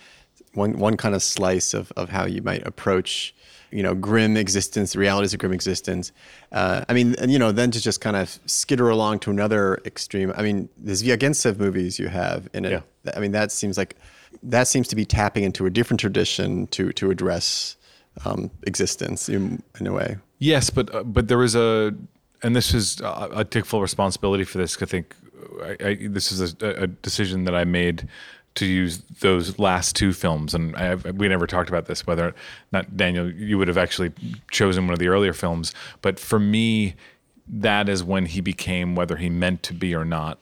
one 0.52 0.78
one 0.78 0.96
kind 0.96 1.14
of 1.14 1.22
slice 1.22 1.72
of 1.72 1.92
of 1.96 2.08
how 2.10 2.26
you 2.26 2.42
might 2.42 2.66
approach 2.66 3.34
you 3.74 3.82
know 3.82 3.94
grim 3.94 4.36
existence, 4.36 4.92
the 4.92 5.00
realities 5.00 5.34
of 5.34 5.40
grim 5.40 5.52
existence. 5.52 6.12
Uh, 6.52 6.84
I 6.88 6.92
mean, 6.92 7.16
and, 7.18 7.30
you 7.30 7.38
know, 7.38 7.52
then 7.52 7.70
to 7.72 7.80
just 7.80 8.00
kind 8.00 8.16
of 8.16 8.38
skitter 8.46 8.88
along 8.88 9.18
to 9.20 9.30
another 9.30 9.80
extreme. 9.84 10.32
I 10.36 10.42
mean, 10.42 10.68
this 10.76 11.02
Zvyagintsev 11.02 11.58
movies 11.58 11.98
you 11.98 12.08
have 12.08 12.48
in 12.54 12.64
it. 12.64 12.72
Yeah. 12.72 13.12
I 13.16 13.20
mean, 13.20 13.32
that 13.32 13.50
seems 13.50 13.76
like 13.76 13.96
that 14.42 14.68
seems 14.68 14.88
to 14.88 14.96
be 14.96 15.04
tapping 15.04 15.44
into 15.44 15.66
a 15.66 15.70
different 15.70 16.00
tradition 16.00 16.66
to 16.68 16.92
to 16.92 17.10
address 17.10 17.76
um, 18.24 18.50
existence 18.66 19.28
in, 19.28 19.62
in 19.80 19.86
a 19.86 19.92
way. 19.92 20.16
Yes, 20.38 20.70
but 20.70 20.94
uh, 20.94 21.02
but 21.02 21.28
there 21.28 21.38
was 21.38 21.56
a, 21.56 21.94
and 22.42 22.54
this 22.54 22.74
is 22.74 23.00
uh, 23.00 23.28
I 23.34 23.42
take 23.42 23.64
full 23.64 23.82
responsibility 23.82 24.44
for 24.44 24.58
this. 24.58 24.80
I 24.80 24.86
think 24.86 25.16
I, 25.62 25.76
I, 25.84 25.98
this 26.08 26.32
is 26.32 26.54
a, 26.62 26.82
a 26.82 26.86
decision 26.86 27.44
that 27.44 27.54
I 27.54 27.64
made 27.64 28.08
to 28.56 28.66
use 28.66 28.98
those 29.20 29.58
last 29.58 29.96
two 29.96 30.12
films, 30.12 30.54
and 30.54 30.76
I, 30.76 30.94
we 30.94 31.28
never 31.28 31.46
talked 31.46 31.68
about 31.68 31.86
this. 31.86 32.06
Whether 32.06 32.34
not 32.72 32.96
Daniel, 32.96 33.30
you 33.30 33.58
would 33.58 33.68
have 33.68 33.78
actually 33.78 34.12
chosen 34.50 34.86
one 34.86 34.92
of 34.92 34.98
the 34.98 35.08
earlier 35.08 35.32
films, 35.32 35.74
but 36.02 36.20
for 36.20 36.38
me, 36.38 36.94
that 37.48 37.88
is 37.88 38.02
when 38.02 38.26
he 38.26 38.40
became 38.40 38.94
whether 38.94 39.16
he 39.16 39.28
meant 39.28 39.62
to 39.64 39.74
be 39.74 39.94
or 39.94 40.04
not 40.04 40.38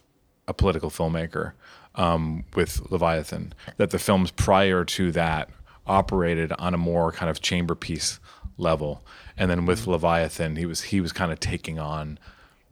a 0.46 0.54
political 0.54 0.90
filmmaker 0.90 1.52
um, 1.94 2.44
with 2.54 2.90
Leviathan. 2.90 3.54
That 3.76 3.90
the 3.90 3.98
films 3.98 4.30
prior 4.30 4.84
to 4.84 5.10
that 5.12 5.48
operated 5.86 6.52
on 6.52 6.74
a 6.74 6.78
more 6.78 7.12
kind 7.12 7.30
of 7.30 7.40
chamber 7.40 7.74
piece 7.74 8.20
level, 8.58 9.02
and 9.36 9.50
then 9.50 9.64
with 9.64 9.86
Leviathan, 9.86 10.56
he 10.56 10.66
was 10.66 10.82
he 10.82 11.00
was 11.00 11.12
kind 11.12 11.32
of 11.32 11.40
taking 11.40 11.78
on 11.78 12.18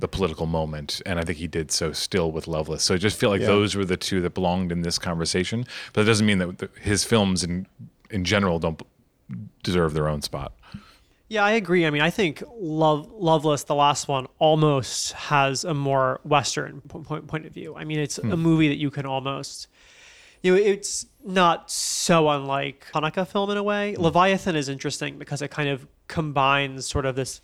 the 0.00 0.08
political 0.08 0.46
moment, 0.46 1.00
and 1.06 1.18
I 1.18 1.22
think 1.22 1.38
he 1.38 1.46
did 1.46 1.70
so 1.70 1.92
still 1.92 2.32
with 2.32 2.48
Loveless. 2.48 2.82
So 2.82 2.94
I 2.94 2.98
just 2.98 3.18
feel 3.18 3.30
like 3.30 3.40
Yeah. 3.40 3.48
those 3.48 3.76
were 3.76 3.84
the 3.84 3.96
two 3.96 4.20
that 4.22 4.34
belonged 4.34 4.72
in 4.72 4.82
this 4.82 4.98
conversation, 4.98 5.66
but 5.92 6.02
it 6.02 6.04
doesn't 6.04 6.26
mean 6.26 6.38
that 6.38 6.70
his 6.80 7.04
films 7.04 7.44
in 7.44 7.66
in 8.10 8.24
general 8.24 8.58
don't 8.58 8.82
deserve 9.62 9.94
their 9.94 10.08
own 10.08 10.20
spot. 10.22 10.52
Yeah, 11.28 11.44
I 11.44 11.52
agree. 11.52 11.86
I 11.86 11.90
mean, 11.90 12.02
I 12.02 12.10
think 12.10 12.42
Love, 12.58 13.08
Loveless, 13.12 13.62
the 13.62 13.74
last 13.76 14.08
one, 14.08 14.26
almost 14.40 15.12
has 15.12 15.62
a 15.62 15.72
more 15.72 16.18
Western 16.24 16.80
point, 16.80 17.28
point 17.28 17.46
of 17.46 17.52
view. 17.52 17.76
I 17.76 17.84
mean, 17.84 18.00
it's 18.00 18.18
a 18.18 18.22
hmm. 18.22 18.34
movie 18.34 18.66
that 18.66 18.78
you 18.78 18.90
can 18.90 19.06
almost, 19.06 19.68
you 20.42 20.52
know, 20.52 20.60
it's 20.60 21.06
not 21.24 21.70
so 21.70 22.28
unlike 22.30 22.84
Haneke 22.92 23.28
film 23.28 23.48
in 23.50 23.56
a 23.56 23.62
way. 23.62 23.94
Hmm. 23.94 24.02
Leviathan 24.02 24.56
is 24.56 24.68
interesting 24.68 25.18
because 25.18 25.40
it 25.40 25.52
kind 25.52 25.68
of 25.68 25.86
combines 26.08 26.86
sort 26.86 27.06
of 27.06 27.14
this 27.14 27.40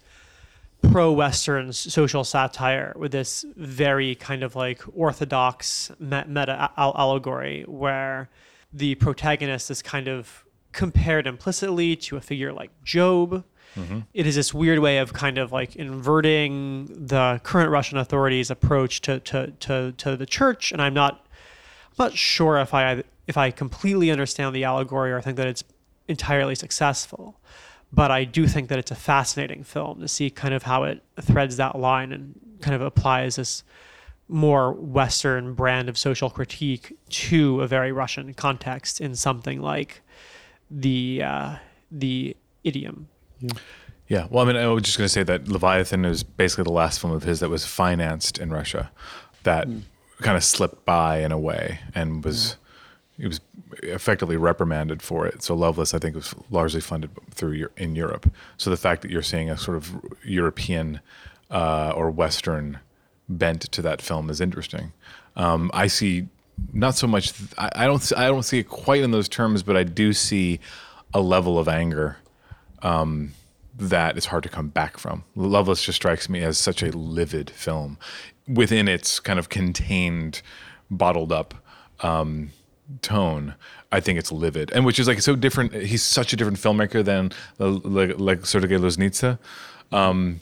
pro-Western 0.83 1.73
social 1.73 2.25
satire 2.25 2.95
with 2.97 3.13
this 3.13 3.45
very 3.57 4.15
kind 4.15 4.43
of 4.43 4.55
like 4.55 4.83
orthodox 4.95 5.91
meta 5.99 6.71
allegory 6.77 7.65
where 7.67 8.29
the 8.73 8.95
protagonist 8.97 9.71
is 9.71 9.83
kind 9.83 10.09
of 10.09 10.45
compared 10.73 11.27
implicitly 11.27 11.97
to 11.97 12.17
a 12.17 12.21
figure 12.21 12.53
like 12.53 12.71
Job. 12.85 13.45
Mm-hmm. 13.75 14.01
It 14.15 14.27
is 14.27 14.37
this 14.37 14.55
weird 14.55 14.79
way 14.79 14.99
of 14.99 15.13
kind 15.13 15.39
of 15.39 15.53
like 15.53 15.77
inverting 15.77 16.87
the 17.07 17.41
current 17.43 17.71
Russian 17.71 17.99
authorities' 17.99 18.51
approach 18.51 19.01
to, 19.03 19.21
to, 19.21 19.53
to, 19.61 19.93
to 19.93 20.17
the 20.17 20.27
church. 20.27 20.73
And 20.73 20.81
I'm 20.81 20.95
not 20.95 21.27
I'm 21.99 22.07
not 22.07 22.17
sure 22.17 22.59
if 22.59 22.75
I 22.75 23.03
if 23.27 23.37
I 23.37 23.51
completely 23.51 24.11
understand 24.11 24.55
the 24.55 24.65
allegory 24.65 25.13
or 25.13 25.21
think 25.21 25.37
that 25.37 25.47
it's 25.47 25.65
entirely 26.09 26.55
successful, 26.55 27.41
but 27.97 28.11
I 28.11 28.25
do 28.25 28.47
think 28.47 28.69
that 28.69 28.79
it's 28.79 28.91
a 28.91 28.97
fascinating 28.97 29.65
film 29.65 30.01
to 30.01 30.07
see 30.07 30.29
kind 30.29 30.53
of 30.53 30.65
how 30.65 30.85
it 30.85 31.03
threads 31.19 31.57
that 31.57 31.79
line 31.79 32.13
and 32.13 32.39
kind 32.61 32.77
of 32.77 32.83
applies 32.83 33.37
this 33.37 33.65
more 34.29 34.73
Western 34.73 35.55
brand 35.55 35.89
of 35.89 35.97
social 35.97 36.29
critique 36.29 36.95
to 37.09 37.63
a 37.63 37.67
very 37.67 37.93
Russian 37.93 38.35
context 38.35 39.01
in 39.01 39.15
something 39.15 39.63
like 39.63 40.03
the 40.71 41.23
uh, 41.23 41.57
the 41.91 42.37
idiom. 42.65 43.09
Yeah, 44.09 44.27
well, 44.31 44.45
I 44.45 44.53
mean, 44.53 44.57
I 44.57 44.67
was 44.67 44.83
just 44.83 44.99
going 44.99 45.07
to 45.07 45.13
say 45.13 45.23
that 45.23 45.49
Leviathan 45.49 46.05
is 46.05 46.23
basically 46.23 46.65
the 46.65 46.73
last 46.73 47.01
film 47.01 47.15
of 47.15 47.23
his 47.23 47.41
that 47.41 47.49
was 47.49 47.65
financed 47.65 48.39
in 48.39 48.51
Russia, 48.51 48.91
that 49.45 49.67
kind 50.21 50.37
of 50.37 50.45
slipped 50.45 50.85
by 50.85 51.21
in 51.21 51.33
a 51.33 51.39
way 51.39 51.81
and 51.95 52.23
was 52.23 52.57
he 53.19 53.27
was 53.27 53.41
effectively 53.83 54.37
reprimanded 54.37 55.03
for 55.03 55.27
it. 55.27 55.43
So 55.43 55.55
Loveless, 55.55 55.95
I 55.95 55.99
think, 55.99 56.15
was 56.15 56.35
largely 56.51 56.81
funded 56.81 57.11
through 57.31 57.69
in 57.77 57.97
Europe. 57.97 58.31
So 58.57 58.71
the 58.71 58.77
fact 58.77 59.03
that 59.03 59.11
you're 59.11 59.23
seeing 59.23 59.51
a 59.51 59.57
sort 59.57 59.77
of 59.77 59.93
European 60.25 61.01
uh, 61.51 61.93
or 61.97 62.11
Western 62.11 62.81
bent 63.29 63.63
to 63.63 63.83
that 63.83 64.03
film 64.03 64.31
is 64.31 64.41
interesting. 64.41 64.93
Um, 65.37 65.71
I 65.75 65.87
see 65.87 66.29
not 66.73 66.95
so 66.95 67.07
much. 67.07 67.33
I, 67.59 67.71
I 67.75 67.87
don't. 67.87 68.13
I 68.17 68.29
don't 68.29 68.43
see 68.45 68.61
it 68.61 68.69
quite 68.69 69.03
in 69.03 69.11
those 69.11 69.29
terms, 69.29 69.63
but 69.63 69.77
I 69.77 69.85
do 69.85 70.13
see 70.13 70.61
a 71.13 71.21
level 71.21 71.59
of 71.59 71.69
anger 71.69 72.19
that 73.79 74.17
is 74.17 74.27
hard 74.27 74.43
to 74.45 74.49
come 74.49 74.69
back 74.69 74.99
from. 74.99 75.25
Loveless 75.35 75.83
just 75.83 75.97
strikes 75.97 76.29
me 76.29 76.43
as 76.43 76.59
such 76.59 76.83
a 76.83 76.91
livid 76.97 77.51
film 77.51 77.99
within 78.49 78.89
its 78.89 79.21
kind 79.21 79.39
of 79.39 79.49
contained, 79.49 80.43
bottled 80.91 81.33
up 81.33 81.55
um, 82.01 82.51
tone. 83.03 83.55
I 83.93 84.01
think 84.01 84.19
it's 84.19 84.33
livid, 84.33 84.71
and 84.73 84.85
which 84.85 84.99
is 84.99 85.09
like 85.09 85.21
so 85.21 85.37
different. 85.37 85.73
He's 85.73 86.03
such 86.03 86.33
a 86.33 86.37
different 86.37 86.59
filmmaker 86.59 87.05
than 87.05 87.33
like, 87.59 88.19
like 88.19 88.47
Sergei 88.47 88.77
Loznitsa, 88.77 89.39
um, 89.93 90.41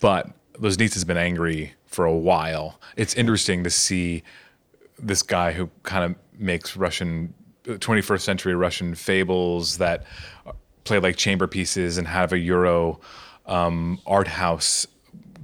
but 0.00 0.30
Loznitsa's 0.54 1.04
been 1.04 1.16
angry 1.16 1.74
for 1.86 2.04
a 2.04 2.14
while. 2.14 2.80
It's 2.96 3.14
interesting 3.14 3.64
to 3.64 3.70
see 3.70 4.22
this 4.98 5.22
guy 5.22 5.52
who 5.52 5.70
kind 5.82 6.04
of 6.04 6.40
makes 6.40 6.76
Russian 6.76 7.34
21st 7.64 8.20
century 8.20 8.54
Russian 8.54 8.94
fables 8.94 9.78
that 9.78 10.04
play 10.84 10.98
like 10.98 11.16
chamber 11.16 11.46
pieces 11.46 11.98
and 11.98 12.06
have 12.06 12.32
a 12.32 12.38
Euro 12.38 13.00
um, 13.46 14.00
art 14.06 14.28
house 14.28 14.86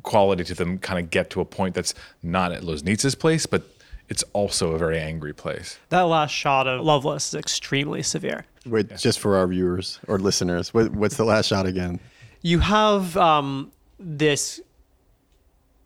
quality 0.03 0.45
to 0.45 0.55
them 0.55 0.79
kind 0.79 0.99
of 0.99 1.11
get 1.11 1.31
to 1.31 1.41
a 1.41 1.45
point 1.45 1.75
that's 1.75 1.95
not 2.23 2.53
at 2.53 2.63
Loznitsa's 2.63 3.15
place, 3.15 3.47
but 3.47 3.63
it's 4.09 4.25
also 4.33 4.73
a 4.73 4.79
very 4.79 4.99
angry 4.99 5.33
place. 5.33 5.79
That 5.89 6.03
last 6.03 6.31
shot 6.31 6.67
of 6.67 6.81
Loveless 6.83 7.29
is 7.29 7.35
extremely 7.35 8.03
severe. 8.03 8.47
Wait, 8.67 8.97
just 8.97 9.19
for 9.19 9.37
our 9.37 9.47
viewers 9.47 9.99
or 10.07 10.19
listeners, 10.19 10.73
what, 10.73 10.93
what's 10.93 11.17
the 11.17 11.25
last 11.25 11.47
shot 11.47 11.67
again? 11.67 11.99
You 12.43 12.61
have 12.61 13.17
um, 13.17 13.73
this 13.99 14.61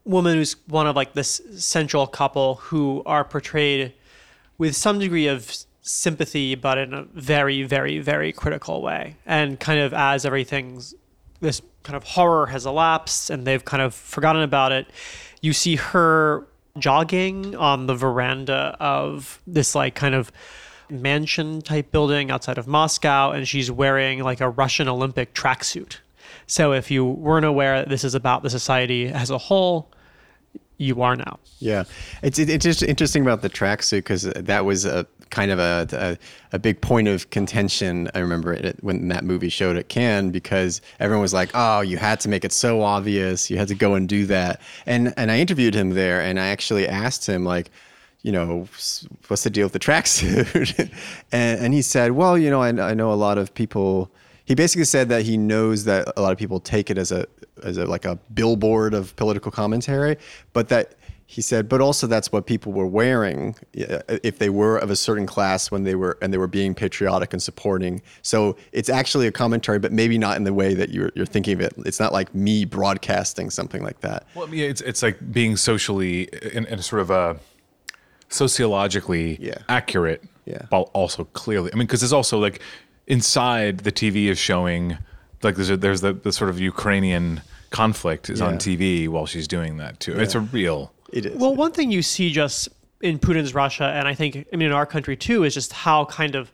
woman 0.04 0.36
who's 0.36 0.56
one 0.68 0.86
of 0.86 0.96
like 0.96 1.14
this 1.14 1.40
central 1.56 2.06
couple 2.06 2.56
who 2.56 3.02
are 3.06 3.24
portrayed 3.24 3.92
with 4.58 4.74
some 4.74 4.98
degree 4.98 5.26
of 5.26 5.56
sympathy, 5.82 6.54
but 6.54 6.78
in 6.78 6.94
a 6.94 7.04
very, 7.14 7.62
very, 7.62 7.98
very 7.98 8.32
critical 8.32 8.82
way. 8.82 9.16
And 9.26 9.58
kind 9.60 9.80
of 9.80 9.94
as 9.94 10.24
everything's 10.24 10.94
this 11.40 11.60
kind 11.82 11.96
of 11.96 12.02
horror 12.04 12.46
has 12.46 12.66
elapsed 12.66 13.30
and 13.30 13.46
they've 13.46 13.64
kind 13.64 13.82
of 13.82 13.94
forgotten 13.94 14.42
about 14.42 14.72
it, 14.72 14.86
you 15.40 15.52
see 15.52 15.76
her 15.76 16.46
jogging 16.78 17.54
on 17.56 17.86
the 17.86 17.94
veranda 17.94 18.76
of 18.80 19.40
this 19.46 19.74
like 19.74 19.94
kind 19.94 20.14
of 20.14 20.30
mansion 20.90 21.60
type 21.62 21.90
building 21.90 22.30
outside 22.30 22.58
of 22.58 22.66
Moscow, 22.66 23.30
and 23.32 23.46
she's 23.46 23.70
wearing 23.70 24.22
like 24.22 24.40
a 24.40 24.48
Russian 24.48 24.88
Olympic 24.88 25.34
tracksuit. 25.34 25.98
So 26.46 26.72
if 26.72 26.90
you 26.90 27.04
weren't 27.04 27.46
aware 27.46 27.78
that 27.78 27.88
this 27.88 28.04
is 28.04 28.14
about 28.14 28.42
the 28.42 28.50
society 28.50 29.08
as 29.08 29.30
a 29.30 29.38
whole, 29.38 29.90
you 30.78 31.02
are 31.02 31.16
now. 31.16 31.38
Yeah, 31.58 31.84
it's 32.22 32.38
it's 32.38 32.64
just 32.64 32.82
interesting 32.82 33.22
about 33.22 33.42
the 33.42 33.50
tracksuit 33.50 33.98
because 33.98 34.22
that 34.22 34.64
was 34.64 34.84
a 34.84 35.06
kind 35.30 35.50
of 35.50 35.58
a, 35.58 35.86
a, 35.92 36.56
a 36.56 36.58
big 36.58 36.80
point 36.80 37.08
of 37.08 37.30
contention. 37.30 38.08
I 38.14 38.20
remember 38.20 38.52
it 38.52 38.78
when 38.82 39.08
that 39.08 39.24
movie 39.24 39.48
showed 39.48 39.76
at 39.76 39.88
Cannes 39.88 40.30
because 40.30 40.80
everyone 41.00 41.22
was 41.22 41.34
like, 41.34 41.50
"Oh, 41.54 41.80
you 41.80 41.96
had 41.96 42.20
to 42.20 42.28
make 42.28 42.44
it 42.44 42.52
so 42.52 42.82
obvious. 42.82 43.50
You 43.50 43.58
had 43.58 43.68
to 43.68 43.74
go 43.74 43.94
and 43.94 44.08
do 44.08 44.26
that." 44.26 44.60
And 44.86 45.12
and 45.16 45.30
I 45.30 45.38
interviewed 45.38 45.74
him 45.74 45.90
there, 45.90 46.20
and 46.20 46.38
I 46.38 46.48
actually 46.48 46.88
asked 46.88 47.26
him 47.26 47.44
like. 47.44 47.70
You 48.22 48.32
know, 48.32 48.66
what's 49.28 49.44
the 49.44 49.50
deal 49.50 49.66
with 49.66 49.72
the 49.72 49.78
tracksuit? 49.78 50.90
and, 51.32 51.60
and 51.60 51.72
he 51.72 51.80
said, 51.80 52.10
well, 52.10 52.36
you 52.36 52.50
know, 52.50 52.60
I, 52.60 52.70
I 52.70 52.92
know 52.92 53.12
a 53.12 53.14
lot 53.14 53.38
of 53.38 53.54
people 53.54 54.10
he 54.46 54.54
basically 54.54 54.84
said 54.84 55.08
that 55.08 55.22
he 55.22 55.36
knows 55.36 55.84
that 55.84 56.12
a 56.16 56.22
lot 56.22 56.32
of 56.32 56.38
people 56.38 56.60
take 56.60 56.88
it 56.88 56.98
as 56.98 57.12
a 57.12 57.26
as 57.64 57.78
a 57.78 57.84
like 57.84 58.04
a 58.04 58.16
billboard 58.32 58.94
of 58.94 59.14
political 59.16 59.50
commentary, 59.50 60.16
but 60.52 60.68
that 60.68 60.94
he 61.28 61.42
said, 61.42 61.68
but 61.68 61.80
also 61.80 62.06
that's 62.06 62.30
what 62.30 62.46
people 62.46 62.72
were 62.72 62.86
wearing 62.86 63.56
if 63.72 64.38
they 64.38 64.48
were 64.48 64.76
of 64.78 64.90
a 64.90 64.96
certain 64.96 65.26
class 65.26 65.70
when 65.72 65.82
they 65.82 65.96
were 65.96 66.16
and 66.22 66.32
they 66.32 66.38
were 66.38 66.46
being 66.46 66.72
patriotic 66.72 67.32
and 67.32 67.42
supporting. 67.42 68.00
So 68.22 68.56
it's 68.70 68.88
actually 68.88 69.26
a 69.26 69.32
commentary, 69.32 69.80
but 69.80 69.90
maybe 69.92 70.18
not 70.18 70.36
in 70.36 70.44
the 70.44 70.54
way 70.54 70.74
that 70.74 70.90
you're, 70.90 71.10
you're 71.16 71.26
thinking 71.26 71.54
of 71.54 71.60
it. 71.62 71.74
It's 71.84 71.98
not 71.98 72.12
like 72.12 72.32
me 72.32 72.64
broadcasting 72.64 73.50
something 73.50 73.82
like 73.82 74.00
that. 74.02 74.24
Well, 74.36 74.48
yeah, 74.54 74.66
it's 74.66 74.80
it's 74.82 75.02
like 75.02 75.18
being 75.32 75.56
socially 75.56 76.28
in, 76.52 76.64
in 76.66 76.80
sort 76.80 77.02
of 77.02 77.10
a 77.10 77.38
sociologically 78.28 79.36
Yeah. 79.40 79.58
accurate, 79.68 80.22
Yeah. 80.44 80.62
while 80.68 80.90
also 80.92 81.24
clearly. 81.24 81.70
I 81.72 81.76
mean, 81.76 81.86
because 81.86 82.00
there's 82.00 82.12
also 82.12 82.38
like 82.38 82.60
inside 83.06 83.78
the 83.78 83.92
TV 83.92 84.26
is 84.28 84.38
showing 84.38 84.98
like 85.42 85.56
there's 85.56 85.70
a, 85.70 85.76
there's 85.76 86.00
the, 86.00 86.12
the 86.12 86.32
sort 86.32 86.50
of 86.50 86.58
Ukrainian 86.60 87.40
conflict 87.70 88.30
is 88.30 88.40
on 88.40 88.58
TV 88.58 89.08
while 89.08 89.26
she's 89.26 89.46
doing 89.48 89.76
that 89.78 90.00
too. 90.00 90.18
It's 90.18 90.34
a 90.34 90.40
real. 90.40 90.92
It 91.12 91.26
is. 91.26 91.36
Well, 91.36 91.54
one 91.54 91.72
thing 91.72 91.90
you 91.90 92.02
see 92.02 92.32
just 92.32 92.68
in 93.00 93.18
Putin's 93.18 93.54
Russia, 93.54 93.84
and 93.84 94.08
I 94.08 94.14
think, 94.14 94.46
I 94.52 94.56
mean, 94.56 94.68
in 94.68 94.72
our 94.72 94.86
country 94.86 95.16
too, 95.16 95.44
is 95.44 95.54
just 95.54 95.72
how 95.72 96.06
kind 96.06 96.34
of 96.34 96.52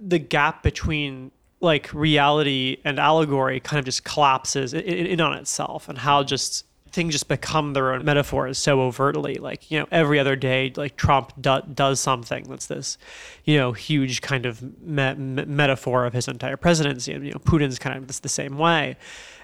the 0.00 0.18
gap 0.18 0.62
between 0.62 1.30
like 1.60 1.92
reality 1.92 2.78
and 2.84 2.98
allegory 2.98 3.60
kind 3.60 3.78
of 3.78 3.84
just 3.84 4.04
collapses 4.04 4.72
in, 4.72 4.82
in, 4.82 5.20
on 5.20 5.34
itself, 5.34 5.88
and 5.88 5.98
how 5.98 6.22
just 6.22 6.64
things 6.90 7.12
just 7.12 7.28
become 7.28 7.74
their 7.74 7.92
own 7.92 8.04
metaphors 8.04 8.56
so 8.56 8.80
overtly. 8.80 9.34
Like, 9.34 9.70
you 9.70 9.78
know, 9.78 9.86
every 9.90 10.18
other 10.18 10.36
day, 10.36 10.72
like 10.74 10.96
Trump 10.96 11.32
do, 11.40 11.60
does 11.74 12.00
something 12.00 12.44
that's 12.44 12.66
this, 12.66 12.96
you 13.44 13.58
know, 13.58 13.72
huge 13.72 14.22
kind 14.22 14.46
of 14.46 14.62
me- 14.80 15.14
me- 15.14 15.44
metaphor 15.44 16.06
of 16.06 16.14
his 16.14 16.28
entire 16.28 16.56
presidency. 16.56 17.12
And, 17.12 17.26
you 17.26 17.32
know, 17.32 17.38
Putin's 17.40 17.78
kind 17.78 17.96
of 17.96 18.22
the 18.22 18.28
same 18.28 18.56
way. 18.56 18.96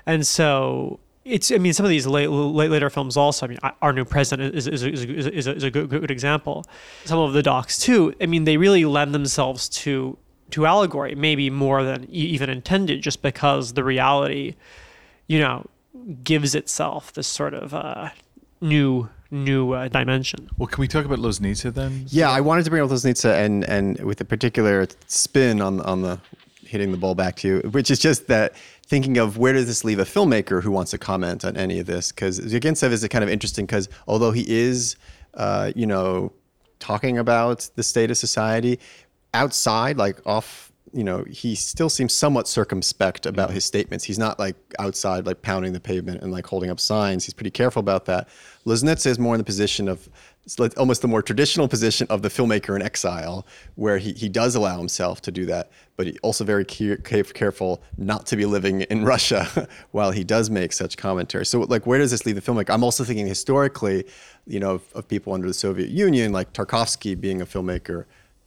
And 0.07 0.27
so 0.27 1.01
it's, 1.25 1.51
I 1.51 1.59
mean, 1.59 1.73
some 1.73 1.87
of 1.87 1.91
these 1.91 2.07
late, 2.07 2.29
late, 2.29 2.71
later 2.71 2.91
films 2.91 3.17
also, 3.17 3.47
I 3.47 3.49
mean, 3.49 3.59
Our 3.81 3.93
New 3.93 4.05
President 4.05 4.55
is, 4.55 4.67
is, 4.67 4.83
is, 4.83 5.05
is, 5.05 5.27
is, 5.27 5.47
a, 5.47 5.55
is 5.55 5.63
a 5.63 5.71
good, 5.71 5.89
good 5.89 6.11
example. 6.11 6.65
Some 7.05 7.19
of 7.19 7.33
the 7.33 7.43
docs 7.43 7.79
too, 7.79 8.15
I 8.21 8.27
mean, 8.27 8.45
they 8.45 8.57
really 8.57 8.85
lend 8.85 9.15
themselves 9.15 9.69
to, 9.71 10.19
to 10.51 10.67
allegory, 10.67 11.15
maybe 11.15 11.49
more 11.51 11.83
than 11.83 12.05
e- 12.05 12.09
even 12.35 12.51
intended, 12.51 13.03
just 13.03 13.23
because 13.23 13.73
the 13.73 13.85
reality, 13.85 14.55
you 15.27 15.39
know, 15.39 15.67
gives 16.23 16.55
itself 16.55 17.13
this 17.13 17.27
sort 17.27 17.55
of 17.55 17.73
uh, 17.73 18.11
new 18.61 19.09
new 19.31 19.73
uh, 19.73 19.89
dimension. 19.89 20.49
Well, 20.59 20.69
can 20.69 20.81
we 20.81 20.87
talk 20.87 21.05
about 21.05 21.19
Loznitsa 21.19 21.75
then? 21.75 22.05
Yeah, 22.09 22.31
I 22.31 22.41
wanted 22.41 22.65
to 22.65 22.71
bring 22.71 22.83
up 22.83 22.91
Loznitsa 22.91 23.35
and 23.35 23.65
and 23.65 23.99
with 24.01 24.21
a 24.21 24.25
particular 24.25 24.87
spin 25.07 25.61
on 25.61 25.81
on 25.81 26.03
the 26.03 26.21
hitting 26.67 26.93
the 26.93 26.97
ball 26.97 27.15
back 27.15 27.37
to 27.37 27.49
you, 27.49 27.71
which 27.71 27.91
is 27.91 27.99
just 27.99 28.27
that 28.27 28.55
thinking 28.87 29.19
of 29.19 29.39
where 29.39 29.53
does 29.53 29.67
this 29.67 29.85
leave 29.85 29.99
a 29.99 30.05
filmmaker 30.05 30.63
who 30.63 30.71
wants 30.71 30.91
to 30.93 30.99
comment 30.99 31.45
on 31.45 31.57
any 31.57 31.79
of 31.79 31.87
this? 31.87 32.13
Because 32.13 32.41
Zvyagintsev 32.41 32.91
is 32.91 33.07
kind 33.09 33.25
of 33.25 33.31
interesting 33.31 33.67
because 33.67 33.89
although 34.07 34.31
he 34.31 34.45
is, 34.49 34.97
uh, 35.35 35.73
you 35.75 35.87
know, 35.87 36.33
talking 36.79 37.19
about 37.19 37.69
the 37.77 37.83
state 37.83 38.11
of 38.11 38.17
society 38.17 38.79
outside, 39.33 39.97
like 39.97 40.21
off. 40.27 40.71
You 40.93 41.03
know, 41.03 41.25
he 41.29 41.57
still 41.57 41.89
seems 41.89 42.15
somewhat 42.15 42.47
circumspect 42.47 43.27
about 43.27 43.51
his 43.51 43.65
statements. 43.65 44.05
He's 44.05 44.19
not 44.19 44.39
like 44.39 44.55
outside, 44.79 45.27
like 45.27 45.43
pounding 45.43 45.73
the 45.73 45.81
pavement 45.81 46.23
and 46.23 46.31
like 46.31 46.47
holding 46.47 46.71
up 46.71 46.79
signs. 46.79 47.25
He's 47.25 47.35
pretty 47.35 47.51
careful 47.51 47.81
about 47.81 48.05
that. 48.05 48.29
Loznitsa 48.65 49.07
is 49.07 49.19
more 49.19 49.35
in 49.35 49.39
the 49.39 49.45
position 49.45 49.89
of 49.89 50.09
like 50.59 50.79
almost 50.79 51.03
the 51.03 51.09
more 51.09 51.23
traditional 51.23 51.69
position 51.69 52.07
of 52.11 52.23
the 52.23 52.29
filmmaker 52.29 52.77
in 52.77 52.83
exile, 52.83 53.47
where 53.77 53.99
he, 53.99 54.13
he 54.13 54.29
does 54.29 54.55
allow 54.55 54.79
himself 54.79 55.23
to 55.23 55.33
do 55.33 55.47
that, 55.47 55.71
but 55.97 56.07
he 56.07 56.19
also 56.23 56.45
very 56.45 56.65
care, 56.65 56.97
care- 56.97 57.25
careful 57.25 57.83
not 57.97 58.27
to 58.27 58.37
be 58.37 58.45
living 58.45 58.83
in 58.83 59.05
Russia 59.15 59.69
while 59.93 60.11
he 60.11 60.25
does 60.25 60.51
make 60.51 60.73
such 60.73 60.97
commentary. 60.97 61.47
So, 61.47 61.61
like, 61.61 61.87
where 61.87 61.99
does 61.99 62.11
this 62.11 62.27
leave 62.27 62.35
the 62.35 62.43
filmmaker? 62.43 62.71
I'm 62.71 62.85
also 62.85 63.05
thinking 63.05 63.27
historically, 63.27 64.05
you 64.47 64.61
know, 64.61 64.73
of, 64.73 64.83
of 64.95 65.09
people 65.09 65.33
under 65.33 65.47
the 65.47 65.55
Soviet 65.55 65.89
Union, 65.89 66.33
like 66.33 66.53
Tarkovsky 66.53 67.19
being 67.19 67.41
a 67.41 67.47
filmmaker 67.47 68.05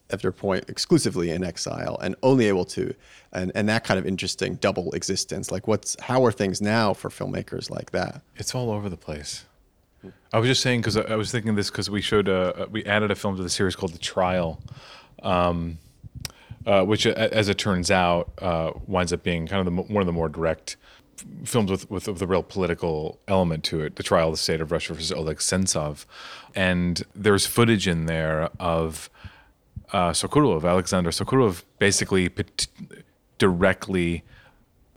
after 0.09 0.29
a 0.29 0.33
point 0.33 0.69
exclusively 0.69 1.31
in 1.31 1.43
exile 1.43 1.97
and 2.01 2.15
only 2.23 2.47
able 2.47 2.63
to 2.63 2.93
and, 3.33 3.51
and 3.55 3.67
that 3.67 3.83
kind 3.83 3.99
of 3.99 4.05
interesting 4.05 4.55
double 4.55 4.89
existence 4.93 5.51
like 5.51 5.67
what's 5.67 5.97
how 6.01 6.23
are 6.23 6.31
things 6.31 6.61
now 6.61 6.93
for 6.93 7.09
filmmakers 7.09 7.69
like 7.69 7.91
that 7.91 8.21
It's 8.37 8.55
all 8.55 8.71
over 8.71 8.87
the 8.87 8.95
place. 8.95 9.45
I 10.33 10.39
was 10.39 10.47
just 10.47 10.61
saying 10.61 10.81
because 10.81 10.97
I 10.97 11.15
was 11.15 11.31
thinking 11.31 11.55
this 11.55 11.69
because 11.69 11.89
we 11.89 12.01
showed 12.01 12.27
a, 12.27 12.67
we 12.69 12.83
added 12.85 13.11
a 13.11 13.15
film 13.15 13.37
to 13.37 13.43
the 13.43 13.49
series 13.49 13.75
called 13.75 13.93
The 13.93 13.99
Trial, 13.99 14.61
um, 15.23 15.77
uh, 16.65 16.83
which 16.83 17.05
as 17.05 17.49
it 17.49 17.57
turns 17.57 17.89
out 17.89 18.31
uh, 18.41 18.71
winds 18.87 19.13
up 19.13 19.23
being 19.23 19.47
kind 19.47 19.67
of 19.67 19.73
the, 19.73 19.93
one 19.93 20.01
of 20.01 20.07
the 20.07 20.13
more 20.13 20.29
direct 20.29 20.75
films 21.45 21.71
with, 21.71 21.89
with, 21.89 22.07
with 22.07 22.21
a 22.21 22.27
real 22.27 22.43
political 22.43 23.19
element 23.27 23.63
to 23.65 23.81
it. 23.81 23.95
The 23.95 24.03
Trial 24.03 24.27
of 24.27 24.33
the 24.33 24.37
State 24.37 24.61
of 24.61 24.71
Russia 24.71 24.93
versus 24.93 25.11
Oleg 25.11 25.37
Sentsov, 25.37 26.05
and 26.55 27.03
there's 27.15 27.45
footage 27.45 27.87
in 27.87 28.05
there 28.05 28.49
of 28.59 29.09
uh, 29.93 30.11
Sokurov, 30.11 30.67
Alexander 30.67 31.11
Sokurov, 31.11 31.63
basically 31.79 32.29
pet- 32.29 32.67
directly 33.37 34.23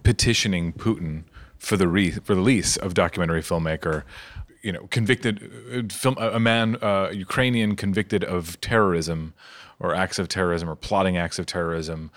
petitioning 0.02 0.72
Putin 0.72 1.24
for 1.58 1.76
the 1.76 1.86
re- 1.86 2.10
for 2.10 2.34
the 2.34 2.40
release 2.40 2.76
of 2.76 2.94
documentary 2.94 3.42
filmmaker, 3.42 4.02
you 4.62 4.72
know, 4.72 4.86
convicted 4.90 5.50
uh, 5.72 5.94
film 5.94 6.16
a 6.18 6.40
man 6.40 6.76
uh, 6.82 7.10
Ukrainian 7.12 7.76
convicted 7.76 8.24
of 8.24 8.60
terrorism 8.60 9.34
or 9.78 9.94
acts 9.94 10.18
of 10.18 10.28
terrorism 10.28 10.68
or 10.68 10.76
plotting 10.76 11.16
acts 11.16 11.38
of 11.38 11.46
terrorism. 11.46 12.10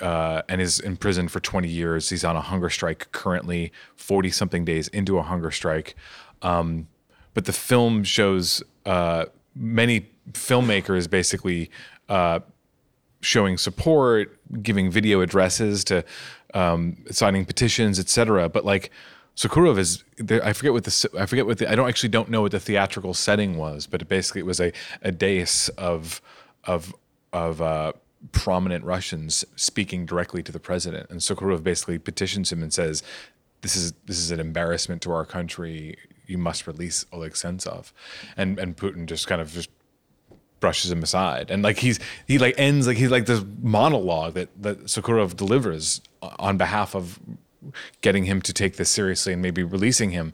Uh, 0.00 0.42
and 0.48 0.60
is 0.60 0.78
imprisoned 0.78 1.28
for 1.28 1.40
20 1.40 1.66
years. 1.66 2.08
He's 2.08 2.22
on 2.22 2.36
a 2.36 2.40
hunger 2.40 2.70
strike 2.70 3.10
currently, 3.10 3.72
40 3.96 4.30
something 4.30 4.64
days 4.64 4.86
into 4.86 5.18
a 5.18 5.22
hunger 5.22 5.50
strike. 5.50 5.96
Um, 6.40 6.86
but 7.34 7.46
the 7.46 7.52
film 7.52 8.04
shows 8.04 8.62
uh, 8.86 9.24
many 9.56 10.08
filmmakers 10.32 11.10
basically 11.10 11.68
uh, 12.08 12.40
showing 13.20 13.58
support, 13.58 14.38
giving 14.62 14.90
video 14.90 15.20
addresses 15.20 15.84
to 15.84 16.04
um, 16.54 17.04
signing 17.10 17.44
petitions, 17.44 17.98
etc. 17.98 18.48
But 18.48 18.64
like 18.64 18.90
Sokurov 19.38 19.78
is, 19.78 20.02
I 20.42 20.52
forget 20.52 20.72
what 20.72 20.82
the 20.82 21.10
I 21.16 21.24
forget 21.24 21.46
what 21.46 21.58
the 21.58 21.70
I 21.70 21.76
don't 21.76 21.88
actually 21.88 22.08
don't 22.08 22.28
know 22.28 22.42
what 22.42 22.50
the 22.50 22.58
theatrical 22.58 23.14
setting 23.14 23.56
was, 23.56 23.86
but 23.86 24.02
it 24.02 24.08
basically 24.08 24.40
it 24.40 24.46
was 24.46 24.58
a 24.58 24.72
a 25.00 25.12
dais 25.12 25.68
of 25.78 26.20
of 26.64 26.92
of 27.32 27.62
uh, 27.62 27.92
prominent 28.32 28.84
Russians 28.84 29.44
speaking 29.54 30.06
directly 30.06 30.42
to 30.42 30.50
the 30.50 30.58
president, 30.58 31.08
and 31.08 31.20
Sokurov 31.20 31.62
basically 31.62 32.00
petitions 32.00 32.50
him 32.50 32.64
and 32.64 32.74
says, 32.74 33.04
"This 33.60 33.76
is 33.76 33.92
this 34.06 34.18
is 34.18 34.32
an 34.32 34.40
embarrassment 34.40 35.02
to 35.02 35.12
our 35.12 35.24
country. 35.24 35.96
You 36.26 36.38
must 36.38 36.66
release 36.66 37.06
Oleg 37.12 37.34
Sentsov," 37.34 37.92
and 38.36 38.58
and 38.58 38.76
Putin 38.76 39.06
just 39.06 39.28
kind 39.28 39.40
of 39.40 39.52
just 39.52 39.70
brushes 40.58 40.90
him 40.90 41.04
aside. 41.04 41.48
And 41.52 41.62
like 41.62 41.78
he's 41.78 42.00
he 42.26 42.38
like 42.38 42.56
ends 42.58 42.88
like 42.88 42.96
he's 42.96 43.12
like 43.12 43.26
this 43.26 43.44
monologue 43.62 44.34
that 44.34 44.48
that 44.60 44.86
Sokurov 44.86 45.36
delivers 45.36 46.00
on 46.20 46.56
behalf 46.56 46.96
of 46.96 47.20
getting 48.00 48.24
him 48.24 48.40
to 48.42 48.52
take 48.52 48.76
this 48.76 48.90
seriously 48.90 49.32
and 49.32 49.42
maybe 49.42 49.62
releasing 49.62 50.10
him 50.10 50.32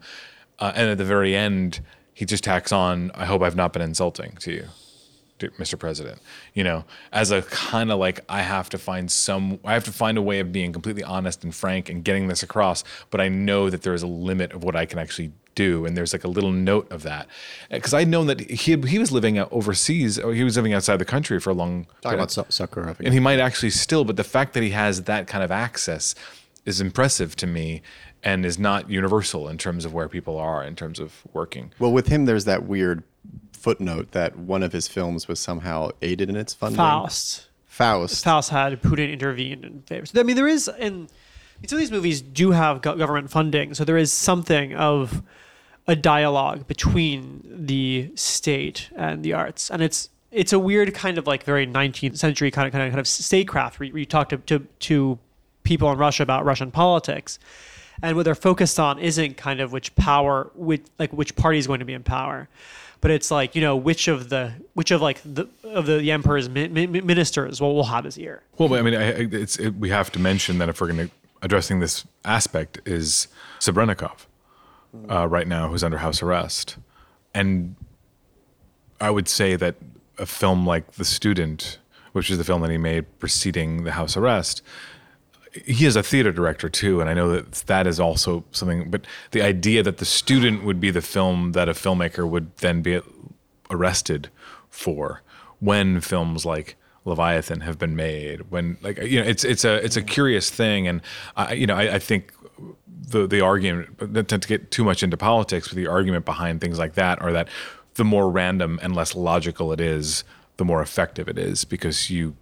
uh, 0.59 0.73
and 0.75 0.91
at 0.91 0.99
the 0.99 1.05
very 1.05 1.35
end 1.35 1.81
he 2.13 2.25
just 2.25 2.45
tacks 2.45 2.73
on 2.73 3.11
I 3.15 3.25
hope 3.25 3.43
I've 3.43 3.57
not 3.57 3.73
been 3.73 3.83
insulting 3.83 4.37
to 4.41 4.53
you 4.53 4.69
Mr. 5.41 5.79
President, 5.79 6.21
you 6.55 6.65
know, 6.65 6.85
as 7.13 7.31
a 7.31 7.43
kind 7.43 7.91
of 7.91 7.99
like 7.99 8.21
I 8.29 8.43
have 8.43 8.69
to 8.71 8.79
find 8.79 9.11
some, 9.11 9.59
I 9.65 9.73
have 9.75 9.85
to 9.85 9.93
find 9.93 10.17
a 10.17 10.23
way 10.23 10.41
of 10.41 10.53
being 10.53 10.73
completely 10.73 11.03
honest 11.03 11.45
and 11.45 11.55
frank 11.55 11.89
and 11.89 12.05
getting 12.05 12.29
this 12.29 12.43
across. 12.43 12.85
But 13.11 13.21
I 13.21 13.29
know 13.29 13.71
that 13.71 13.83
there 13.83 13.95
is 13.95 14.03
a 14.03 14.07
limit 14.07 14.53
of 14.53 14.63
what 14.63 14.77
I 14.77 14.87
can 14.87 14.99
actually 14.99 15.33
do, 15.55 15.87
and 15.87 15.97
there's 15.97 16.13
like 16.13 16.25
a 16.25 16.29
little 16.29 16.53
note 16.53 16.91
of 16.91 17.03
that 17.03 17.29
because 17.71 17.95
I'd 17.95 18.09
known 18.09 18.27
that 18.27 18.41
he 18.41 18.73
had, 18.73 18.85
he 18.87 18.99
was 18.99 19.13
living 19.13 19.39
overseas, 19.39 20.19
or 20.19 20.35
he 20.35 20.45
was 20.45 20.57
living 20.57 20.73
outside 20.73 20.97
the 20.99 21.05
country 21.05 21.39
for 21.41 21.51
a 21.51 21.55
long. 21.55 21.85
Time. 21.85 22.19
Talking 22.19 22.19
about 22.19 22.29
Sokurov, 22.29 23.01
and 23.01 23.13
he 23.13 23.21
might 23.21 23.39
actually 23.39 23.71
still, 23.71 24.05
but 24.05 24.17
the 24.17 24.25
fact 24.25 24.55
that 24.55 24.63
he 24.63 24.71
has 24.71 25.03
that 25.03 25.27
kind 25.27 25.45
of 25.45 25.51
access 25.51 26.15
is 26.65 26.81
impressive 26.81 27.37
to 27.37 27.47
me 27.47 27.83
and 28.23 28.47
is 28.47 28.59
not 28.59 28.89
universal 28.89 29.49
in 29.49 29.59
terms 29.59 29.85
of 29.85 29.93
where 29.93 30.09
people 30.09 30.39
are 30.39 30.65
in 30.65 30.75
terms 30.75 30.99
of 30.99 31.23
working. 31.33 31.73
Well, 31.79 31.93
with 31.93 32.09
him, 32.09 32.25
there's 32.25 32.47
that 32.47 32.65
weird 32.65 33.03
footnote 33.53 34.13
that 34.13 34.39
one 34.39 34.63
of 34.63 34.73
his 34.73 34.89
films 34.89 35.29
was 35.29 35.39
somehow 35.41 35.91
aided 36.03 36.29
in 36.31 36.37
its 36.37 36.55
funding. 36.55 36.77
Faust. 36.77 37.49
Faust. 37.67 38.25
Faust 38.25 38.51
had 38.51 38.81
Putin 38.83 39.13
intervened 39.13 39.65
in 39.65 39.83
favor. 39.83 40.07
So, 40.07 40.21
I 40.21 40.23
mean, 40.23 40.37
there 40.37 40.49
is, 40.49 40.69
and 40.69 41.09
some 41.67 41.77
of 41.77 41.81
these 41.81 41.91
movies 41.91 42.21
do 42.23 42.53
have 42.53 42.83
government 42.83 43.31
funding, 43.31 43.75
so 43.75 43.85
there 43.85 43.97
is 43.97 44.13
something 44.13 44.75
of 44.75 45.23
a 45.87 45.97
dialogue 45.97 46.67
between 46.67 47.43
the 47.45 48.11
state 48.15 48.91
and 48.97 49.23
the 49.23 49.33
arts, 49.33 49.71
and 49.71 49.83
it's 49.83 50.09
it's 50.31 50.53
a 50.53 50.59
weird 50.59 50.93
kind 50.95 51.17
of 51.17 51.27
like 51.27 51.45
very 51.45 51.65
19th 51.67 52.19
century 52.19 52.51
kind 52.51 52.67
of 52.67 52.73
kind 52.73 52.85
of 52.85 52.91
kind 52.91 53.01
of 53.01 53.07
statecraft 53.07 53.79
where 53.79 53.87
you 53.89 54.05
talk 54.05 54.31
to, 54.31 54.39
to 54.39 54.67
to 54.81 55.19
people 55.65 55.91
in 55.91 55.99
Russia 55.99 56.23
about 56.23 56.45
Russian 56.45 56.71
politics, 56.71 57.39
and 58.03 58.17
what 58.17 58.25
they're 58.25 58.35
focused 58.35 58.79
on 58.79 58.99
isn't 58.99 59.37
kind 59.37 59.61
of 59.61 59.73
which 59.73 59.95
power, 59.97 60.51
which 60.55 60.83
like 60.99 61.13
which 61.13 61.35
party 61.37 61.59
is 61.59 61.67
going 61.67 61.81
to 61.81 61.85
be 61.85 61.95
in 61.95 62.03
power, 62.03 62.49
but 63.01 63.11
it's 63.11 63.31
like 63.31 63.55
you 63.55 63.61
know 63.61 63.77
which 63.77 64.09
of 64.09 64.29
the 64.29 64.53
which 64.75 64.91
of 64.91 65.03
like 65.03 65.21
the 65.25 65.49
of 65.65 65.87
the, 65.87 65.99
the 65.99 66.11
emperor's 66.11 66.49
mi- 66.49 66.69
mi- 66.69 66.87
ministers 66.87 67.61
will 67.61 67.75
will 67.75 67.85
have 67.85 68.05
his 68.05 68.19
ear. 68.19 68.43
Well, 68.59 68.73
I 68.75 68.83
mean, 68.83 68.95
I, 68.95 69.03
it's 69.03 69.59
it, 69.59 69.75
we 69.75 69.91
have 69.91 70.13
to 70.13 70.19
mention 70.19 70.59
that 70.59 70.69
if 70.69 70.81
we're 70.81 70.93
going 70.93 71.09
to 71.09 71.15
addressing 71.43 71.81
this 71.81 72.05
aspect 72.25 72.81
is 72.87 73.29
Serebrennikov 73.59 74.27
uh, 75.11 75.27
right 75.29 75.47
now, 75.47 75.69
who's 75.69 75.85
under 75.85 75.99
house 75.99 76.23
arrest, 76.23 76.77
and 77.35 77.75
I 79.01 79.11
would 79.11 79.29
say 79.29 79.57
that 79.57 79.77
a 80.19 80.27
film 80.27 80.67
like 80.67 80.93
The 80.93 81.05
Student, 81.05 81.79
which 82.13 82.31
is 82.31 82.39
the 82.39 82.45
film 82.45 82.63
that 82.63 82.71
he 82.71 82.79
made 82.79 83.19
preceding 83.19 83.85
the 83.85 83.93
house 83.93 84.17
arrest, 84.17 84.63
he 85.65 85.87
is 85.87 85.97
a 85.97 86.03
theater 86.03 86.33
director 86.33 86.69
too, 86.69 87.01
and 87.01 87.09
I 87.09 87.15
know 87.15 87.31
that 87.31 87.53
that 87.67 87.87
is 87.87 88.01
also 88.01 88.45
something. 88.51 88.91
But 88.91 89.07
the 89.31 89.43
idea 89.43 89.83
that 89.83 89.99
the 89.99 90.05
student 90.05 90.65
would 90.65 90.81
be 90.81 90.91
the 90.91 91.03
film 91.03 91.53
that 91.53 91.69
a 91.69 91.73
filmmaker 91.73 92.29
would 92.29 92.57
then 92.59 92.83
be 92.83 93.01
arrested 93.71 94.31
for, 94.69 95.23
when 95.61 96.01
films 96.01 96.45
like 96.45 96.77
Leviathan 97.05 97.61
have 97.61 97.79
been 97.79 97.95
made, 97.95 98.51
when 98.51 98.79
like 98.83 98.99
you 98.99 99.21
know, 99.21 99.27
it's 99.27 99.45
it's 99.45 99.65
a 99.65 99.85
it's 99.85 99.97
a 99.97 100.03
curious 100.03 100.51
thing, 100.51 100.89
and 100.89 101.01
I 101.37 101.53
you 101.53 101.67
know 101.67 101.77
I, 101.77 101.95
I 101.95 101.99
think 101.99 102.33
the 103.09 103.27
the 103.27 103.41
argument 103.41 104.13
not 104.13 104.29
to 104.29 104.39
get 104.39 104.71
too 104.71 104.85
much 104.85 105.03
into 105.03 105.17
politics, 105.17 105.69
but 105.69 105.77
the 105.77 105.87
argument 105.87 106.25
behind 106.25 106.61
things 106.61 106.79
like 106.79 106.95
that 106.95 107.21
are 107.23 107.33
that 107.33 107.49
the 107.95 108.05
more 108.05 108.29
random 108.29 108.81
and 108.83 108.97
less 108.97 109.15
logical 109.15 109.73
it 109.73 109.81
is, 109.81 110.25
the 110.57 110.65
more 110.65 110.83
effective 110.83 111.29
it 111.29 111.39
is 111.39 111.65
because 111.65 112.11
you 112.11 112.35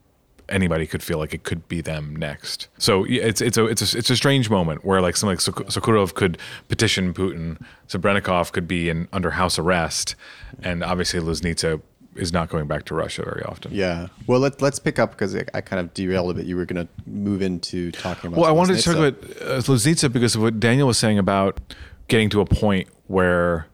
anybody 0.52 0.86
could 0.86 1.02
feel 1.02 1.18
like 1.18 1.34
it 1.34 1.42
could 1.42 1.66
be 1.68 1.80
them 1.80 2.14
next. 2.14 2.68
So 2.78 3.04
it's 3.08 3.40
it's 3.40 3.56
a 3.56 3.66
it's 3.66 3.94
a 3.94 3.98
it's 3.98 4.10
a 4.10 4.16
strange 4.16 4.50
moment 4.50 4.84
where 4.84 5.00
like 5.00 5.16
someone 5.16 5.36
like 5.36 5.40
Sokurov 5.40 6.14
could 6.14 6.38
petition 6.68 7.12
Putin, 7.14 7.60
Serebrennikov 7.88 8.52
could 8.52 8.68
be 8.68 8.88
in 8.88 9.08
under 9.12 9.32
house 9.32 9.58
arrest, 9.58 10.14
and 10.62 10.84
obviously 10.84 11.20
Loznitsa 11.20 11.80
is 12.14 12.32
not 12.32 12.48
going 12.48 12.66
back 12.66 12.84
to 12.84 12.94
Russia 12.94 13.24
very 13.24 13.42
often. 13.44 13.72
Yeah. 13.72 14.08
Well, 14.26 14.40
let, 14.40 14.60
let's 14.60 14.78
pick 14.78 14.98
up 14.98 15.12
because 15.12 15.34
I 15.34 15.60
kind 15.62 15.80
of 15.80 15.94
derailed 15.94 16.30
a 16.30 16.34
bit. 16.34 16.46
You 16.46 16.56
were 16.56 16.66
going 16.66 16.86
to 16.86 17.10
move 17.10 17.40
into 17.40 17.90
talking 17.92 18.28
about. 18.28 18.40
Well, 18.40 18.48
I 18.48 18.52
wanted 18.52 18.76
to 18.78 18.82
talk 18.82 18.96
about 18.96 19.14
uh, 19.40 19.60
Loznitsa 19.62 20.12
because 20.12 20.34
of 20.34 20.42
what 20.42 20.60
Daniel 20.60 20.86
was 20.86 20.98
saying 20.98 21.18
about 21.18 21.58
getting 22.08 22.28
to 22.30 22.40
a 22.40 22.44
point 22.44 22.88
where 23.06 23.66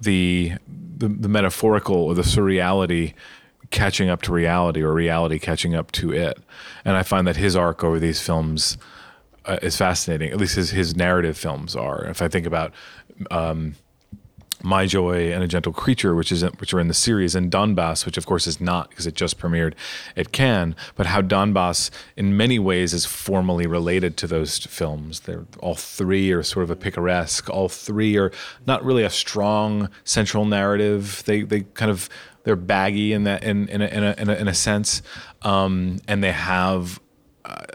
the 0.00 0.52
the, 0.96 1.08
the 1.08 1.28
metaphorical 1.28 1.96
or 1.96 2.14
the 2.14 2.22
surreality 2.22 3.14
catching 3.70 4.08
up 4.08 4.22
to 4.22 4.32
reality 4.32 4.82
or 4.82 4.92
reality 4.92 5.38
catching 5.38 5.74
up 5.74 5.92
to 5.92 6.12
it. 6.12 6.38
And 6.84 6.96
I 6.96 7.02
find 7.02 7.26
that 7.26 7.36
his 7.36 7.54
arc 7.56 7.84
over 7.84 7.98
these 7.98 8.20
films 8.20 8.78
uh, 9.44 9.58
is 9.62 9.76
fascinating. 9.76 10.30
At 10.30 10.38
least 10.38 10.56
his 10.56 10.70
his 10.70 10.96
narrative 10.96 11.36
films 11.36 11.74
are. 11.74 12.04
If 12.06 12.22
I 12.22 12.28
think 12.28 12.46
about 12.46 12.72
um, 13.30 13.74
My 14.62 14.86
Joy 14.86 15.32
and 15.32 15.42
A 15.42 15.46
Gentle 15.48 15.72
Creature, 15.72 16.14
which 16.14 16.30
is 16.32 16.42
which 16.42 16.74
are 16.74 16.80
in 16.80 16.88
the 16.88 16.94
series, 16.94 17.34
and 17.34 17.50
Donbass, 17.50 18.04
which 18.04 18.16
of 18.18 18.26
course 18.26 18.46
is 18.46 18.60
not 18.60 18.90
because 18.90 19.06
it 19.06 19.14
just 19.14 19.38
premiered 19.38 19.74
at 20.16 20.32
Cannes, 20.32 20.74
but 20.96 21.06
how 21.06 21.22
Donbass 21.22 21.90
in 22.16 22.36
many 22.36 22.58
ways 22.58 22.92
is 22.92 23.06
formally 23.06 23.66
related 23.66 24.16
to 24.18 24.26
those 24.26 24.58
films. 24.66 25.20
They're 25.20 25.46
all 25.60 25.74
three 25.74 26.30
are 26.32 26.42
sort 26.42 26.64
of 26.64 26.70
a 26.70 26.76
picaresque. 26.76 27.48
All 27.48 27.68
three 27.68 28.16
are 28.18 28.32
not 28.66 28.84
really 28.84 29.04
a 29.04 29.10
strong 29.10 29.88
central 30.04 30.44
narrative. 30.44 31.22
They 31.26 31.42
they 31.42 31.60
kind 31.60 31.90
of 31.90 32.08
they're 32.48 32.56
baggy 32.56 33.12
in 33.12 33.24
that 33.24 33.44
in 33.44 33.68
in 33.68 33.82
a, 33.82 33.86
in 33.88 34.02
a, 34.02 34.14
in 34.16 34.30
a, 34.30 34.34
in 34.36 34.48
a 34.48 34.54
sense, 34.54 35.02
um, 35.42 35.98
and 36.08 36.24
they 36.24 36.32
have, 36.32 36.98
uh, 37.44 37.66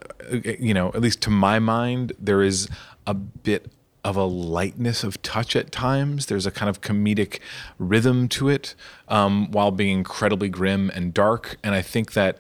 you 0.42 0.74
know, 0.74 0.88
at 0.96 1.00
least 1.00 1.22
to 1.22 1.30
my 1.30 1.60
mind, 1.60 2.12
there 2.20 2.42
is 2.42 2.68
a 3.06 3.14
bit 3.14 3.72
of 4.04 4.16
a 4.16 4.24
lightness 4.24 5.04
of 5.04 5.22
touch 5.22 5.56
at 5.56 5.72
times. 5.72 6.26
There's 6.26 6.48
a 6.48 6.52
kind 6.52 6.72
of 6.72 6.82
comedic 6.82 7.40
rhythm 7.78 8.28
to 8.30 8.50
it, 8.50 8.74
um, 9.10 9.52
while 9.52 9.70
being 9.70 9.96
incredibly 9.96 10.50
grim 10.50 10.90
and 10.96 11.14
dark. 11.14 11.58
And 11.64 11.76
I 11.76 11.84
think 11.84 12.14
that 12.14 12.40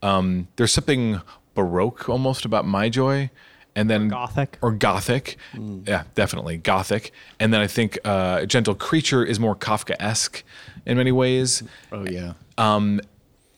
um, 0.00 0.48
there's 0.56 0.72
something 0.72 1.20
baroque 1.54 2.08
almost 2.08 2.46
about 2.46 2.64
My 2.64 2.88
Joy 2.88 3.28
and 3.76 3.90
then 3.90 4.06
or 4.06 4.08
gothic? 4.08 4.58
or 4.62 4.72
gothic. 4.72 5.36
Mm. 5.54 5.86
yeah 5.88 6.04
definitely 6.14 6.56
gothic. 6.56 7.12
And 7.40 7.52
then 7.52 7.60
i 7.60 7.66
think 7.66 7.98
uh, 8.04 8.44
gentle 8.46 8.74
creature 8.74 9.24
is 9.24 9.38
more 9.40 9.56
kafkaesque 9.56 10.42
in 10.86 10.96
many 10.96 11.12
ways. 11.12 11.62
Oh 11.92 12.04
yeah. 12.06 12.34
Um, 12.58 13.00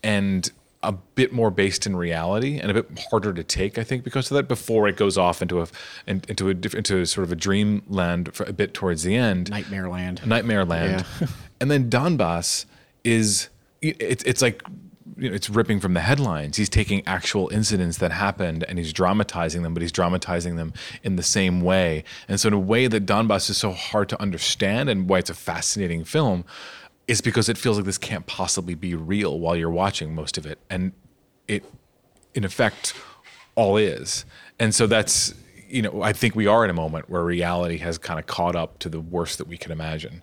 and 0.02 0.50
a 0.82 0.92
bit 0.92 1.32
more 1.32 1.50
based 1.50 1.86
in 1.86 1.96
reality 1.96 2.60
and 2.60 2.70
a 2.70 2.74
bit 2.74 2.86
harder 3.10 3.32
to 3.32 3.42
take 3.42 3.76
i 3.76 3.82
think 3.82 4.04
because 4.04 4.30
of 4.30 4.36
that 4.36 4.46
before 4.46 4.86
it 4.86 4.96
goes 4.96 5.18
off 5.18 5.42
into 5.42 5.60
a 5.60 5.66
into 6.06 6.48
a 6.48 6.50
into 6.50 7.04
sort 7.04 7.24
of 7.24 7.32
a 7.32 7.34
dreamland 7.34 8.32
for 8.32 8.44
a 8.44 8.52
bit 8.52 8.72
towards 8.72 9.02
the 9.02 9.16
end. 9.16 9.50
Nightmare 9.50 9.88
land. 9.88 10.24
Nightmare 10.24 10.64
land. 10.64 11.04
Yeah. 11.20 11.26
and 11.60 11.70
then 11.70 11.90
donbass 11.90 12.66
is 13.02 13.48
it's 13.82 14.22
it's 14.24 14.42
like 14.42 14.62
you 15.16 15.30
know, 15.30 15.34
it's 15.34 15.48
ripping 15.48 15.80
from 15.80 15.94
the 15.94 16.00
headlines. 16.00 16.56
He's 16.56 16.68
taking 16.68 17.06
actual 17.06 17.48
incidents 17.48 17.98
that 17.98 18.12
happened 18.12 18.64
and 18.68 18.78
he's 18.78 18.92
dramatizing 18.92 19.62
them, 19.62 19.72
but 19.72 19.80
he's 19.80 19.92
dramatizing 19.92 20.56
them 20.56 20.74
in 21.02 21.16
the 21.16 21.22
same 21.22 21.60
way. 21.62 22.04
And 22.28 22.38
so, 22.38 22.48
in 22.48 22.54
a 22.54 22.58
way 22.58 22.86
that 22.86 23.06
Donbass 23.06 23.48
is 23.48 23.56
so 23.56 23.72
hard 23.72 24.08
to 24.10 24.20
understand 24.20 24.90
and 24.90 25.08
why 25.08 25.18
it's 25.18 25.30
a 25.30 25.34
fascinating 25.34 26.04
film, 26.04 26.44
is 27.08 27.20
because 27.20 27.48
it 27.48 27.56
feels 27.56 27.76
like 27.76 27.86
this 27.86 27.98
can't 27.98 28.26
possibly 28.26 28.74
be 28.74 28.94
real 28.94 29.38
while 29.38 29.56
you're 29.56 29.70
watching 29.70 30.14
most 30.14 30.36
of 30.36 30.44
it, 30.44 30.58
and 30.68 30.92
it, 31.48 31.64
in 32.34 32.44
effect, 32.44 32.94
all 33.54 33.76
is. 33.76 34.24
And 34.58 34.74
so 34.74 34.86
that's 34.86 35.34
you 35.68 35.82
know, 35.82 36.02
I 36.02 36.12
think 36.12 36.36
we 36.36 36.46
are 36.46 36.62
in 36.62 36.70
a 36.70 36.74
moment 36.74 37.10
where 37.10 37.24
reality 37.24 37.78
has 37.78 37.98
kind 37.98 38.20
of 38.20 38.26
caught 38.26 38.54
up 38.54 38.78
to 38.80 38.88
the 38.88 39.00
worst 39.00 39.38
that 39.38 39.48
we 39.48 39.58
can 39.58 39.72
imagine, 39.72 40.22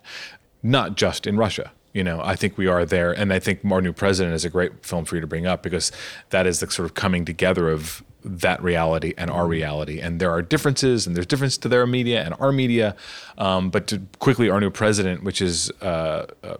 not 0.62 0.96
just 0.96 1.26
in 1.26 1.36
Russia 1.36 1.72
you 1.94 2.02
know, 2.02 2.20
I 2.22 2.34
think 2.34 2.58
we 2.58 2.66
are 2.66 2.84
there, 2.84 3.12
and 3.12 3.32
I 3.32 3.38
think 3.38 3.60
Our 3.64 3.80
New 3.80 3.92
President 3.92 4.34
is 4.34 4.44
a 4.44 4.50
great 4.50 4.84
film 4.84 5.04
for 5.04 5.14
you 5.14 5.20
to 5.20 5.26
bring 5.28 5.46
up 5.46 5.62
because 5.62 5.92
that 6.30 6.44
is 6.44 6.58
the 6.58 6.70
sort 6.70 6.86
of 6.86 6.94
coming 6.94 7.24
together 7.24 7.70
of 7.70 8.02
that 8.24 8.60
reality 8.62 9.14
and 9.16 9.30
our 9.30 9.46
reality, 9.46 10.00
and 10.00 10.20
there 10.20 10.30
are 10.30 10.42
differences, 10.42 11.06
and 11.06 11.14
there's 11.14 11.26
difference 11.26 11.56
to 11.58 11.68
their 11.68 11.86
media 11.86 12.24
and 12.24 12.34
our 12.40 12.50
media. 12.50 12.96
Um, 13.38 13.70
but 13.70 13.86
to 13.88 14.02
quickly, 14.18 14.50
Our 14.50 14.60
New 14.60 14.70
President, 14.70 15.22
which 15.22 15.40
is 15.40 15.70
uh, 15.82 16.26
uh, 16.42 16.56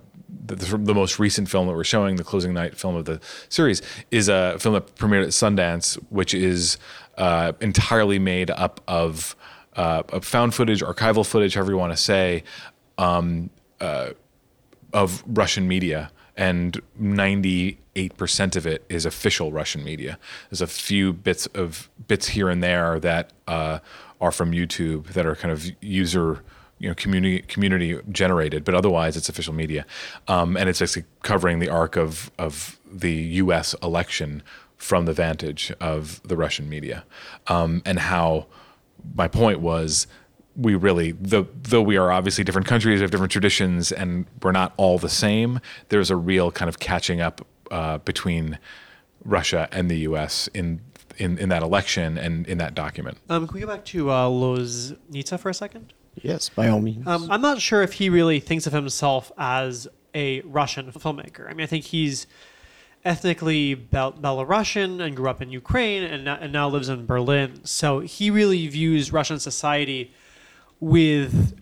the, 0.47 0.55
the, 0.55 0.95
most 0.95 1.19
recent 1.19 1.49
film 1.49 1.67
that 1.67 1.75
we're 1.75 1.85
showing, 1.85 2.15
the 2.15 2.25
closing 2.25 2.55
night 2.55 2.77
film 2.77 2.95
of 2.95 3.05
the 3.05 3.21
series, 3.49 3.83
is 4.13 4.29
a 4.29 4.57
film 4.61 4.75
that 4.75 4.95
premiered 4.95 5.25
at 5.25 5.31
Sundance, 5.31 5.95
which 6.11 6.33
is 6.33 6.79
uh, 7.19 7.53
entirely 7.61 8.21
made 8.21 8.51
up 8.51 8.81
of, 8.87 9.35
uh, 9.75 10.05
of 10.11 10.25
found 10.25 10.55
footage, 10.55 10.83
archival 10.83 11.27
footage, 11.27 11.55
however 11.55 11.73
you 11.73 11.79
want 11.79 11.93
to 11.93 11.97
say. 11.97 12.45
Um, 12.99 13.51
uh, 13.81 14.11
of 14.95 15.23
Russian 15.27 15.69
media, 15.69 16.11
and 16.37 16.81
98% 17.01 18.57
of 18.57 18.67
it 18.67 18.85
is 18.89 19.05
official 19.05 19.53
Russian 19.53 19.85
media. 19.85 20.19
There's 20.49 20.63
a 20.63 20.67
few 20.67 21.13
bits 21.13 21.47
of 21.47 21.91
bits 22.09 22.29
here 22.29 22.49
and 22.49 22.63
there 22.63 22.99
that 23.01 23.33
uh, 23.47 23.81
are 24.21 24.33
from 24.33 24.53
YouTube 24.53 25.09
that 25.09 25.27
are 25.27 25.37
kind 25.37 25.53
of 25.53 25.67
user 25.83 26.43
you 26.79 26.89
know 26.89 26.95
community 26.95 27.41
community 27.43 27.99
generated, 28.11 28.65
but 28.65 28.75
otherwise 28.75 29.17
it's 29.17 29.29
official 29.29 29.55
media, 29.55 29.85
um, 30.29 30.57
and 30.57 30.69
it's 30.69 30.81
actually 30.81 31.05
covering 31.23 31.59
the 31.59 31.69
arc 31.69 31.97
of 31.97 32.31
of 32.39 32.79
the 32.91 33.13
U.S. 33.13 33.75
election 33.83 34.43
from 34.77 35.05
the 35.05 35.13
vantage 35.13 35.73
of 35.81 36.21
the 36.25 36.37
Russian 36.37 36.69
media, 36.69 37.05
um, 37.47 37.83
and 37.85 37.99
how 37.99 38.47
my 39.15 39.29
point 39.29 39.61
was 39.61 40.07
we 40.57 40.75
really 40.75 41.13
though 41.13 41.47
though 41.63 41.83
we 41.83 41.97
are 41.97 42.13
obviously 42.13 42.45
different 42.45 42.67
countries 42.67 43.01
have 43.01 43.11
different 43.11 43.33
traditions 43.33 43.91
and 43.91 44.27
we're 44.43 44.53
not 44.53 44.73
all 44.77 44.99
the 44.99 45.09
same 45.09 45.61
there's 45.89 46.11
a 46.11 46.17
real 46.17 46.53
kind 46.53 46.69
of 46.69 46.79
catching 46.79 47.21
up 47.21 47.45
uh, 47.71 47.99
between 47.99 48.59
Russia 49.25 49.69
and 49.73 49.91
the 49.91 49.99
U.S. 50.01 50.49
in 50.55 50.81
in, 51.17 51.39
in 51.39 51.49
that 51.49 51.63
election 51.63 52.19
and 52.19 52.47
in 52.47 52.59
that 52.59 52.75
document. 52.75 53.19
Um, 53.29 53.47
can 53.47 53.55
we 53.55 53.61
go 53.61 53.67
back 53.67 53.85
to 53.87 54.11
uh, 54.11 54.27
Loznitsa 54.29 55.39
for 55.39 55.49
a 55.49 55.55
second? 55.55 55.93
Yes, 56.17 56.49
by 56.49 56.69
all 56.69 56.81
means. 56.81 57.07
Um, 57.07 57.31
I'm 57.31 57.41
not 57.41 57.61
sure 57.61 57.83
if 57.83 57.95
he 57.95 58.09
really 58.09 58.41
thinks 58.41 58.67
of 58.67 58.73
himself 58.73 59.33
as 59.39 59.89
a 60.15 60.41
Russian 60.43 60.91
filmmaker. 60.93 61.49
I 61.49 61.55
mean, 61.55 61.65
I 61.65 61.67
think 61.67 61.87
he's 61.87 62.27
ethnically 63.05 63.75
Bel- 63.75 64.13
Belarusian 64.13 65.01
and 65.01 65.17
grew 65.17 65.29
up 65.29 65.43
in 65.43 65.51
Ukraine 65.51 66.05
and, 66.05 66.29
and 66.29 66.53
now 66.53 66.69
lives 66.69 66.89
in 66.89 67.07
Berlin. 67.07 67.65
So 67.65 68.01
he 68.01 68.31
really 68.31 68.67
views 68.69 69.13
Russian 69.13 69.39
society 69.39 70.13
with 70.85 71.59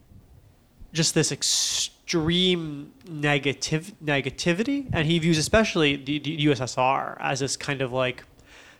just 0.93 1.15
this 1.15 1.31
extreme 1.31 2.93
negative 3.09 3.93
negativity, 4.05 4.89
and 4.93 5.07
he 5.07 5.19
views 5.21 5.39
especially 5.39 5.95
the, 5.95 6.19
the 6.19 6.47
USSR 6.47 7.17
as 7.21 7.39
this 7.39 7.57
kind 7.57 7.81
of 7.83 7.93
like 7.93 8.25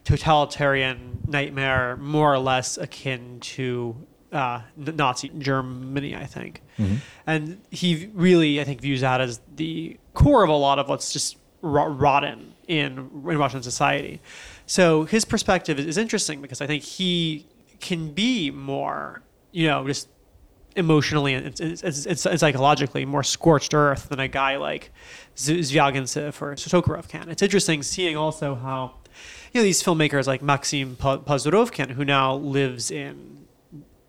totalitarian 0.03 1.21
nightmare, 1.29 1.97
more 1.97 2.35
or 2.35 2.41
less 2.41 2.77
akin 2.77 3.39
to 3.41 3.97
uh, 4.33 4.63
Nazi 4.77 5.31
Germany, 5.39 6.17
I 6.17 6.27
think. 6.27 6.61
Mm-hmm. 6.77 6.97
And 7.25 7.61
he 7.71 8.11
really, 8.13 8.61
I 8.61 8.65
think, 8.65 8.81
views 8.81 9.03
that 9.03 9.21
as 9.21 9.41
the 9.55 9.97
core 10.13 10.43
of 10.43 10.51
a 10.51 10.57
lot 10.57 10.81
of 10.81 10.89
what's 10.89 11.13
just 11.13 11.37
rotten 11.61 12.55
in, 12.67 12.99
in 12.99 13.39
Russian 13.39 13.63
society. 13.63 14.21
So 14.67 15.05
his 15.05 15.25
perspective 15.25 15.79
is, 15.79 15.87
is 15.87 15.99
interesting 15.99 16.43
because 16.43 16.61
I 16.61 16.67
think 16.67 16.83
he 16.83 17.47
can 17.79 18.13
be 18.13 18.51
more, 18.51 19.23
you 19.53 19.69
know, 19.69 19.87
just 19.87 20.09
emotionally 20.77 21.35
and, 21.35 21.61
and, 21.61 21.83
and, 21.83 22.07
and 22.07 22.19
psychologically 22.41 23.05
more 23.05 23.23
scorched 23.23 23.75
earth 23.75 24.09
than 24.09 24.21
a 24.21 24.29
guy 24.29 24.57
like 24.57 24.91
Zvyagintsev 25.37 26.41
or 26.41 26.55
Tokarev 26.55 27.09
can. 27.09 27.29
It's 27.29 27.43
interesting 27.43 27.83
seeing 27.83 28.17
also 28.17 28.55
how 28.55 28.95
you 29.53 29.61
know 29.61 29.65
these 29.65 29.83
filmmakers 29.83 30.27
like 30.27 30.43
Maxim 30.43 30.97
Pozdorovkin, 30.97 31.91
who 31.91 32.05
now 32.05 32.35
lives 32.35 32.91
in 32.91 33.47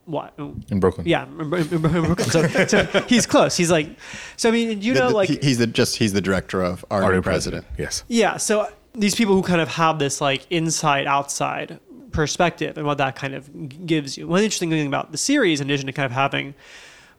what 0.05 0.33
in 0.37 0.79
Brooklyn. 0.79 1.07
Yeah, 1.07 1.25
in, 1.25 1.49
Brooklyn. 1.49 2.17
So, 2.17 2.47
so, 2.67 2.83
he's 3.07 3.25
close. 3.25 3.55
He's 3.55 3.71
like, 3.71 3.89
so 4.37 4.49
I 4.49 4.51
mean, 4.51 4.81
you 4.81 4.93
know, 4.93 5.01
the, 5.01 5.07
the, 5.09 5.15
like 5.15 5.29
he's 5.29 5.57
the 5.57 5.67
just 5.67 5.97
he's 5.97 6.13
the 6.13 6.21
director 6.21 6.61
of 6.61 6.83
Our, 6.89 7.03
Our 7.03 7.13
New 7.13 7.21
President. 7.21 7.65
President. 7.65 7.79
Yes. 7.79 8.03
Yeah. 8.07 8.37
So 8.37 8.69
these 8.93 9.15
people 9.15 9.35
who 9.35 9.43
kind 9.43 9.61
of 9.61 9.69
have 9.69 9.99
this 9.99 10.21
like 10.21 10.45
inside 10.49 11.07
outside 11.07 11.79
perspective 12.13 12.77
and 12.77 12.87
what 12.87 12.97
that 12.99 13.15
kind 13.15 13.33
of 13.35 13.85
gives 13.85 14.17
you. 14.17 14.27
One 14.27 14.41
interesting 14.41 14.69
thing 14.69 14.87
about 14.87 15.11
the 15.11 15.17
series, 15.17 15.59
in 15.59 15.67
addition 15.67 15.87
to 15.87 15.93
kind 15.93 16.05
of 16.05 16.11
having 16.13 16.53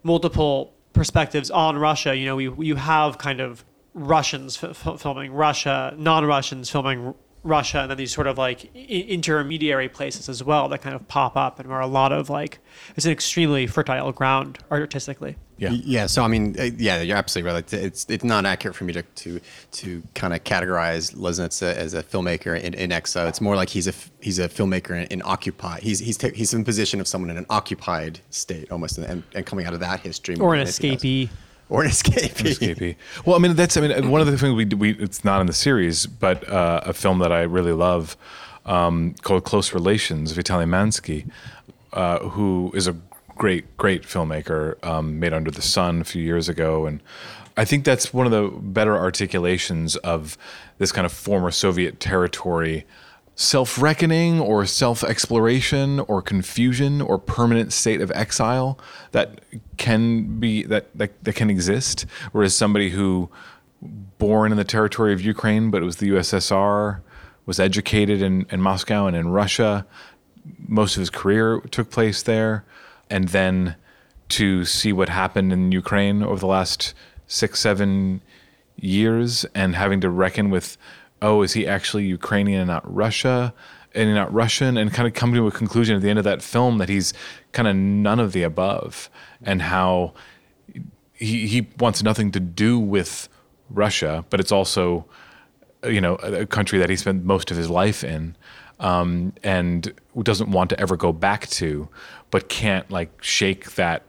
multiple 0.02 0.72
perspectives 0.92 1.50
on 1.50 1.76
Russia, 1.76 2.16
you 2.16 2.24
know, 2.24 2.38
you 2.38 2.56
you 2.62 2.76
have 2.76 3.18
kind 3.18 3.40
of 3.40 3.64
Russians 3.92 4.62
f- 4.62 5.00
filming 5.00 5.32
Russia, 5.32 5.94
non-Russians 5.98 6.70
filming 6.70 7.14
Russia, 7.42 7.80
and 7.80 7.90
then 7.90 7.98
these 7.98 8.12
sort 8.12 8.26
of 8.26 8.38
like 8.38 8.70
I- 8.74 8.78
intermediary 8.78 9.88
places 9.88 10.28
as 10.28 10.42
well 10.42 10.68
that 10.68 10.80
kind 10.80 10.94
of 10.94 11.06
pop 11.08 11.36
up 11.36 11.60
and 11.60 11.70
are 11.70 11.80
a 11.80 11.86
lot 11.86 12.12
of 12.12 12.30
like 12.30 12.58
it's 12.96 13.04
an 13.06 13.12
extremely 13.12 13.66
fertile 13.66 14.12
ground 14.12 14.58
artistically. 14.70 15.36
Yeah. 15.56 15.70
Yeah. 15.70 16.06
So 16.06 16.22
I 16.22 16.28
mean, 16.28 16.56
uh, 16.58 16.64
yeah, 16.76 17.00
you're 17.02 17.16
absolutely 17.16 17.52
right. 17.52 17.72
It's 17.72 18.06
it's 18.08 18.24
not 18.24 18.44
accurate 18.44 18.76
for 18.76 18.84
me 18.84 18.92
to 18.94 19.02
to 19.02 19.40
to 19.72 20.02
kind 20.14 20.34
of 20.34 20.42
categorize 20.44 21.14
Loznitsa 21.14 21.74
as 21.74 21.94
a 21.94 22.02
filmmaker 22.02 22.60
in, 22.60 22.74
in 22.74 22.90
exile. 22.90 23.28
It's 23.28 23.40
more 23.40 23.54
like 23.56 23.68
he's 23.68 23.86
a 23.86 23.94
he's 24.20 24.38
a 24.38 24.48
filmmaker 24.48 24.90
in, 24.90 25.06
in 25.08 25.22
occupy. 25.24 25.80
He's 25.80 26.00
he's 26.00 26.16
ta- 26.16 26.34
he's 26.34 26.52
in 26.54 26.60
the 26.60 26.64
position 26.64 27.00
of 27.00 27.06
someone 27.06 27.30
in 27.30 27.36
an 27.36 27.46
occupied 27.50 28.20
state 28.30 28.70
almost, 28.72 28.98
and, 28.98 29.22
and 29.34 29.46
coming 29.46 29.66
out 29.66 29.74
of 29.74 29.80
that 29.80 30.00
history. 30.00 30.36
Or 30.36 30.54
an 30.54 30.66
escapee. 30.66 31.28
Or 31.68 31.82
an 31.82 31.90
escapee. 31.90 32.30
escapee. 32.30 32.96
Well, 33.24 33.36
I 33.36 33.38
mean, 33.38 33.54
that's 33.54 33.76
I 33.76 33.80
mean, 33.80 34.10
one 34.10 34.20
of 34.20 34.26
the 34.26 34.36
things 34.36 34.54
we 34.54 34.64
we 34.64 34.90
it's 34.98 35.24
not 35.24 35.40
in 35.40 35.46
the 35.46 35.52
series, 35.52 36.06
but 36.06 36.48
uh, 36.48 36.80
a 36.84 36.92
film 36.92 37.20
that 37.20 37.32
I 37.32 37.42
really 37.42 37.72
love 37.72 38.16
um, 38.66 39.14
called 39.22 39.44
Close 39.44 39.72
Relations, 39.72 40.32
Vitaly 40.32 40.66
Mansky, 40.66 41.30
uh, 41.92 42.18
who 42.30 42.72
is 42.74 42.86
a 42.88 42.96
great, 43.36 43.76
great 43.76 44.02
filmmaker, 44.02 44.82
um, 44.84 45.18
made 45.18 45.32
Under 45.32 45.50
the 45.50 45.62
Sun 45.62 46.00
a 46.00 46.04
few 46.04 46.22
years 46.22 46.48
ago, 46.48 46.86
and 46.86 47.00
I 47.56 47.64
think 47.64 47.84
that's 47.84 48.12
one 48.12 48.26
of 48.26 48.32
the 48.32 48.48
better 48.60 48.96
articulations 48.96 49.96
of 49.96 50.36
this 50.78 50.92
kind 50.92 51.06
of 51.06 51.12
former 51.12 51.50
Soviet 51.50 52.00
territory 52.00 52.84
self-reckoning 53.36 54.40
or 54.40 54.64
self-exploration 54.64 55.98
or 56.00 56.22
confusion 56.22 57.00
or 57.00 57.18
permanent 57.18 57.72
state 57.72 58.00
of 58.00 58.12
exile 58.12 58.78
that 59.10 59.40
can 59.76 60.38
be 60.38 60.62
that, 60.64 60.96
that 60.96 61.24
that 61.24 61.34
can 61.34 61.50
exist. 61.50 62.06
Whereas 62.30 62.54
somebody 62.54 62.90
who 62.90 63.28
born 64.18 64.52
in 64.52 64.56
the 64.56 64.64
territory 64.64 65.12
of 65.12 65.20
Ukraine 65.20 65.70
but 65.70 65.82
it 65.82 65.84
was 65.84 65.96
the 65.96 66.10
USSR 66.10 67.00
was 67.44 67.60
educated 67.60 68.22
in, 68.22 68.46
in 68.50 68.60
Moscow 68.60 69.06
and 69.06 69.16
in 69.16 69.28
Russia 69.28 69.84
most 70.68 70.96
of 70.96 71.00
his 71.00 71.10
career 71.10 71.60
took 71.70 71.90
place 71.90 72.22
there 72.22 72.64
and 73.10 73.28
then 73.28 73.76
to 74.30 74.64
see 74.64 74.92
what 74.92 75.08
happened 75.08 75.52
in 75.52 75.72
Ukraine 75.72 76.22
over 76.22 76.40
the 76.40 76.46
last 76.46 76.94
six, 77.26 77.60
seven 77.60 78.22
years 78.76 79.44
and 79.54 79.76
having 79.76 80.00
to 80.00 80.10
reckon 80.10 80.50
with, 80.50 80.76
oh, 81.22 81.42
is 81.42 81.52
he 81.52 81.66
actually 81.66 82.04
Ukrainian 82.04 82.60
and 82.60 82.68
not 82.68 82.94
Russia? 82.94 83.54
And 83.96 84.12
not 84.12 84.34
Russian, 84.34 84.76
and 84.76 84.92
kind 84.92 85.06
of 85.06 85.14
come 85.14 85.32
to 85.34 85.46
a 85.46 85.52
conclusion 85.52 85.94
at 85.94 86.02
the 86.02 86.10
end 86.10 86.18
of 86.18 86.24
that 86.24 86.42
film 86.42 86.78
that 86.78 86.88
he's 86.88 87.14
kind 87.52 87.68
of 87.68 87.76
none 87.76 88.18
of 88.18 88.32
the 88.32 88.42
above, 88.42 89.08
and 89.40 89.62
how 89.62 90.14
he, 91.12 91.46
he 91.46 91.68
wants 91.78 92.02
nothing 92.02 92.32
to 92.32 92.40
do 92.40 92.76
with 92.76 93.28
Russia, 93.70 94.24
but 94.30 94.40
it's 94.40 94.50
also, 94.50 95.06
you 95.84 96.00
know, 96.00 96.16
a 96.16 96.44
country 96.44 96.80
that 96.80 96.90
he 96.90 96.96
spent 96.96 97.22
most 97.24 97.52
of 97.52 97.56
his 97.56 97.70
life 97.70 98.02
in, 98.02 98.34
um, 98.80 99.32
and 99.44 99.92
doesn't 100.24 100.50
want 100.50 100.70
to 100.70 100.80
ever 100.80 100.96
go 100.96 101.12
back 101.12 101.46
to, 101.50 101.88
but 102.34 102.48
can't 102.48 102.90
like 102.90 103.22
shake 103.22 103.76
that 103.76 104.02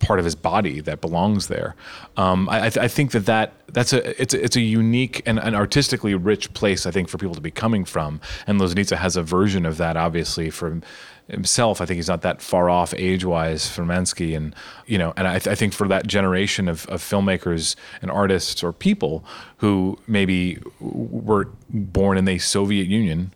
part 0.00 0.18
of 0.18 0.24
his 0.24 0.34
body 0.34 0.80
that 0.80 1.00
belongs 1.00 1.46
there. 1.46 1.76
Um, 2.16 2.48
I, 2.48 2.66
I, 2.66 2.88
think 2.88 3.12
that, 3.12 3.26
that 3.26 3.52
that's 3.68 3.92
a 3.92 4.20
it's 4.20 4.34
a, 4.34 4.44
it's 4.44 4.56
a 4.56 4.60
unique 4.60 5.22
and 5.26 5.38
an 5.38 5.54
artistically 5.54 6.12
rich 6.16 6.52
place 6.54 6.86
I 6.86 6.90
think 6.90 7.08
for 7.08 7.18
people 7.18 7.36
to 7.36 7.40
be 7.40 7.52
coming 7.52 7.84
from. 7.84 8.20
And 8.48 8.60
Loznitsa 8.60 8.96
has 8.96 9.16
a 9.16 9.22
version 9.22 9.64
of 9.64 9.76
that 9.76 9.96
obviously 9.96 10.50
for 10.50 10.80
himself. 11.28 11.80
I 11.80 11.86
think 11.86 11.98
he's 11.98 12.08
not 12.08 12.22
that 12.22 12.42
far 12.42 12.68
off 12.68 12.92
age 12.94 13.24
wise 13.24 13.70
from 13.70 13.86
Mansky, 13.86 14.36
and 14.36 14.56
you 14.86 14.98
know, 14.98 15.14
and 15.16 15.28
I, 15.28 15.38
th- 15.38 15.46
I 15.46 15.54
think 15.54 15.72
for 15.72 15.86
that 15.86 16.04
generation 16.08 16.66
of, 16.66 16.84
of 16.86 17.00
filmmakers 17.00 17.76
and 18.02 18.10
artists 18.10 18.64
or 18.64 18.72
people 18.72 19.24
who 19.58 20.00
maybe 20.08 20.58
were 20.80 21.48
born 21.70 22.18
in 22.18 22.24
the 22.24 22.40
Soviet 22.40 22.88
Union 22.88 23.32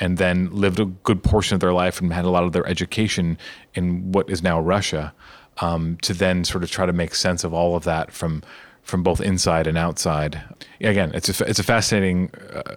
and 0.00 0.18
then 0.18 0.50
lived 0.50 0.80
a 0.80 0.86
good 0.86 1.22
portion 1.22 1.54
of 1.54 1.60
their 1.60 1.72
life 1.72 2.00
and 2.00 2.12
had 2.12 2.24
a 2.24 2.30
lot 2.30 2.44
of 2.44 2.52
their 2.52 2.66
education 2.66 3.38
in 3.74 4.12
what 4.12 4.28
is 4.28 4.42
now 4.42 4.60
Russia 4.60 5.14
um, 5.58 5.96
to 6.02 6.12
then 6.12 6.44
sort 6.44 6.64
of 6.64 6.70
try 6.70 6.86
to 6.86 6.92
make 6.92 7.14
sense 7.14 7.44
of 7.44 7.52
all 7.54 7.76
of 7.76 7.84
that 7.84 8.12
from 8.12 8.42
from 8.82 9.02
both 9.02 9.20
inside 9.20 9.66
and 9.66 9.78
outside. 9.78 10.42
Again, 10.80 11.12
it's 11.14 11.40
a 11.40 11.44
it's 11.44 11.58
a 11.58 11.62
fascinating 11.62 12.30
uh, 12.52 12.76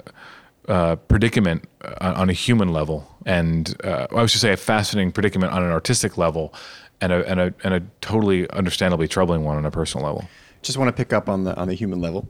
uh, 0.72 0.96
predicament 0.96 1.68
on 2.02 2.30
a 2.30 2.34
human 2.34 2.70
level, 2.70 3.08
and 3.26 3.76
uh, 3.84 4.08
I 4.12 4.22
was 4.22 4.32
to 4.34 4.40
say 4.40 4.52
a 4.52 4.58
fascinating 4.58 5.12
predicament 5.12 5.52
on 5.54 5.64
an 5.64 5.72
artistic 5.72 6.18
level, 6.18 6.54
and 7.02 7.12
a 7.12 7.30
and 7.30 7.40
a 7.40 7.54
and 7.64 7.74
a 7.74 7.84
totally 8.02 8.50
understandably 8.52 9.08
troubling 9.08 9.44
one 9.44 9.58
on 9.58 9.66
a 9.66 9.72
personal 9.72 10.06
level. 10.06 10.26
Just 10.62 10.78
want 10.78 10.90
to 10.90 10.94
pick 10.94 11.14
up 11.14 11.30
on 11.30 11.44
the 11.44 11.56
on 11.56 11.68
the 11.68 11.74
human 11.74 12.02
level, 12.02 12.28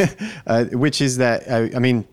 uh, 0.46 0.64
which 0.66 1.00
is 1.00 1.18
that 1.18 1.50
I, 1.50 1.70
I 1.76 1.78
mean, 1.78 2.06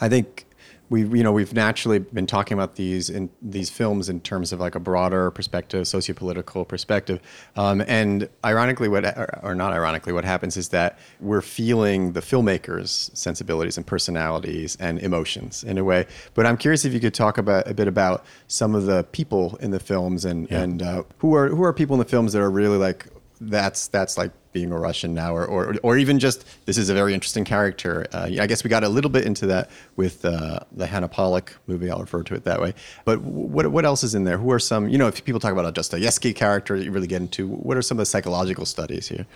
I 0.00 0.08
think 0.08 0.46
we 0.90 1.02
you 1.02 1.22
know 1.22 1.32
we've 1.32 1.52
naturally 1.52 1.98
been 1.98 2.26
talking 2.26 2.56
about 2.56 2.76
these 2.76 3.10
in 3.10 3.30
these 3.42 3.68
films 3.70 4.08
in 4.08 4.20
terms 4.20 4.52
of 4.52 4.60
like 4.60 4.74
a 4.74 4.80
broader 4.80 5.30
perspective, 5.30 5.84
sociopolitical 5.84 6.66
perspective, 6.66 7.20
um, 7.56 7.82
and 7.86 8.28
ironically, 8.44 8.88
what 8.88 9.04
or 9.42 9.54
not 9.54 9.72
ironically, 9.72 10.12
what 10.12 10.24
happens 10.24 10.56
is 10.56 10.68
that 10.70 10.98
we're 11.20 11.40
feeling 11.42 12.12
the 12.12 12.20
filmmakers' 12.20 13.14
sensibilities 13.16 13.76
and 13.76 13.86
personalities 13.86 14.76
and 14.80 14.98
emotions 15.00 15.62
in 15.64 15.78
a 15.78 15.84
way. 15.84 16.06
But 16.34 16.46
I'm 16.46 16.56
curious 16.56 16.84
if 16.84 16.92
you 16.92 17.00
could 17.00 17.14
talk 17.14 17.38
about 17.38 17.68
a 17.68 17.74
bit 17.74 17.88
about 17.88 18.24
some 18.46 18.74
of 18.74 18.86
the 18.86 19.04
people 19.12 19.56
in 19.60 19.70
the 19.70 19.80
films 19.80 20.24
and 20.24 20.48
Yeah. 20.50 20.62
and 20.62 20.82
uh, 20.82 21.02
who 21.18 21.34
are 21.34 21.48
who 21.48 21.62
are 21.64 21.72
people 21.72 21.94
in 21.94 21.98
the 21.98 22.04
films 22.08 22.32
that 22.32 22.40
are 22.40 22.50
really 22.50 22.78
like 22.78 23.06
that's 23.40 23.88
that's 23.88 24.18
like 24.18 24.32
being 24.58 24.72
a 24.72 24.78
Russian 24.78 25.14
now, 25.14 25.34
or 25.36 25.44
or, 25.46 25.74
or 25.82 25.96
even 25.96 26.18
just 26.18 26.44
this 26.66 26.76
is 26.78 26.88
a 26.88 26.94
very 26.94 27.14
interesting 27.14 27.44
character. 27.44 28.06
Uh, 28.12 28.28
I 28.40 28.46
guess 28.46 28.64
we 28.64 28.70
got 28.70 28.84
a 28.84 28.88
little 28.88 29.10
bit 29.10 29.24
into 29.24 29.46
that 29.46 29.70
with 29.96 30.24
uh, 30.24 30.60
the 30.72 30.86
Hanna 30.86 31.08
Polak 31.08 31.50
movie. 31.66 31.90
I'll 31.90 32.00
refer 32.00 32.22
to 32.24 32.34
it 32.34 32.44
that 32.44 32.60
way. 32.60 32.74
But 33.04 33.20
what 33.20 33.68
what 33.68 33.84
else 33.84 34.02
is 34.02 34.14
in 34.14 34.24
there? 34.24 34.38
Who 34.38 34.50
are 34.50 34.58
some? 34.58 34.88
You 34.88 34.98
know, 34.98 35.06
if 35.06 35.24
people 35.24 35.40
talk 35.40 35.52
about 35.52 35.66
a 35.66 35.72
Dostoevsky 35.72 36.32
character, 36.32 36.74
you 36.76 36.90
really 36.90 37.06
get 37.06 37.22
into 37.22 37.46
what 37.46 37.76
are 37.76 37.82
some 37.82 37.96
of 37.98 38.00
the 38.00 38.06
psychological 38.06 38.66
studies 38.66 39.08
here? 39.08 39.26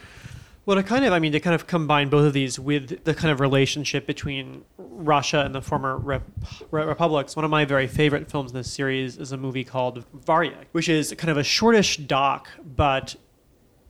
Well, 0.64 0.76
to 0.76 0.84
kind 0.84 1.04
of, 1.04 1.12
I 1.12 1.18
mean, 1.18 1.32
to 1.32 1.40
kind 1.40 1.56
of 1.56 1.66
combine 1.66 2.08
both 2.08 2.24
of 2.24 2.32
these 2.32 2.56
with 2.56 3.02
the 3.02 3.14
kind 3.14 3.32
of 3.32 3.40
relationship 3.40 4.06
between 4.06 4.64
Russia 4.78 5.40
and 5.40 5.52
the 5.52 5.60
former 5.60 5.96
rep- 5.96 6.22
republics, 6.70 7.34
one 7.34 7.44
of 7.44 7.50
my 7.50 7.64
very 7.64 7.88
favorite 7.88 8.30
films 8.30 8.52
in 8.52 8.58
this 8.58 8.72
series 8.72 9.18
is 9.18 9.32
a 9.32 9.36
movie 9.36 9.64
called 9.64 10.04
Varya, 10.14 10.58
which 10.70 10.88
is 10.88 11.12
kind 11.18 11.30
of 11.30 11.36
a 11.36 11.42
shortish 11.42 11.96
doc, 11.96 12.48
but 12.64 13.16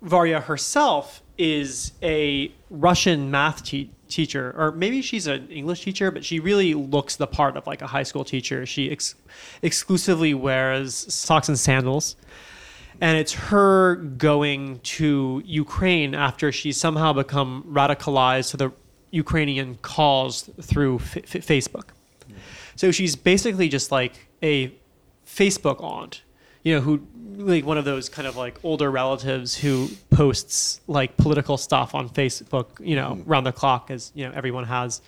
Varya 0.03 0.41
herself 0.41 1.22
is 1.39 1.93
a 2.03 2.53
Russian 2.71 3.31
math 3.31 3.65
te- 3.65 3.91
teacher, 4.09 4.55
or 4.57 4.73
maybe 4.73 5.03
she's 5.03 5.27
an 5.27 5.49
English 5.49 5.83
teacher, 5.83 6.11
but 6.11 6.25
she 6.25 6.39
really 6.41 6.75
looks 6.75 7.17
the 7.17 7.27
part 7.27 7.57
of 7.57 7.67
like 7.67 7.83
a 7.83 7.87
high 7.87 8.03
school 8.03 8.25
teacher. 8.25 8.67
She 8.67 8.91
ex- 8.91 9.15
exclusively 9.63 10.35
wears 10.35 10.95
socks 11.13 11.49
and 11.49 11.59
sandals 11.59 12.17
and 13.03 13.19
it's 13.19 13.33
her 13.33 13.97
going 13.97 14.79
to 14.81 15.43
Ukraine 15.45 16.15
after 16.15 16.53
she's 16.53 16.77
somehow 16.77 17.13
become 17.13 17.65
radicalized 17.69 18.53
to 18.53 18.57
the 18.57 18.73
Ukrainian 19.11 19.77
cause 19.83 20.49
through 20.61 20.97
f- 20.97 21.17
f- 21.17 21.45
Facebook. 21.45 21.89
So 22.77 22.93
she's 22.93 23.17
basically 23.17 23.69
just 23.69 23.91
like 23.91 24.29
a 24.41 24.73
Facebook 25.27 25.83
aunt, 25.83 26.23
you 26.63 26.77
know, 26.77 26.81
who 26.81 27.05
like 27.37 27.65
one 27.65 27.79
of 27.79 27.85
those 27.85 28.09
kind 28.09 28.27
of 28.29 28.37
like 28.37 28.59
older 28.63 28.91
relatives 28.91 29.57
who 29.57 29.89
posts 30.11 30.81
like 30.87 31.17
political 31.17 31.57
stuff 31.57 31.95
on 31.95 32.09
Facebook, 32.09 32.67
you 32.81 32.97
know, 32.97 33.17
mm. 33.17 33.23
round 33.27 33.47
the 33.47 33.53
clock, 33.53 33.91
as 33.91 34.13
you 34.15 34.27
know, 34.27 34.33
everyone 34.35 34.65
has 34.65 35.01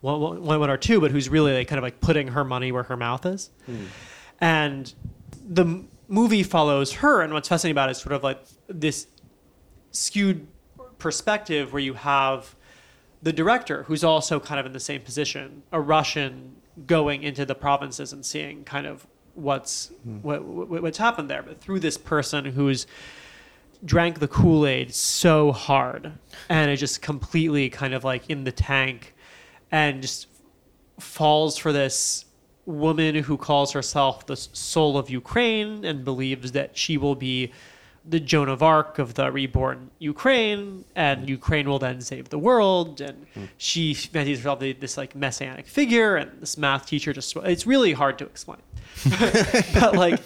one, 0.00 0.20
one, 0.20 0.60
one 0.60 0.70
or 0.70 0.76
two, 0.76 1.00
but 1.00 1.10
who's 1.10 1.28
really 1.28 1.54
like 1.54 1.68
kind 1.68 1.78
of 1.78 1.82
like 1.82 2.00
putting 2.00 2.28
her 2.28 2.44
money 2.44 2.72
where 2.72 2.84
her 2.84 2.96
mouth 2.96 3.26
is, 3.26 3.50
mm. 3.68 3.86
and 4.40 4.94
the 5.48 5.84
movie 6.08 6.42
follows 6.42 6.94
her, 6.94 7.22
and 7.22 7.32
what's 7.32 7.48
fascinating 7.48 7.74
about 7.74 7.88
it 7.88 7.92
is 7.92 7.98
sort 7.98 8.12
of 8.14 8.22
like 8.22 8.40
this 8.68 9.06
skewed 9.90 10.46
perspective 10.98 11.72
where 11.72 11.82
you 11.82 11.94
have 11.94 12.54
the 13.22 13.32
director, 13.32 13.84
who's 13.84 14.04
also 14.04 14.38
kind 14.38 14.60
of 14.60 14.66
in 14.66 14.72
the 14.72 14.80
same 14.80 15.00
position, 15.00 15.62
a 15.72 15.80
Russian 15.80 16.56
going 16.86 17.22
into 17.22 17.44
the 17.44 17.54
provinces 17.54 18.12
and 18.12 18.24
seeing 18.24 18.64
kind 18.64 18.86
of 18.86 19.06
what's 19.38 19.90
mm. 20.06 20.22
what, 20.22 20.44
what, 20.44 20.82
what's 20.82 20.98
happened 20.98 21.30
there, 21.30 21.42
but 21.42 21.60
through 21.60 21.80
this 21.80 21.96
person 21.96 22.44
who's 22.44 22.86
drank 23.84 24.18
the 24.18 24.28
Kool 24.28 24.66
Aid 24.66 24.94
so 24.94 25.52
hard 25.52 26.12
and 26.48 26.70
is 26.70 26.80
just 26.80 27.00
completely 27.00 27.70
kind 27.70 27.94
of 27.94 28.04
like 28.04 28.28
in 28.28 28.44
the 28.44 28.52
tank 28.52 29.14
and 29.70 30.02
just 30.02 30.26
falls 30.98 31.56
for 31.56 31.72
this 31.72 32.24
woman 32.66 33.14
who 33.14 33.36
calls 33.36 33.72
herself 33.72 34.26
the 34.26 34.36
soul 34.36 34.98
of 34.98 35.08
Ukraine 35.08 35.84
and 35.84 36.04
believes 36.04 36.52
that 36.52 36.76
she 36.76 36.98
will 36.98 37.14
be 37.14 37.52
the 38.08 38.20
Joan 38.20 38.48
of 38.48 38.62
Arc 38.62 38.98
of 38.98 39.14
the 39.14 39.30
reborn 39.30 39.90
Ukraine, 39.98 40.84
and 40.94 41.28
Ukraine 41.28 41.68
will 41.68 41.78
then 41.78 42.00
save 42.00 42.30
the 42.30 42.38
world. 42.38 43.00
And 43.00 43.26
mm. 43.34 43.48
she 43.56 43.94
fancies 43.94 44.38
herself 44.38 44.60
this 44.60 44.96
like 44.96 45.14
messianic 45.14 45.66
figure, 45.66 46.16
and 46.16 46.40
this 46.40 46.56
math 46.56 46.86
teacher 46.86 47.12
just—it's 47.12 47.66
really 47.66 47.92
hard 47.92 48.18
to 48.18 48.24
explain. 48.24 48.60
but 49.74 49.94
like, 49.94 50.20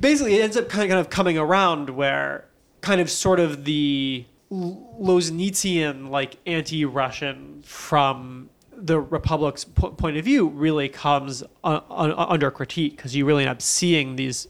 basically, 0.00 0.36
it 0.36 0.42
ends 0.42 0.56
up 0.56 0.68
kind 0.68 0.92
of 0.92 1.10
coming 1.10 1.38
around 1.38 1.90
where 1.90 2.44
kind 2.80 3.00
of 3.00 3.10
sort 3.10 3.40
of 3.40 3.64
the 3.64 4.24
Loznizian 4.50 6.10
like 6.10 6.36
anti-Russian 6.46 7.62
from 7.62 8.50
the 8.82 8.98
republic's 8.98 9.64
po- 9.64 9.90
point 9.90 10.16
of 10.16 10.24
view 10.24 10.48
really 10.48 10.88
comes 10.88 11.42
uh, 11.64 11.80
under 11.90 12.50
critique 12.50 12.96
because 12.96 13.14
you 13.14 13.26
really 13.26 13.42
end 13.42 13.50
up 13.50 13.62
seeing 13.62 14.16
these 14.16 14.48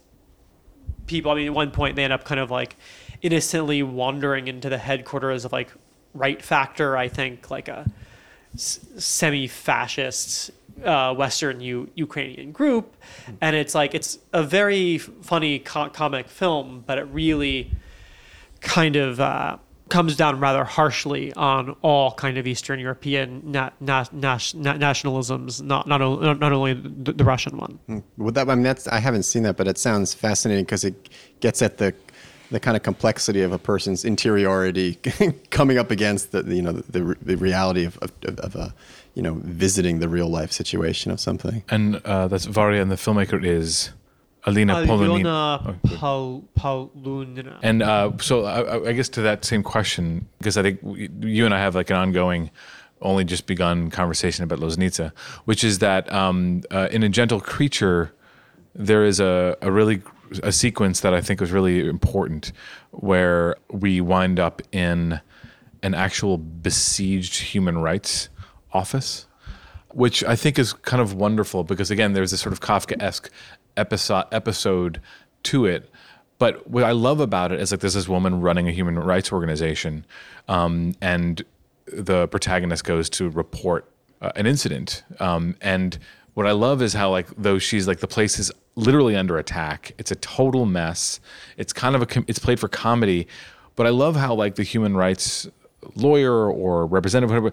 people. 1.10 1.30
I 1.32 1.34
mean, 1.34 1.46
at 1.48 1.54
one 1.54 1.72
point 1.72 1.96
they 1.96 2.04
end 2.04 2.12
up 2.12 2.24
kind 2.24 2.40
of 2.40 2.50
like 2.50 2.76
innocently 3.20 3.82
wandering 3.82 4.46
into 4.48 4.68
the 4.70 4.78
headquarters 4.78 5.44
of 5.44 5.52
like 5.52 5.70
Right 6.14 6.42
Sector, 6.42 6.96
I 6.96 7.08
think, 7.08 7.50
like 7.50 7.68
a 7.68 7.84
s- 8.54 8.80
semi-fascist 8.96 10.50
uh, 10.84 11.14
Western 11.14 11.60
U- 11.60 11.90
Ukrainian 11.94 12.52
group, 12.52 12.94
and 13.40 13.54
it's 13.56 13.74
like 13.74 13.94
it's 13.94 14.18
a 14.32 14.42
very 14.42 14.98
funny 14.98 15.58
co- 15.58 15.90
comic 15.90 16.28
film, 16.28 16.84
but 16.86 16.96
it 16.98 17.04
really 17.12 17.70
kind 18.60 18.96
of. 18.96 19.20
Uh, 19.20 19.56
comes 19.90 20.16
down 20.16 20.40
rather 20.40 20.64
harshly 20.64 21.32
on 21.34 21.76
all 21.82 22.12
kind 22.12 22.38
of 22.38 22.46
Eastern 22.46 22.78
European 22.80 23.42
na- 23.44 23.70
na- 23.80 24.06
na- 24.12 24.38
nationalisms, 24.38 25.60
not 25.62 25.86
not, 25.86 26.00
o- 26.00 26.32
not 26.32 26.52
only 26.52 26.74
the, 26.74 27.12
the, 27.12 27.24
Russian 27.24 27.58
one. 27.58 27.78
Hmm. 27.86 27.98
Well, 28.16 28.32
that 28.32 28.48
I 28.48 28.54
mean, 28.54 28.62
that's 28.62 28.88
I 28.88 28.98
haven't 28.98 29.24
seen 29.24 29.42
that, 29.42 29.56
but 29.56 29.68
it 29.68 29.78
sounds 29.78 30.14
fascinating 30.14 30.64
because 30.64 30.84
it 30.84 31.08
gets 31.40 31.60
at 31.62 31.78
the 31.78 31.94
the 32.50 32.58
kind 32.58 32.76
of 32.76 32.82
complexity 32.82 33.42
of 33.42 33.52
a 33.52 33.58
person's 33.58 34.04
interiority 34.04 34.94
coming 35.50 35.78
up 35.78 35.90
against 35.90 36.32
the 36.32 36.42
you 36.44 36.62
know 36.62 36.72
the, 36.72 36.98
the, 36.98 37.16
the 37.22 37.36
reality 37.36 37.84
of 37.84 37.98
of, 37.98 38.38
of 38.38 38.56
a 38.56 38.74
you 39.14 39.22
know 39.22 39.34
visiting 39.44 40.00
the 40.00 40.08
real 40.08 40.28
life 40.28 40.52
situation 40.52 41.10
of 41.10 41.20
something. 41.20 41.62
And 41.68 41.96
uh, 42.04 42.28
that's 42.28 42.46
Varya, 42.46 42.80
and 42.82 42.90
the 42.90 42.96
filmmaker 42.96 43.44
is 43.44 43.90
Alina 44.44 44.74
Polonina. 44.86 45.78
Polunina. 46.56 47.58
And 47.62 47.82
uh, 47.82 48.12
so 48.20 48.44
I, 48.44 48.88
I, 48.88 48.92
guess 48.92 49.08
to 49.10 49.22
that 49.22 49.44
same 49.44 49.62
question, 49.62 50.26
because 50.38 50.56
I 50.56 50.62
think 50.62 50.80
you 51.20 51.44
and 51.44 51.54
I 51.54 51.58
have 51.58 51.74
like 51.74 51.90
an 51.90 51.96
ongoing, 51.96 52.50
only 53.02 53.24
just 53.24 53.46
begun 53.46 53.90
conversation 53.90 54.44
about 54.44 54.60
Loznitsa, 54.60 55.12
which 55.44 55.64
is 55.64 55.78
that 55.80 56.10
um, 56.12 56.62
uh, 56.70 56.88
in 56.90 57.02
A 57.02 57.08
Gentle 57.08 57.40
Creature, 57.40 58.12
there 58.74 59.04
is 59.04 59.20
a, 59.20 59.56
a 59.60 59.70
really 59.70 60.02
a 60.42 60.52
sequence 60.52 61.00
that 61.00 61.12
I 61.12 61.20
think 61.20 61.40
was 61.40 61.50
really 61.50 61.86
important 61.88 62.52
where 62.92 63.56
we 63.70 64.00
wind 64.00 64.38
up 64.38 64.62
in 64.72 65.20
an 65.82 65.94
actual 65.94 66.38
besieged 66.38 67.36
human 67.40 67.78
rights 67.78 68.28
office 68.72 69.26
which 69.92 70.22
I 70.24 70.36
think 70.36 70.58
is 70.58 70.72
kind 70.72 71.00
of 71.00 71.14
wonderful 71.14 71.64
because 71.64 71.90
again, 71.90 72.12
there's 72.12 72.30
this 72.30 72.40
sort 72.40 72.52
of 72.52 72.60
Kafka-esque 72.60 73.30
episode 73.76 74.24
episode 74.32 75.00
to 75.44 75.66
it. 75.66 75.90
But 76.38 76.68
what 76.70 76.84
I 76.84 76.92
love 76.92 77.20
about 77.20 77.52
it 77.52 77.60
is 77.60 77.70
like 77.70 77.80
there's 77.80 77.94
this 77.94 78.08
woman 78.08 78.40
running 78.40 78.66
a 78.66 78.72
human 78.72 78.98
rights 78.98 79.32
organization, 79.32 80.06
um, 80.48 80.94
and 81.00 81.44
the 81.86 82.28
protagonist 82.28 82.84
goes 82.84 83.10
to 83.10 83.28
report 83.28 83.90
uh, 84.22 84.32
an 84.36 84.46
incident. 84.46 85.02
Um, 85.18 85.56
and 85.60 85.98
what 86.34 86.46
I 86.46 86.52
love 86.52 86.80
is 86.80 86.94
how 86.94 87.10
like 87.10 87.28
though 87.36 87.58
she's 87.58 87.86
like 87.86 88.00
the 88.00 88.08
place 88.08 88.38
is 88.38 88.50
literally 88.76 89.16
under 89.16 89.36
attack. 89.36 89.92
It's 89.98 90.10
a 90.10 90.16
total 90.16 90.64
mess. 90.64 91.20
It's 91.56 91.72
kind 91.72 91.94
of 91.94 92.02
a 92.02 92.06
com- 92.06 92.24
it's 92.28 92.38
played 92.38 92.60
for 92.60 92.68
comedy, 92.68 93.26
but 93.76 93.86
I 93.86 93.90
love 93.90 94.16
how 94.16 94.34
like 94.34 94.54
the 94.54 94.62
human 94.62 94.96
rights 94.96 95.48
lawyer 95.94 96.50
or 96.50 96.86
representative 96.86 97.30
whatever 97.30 97.52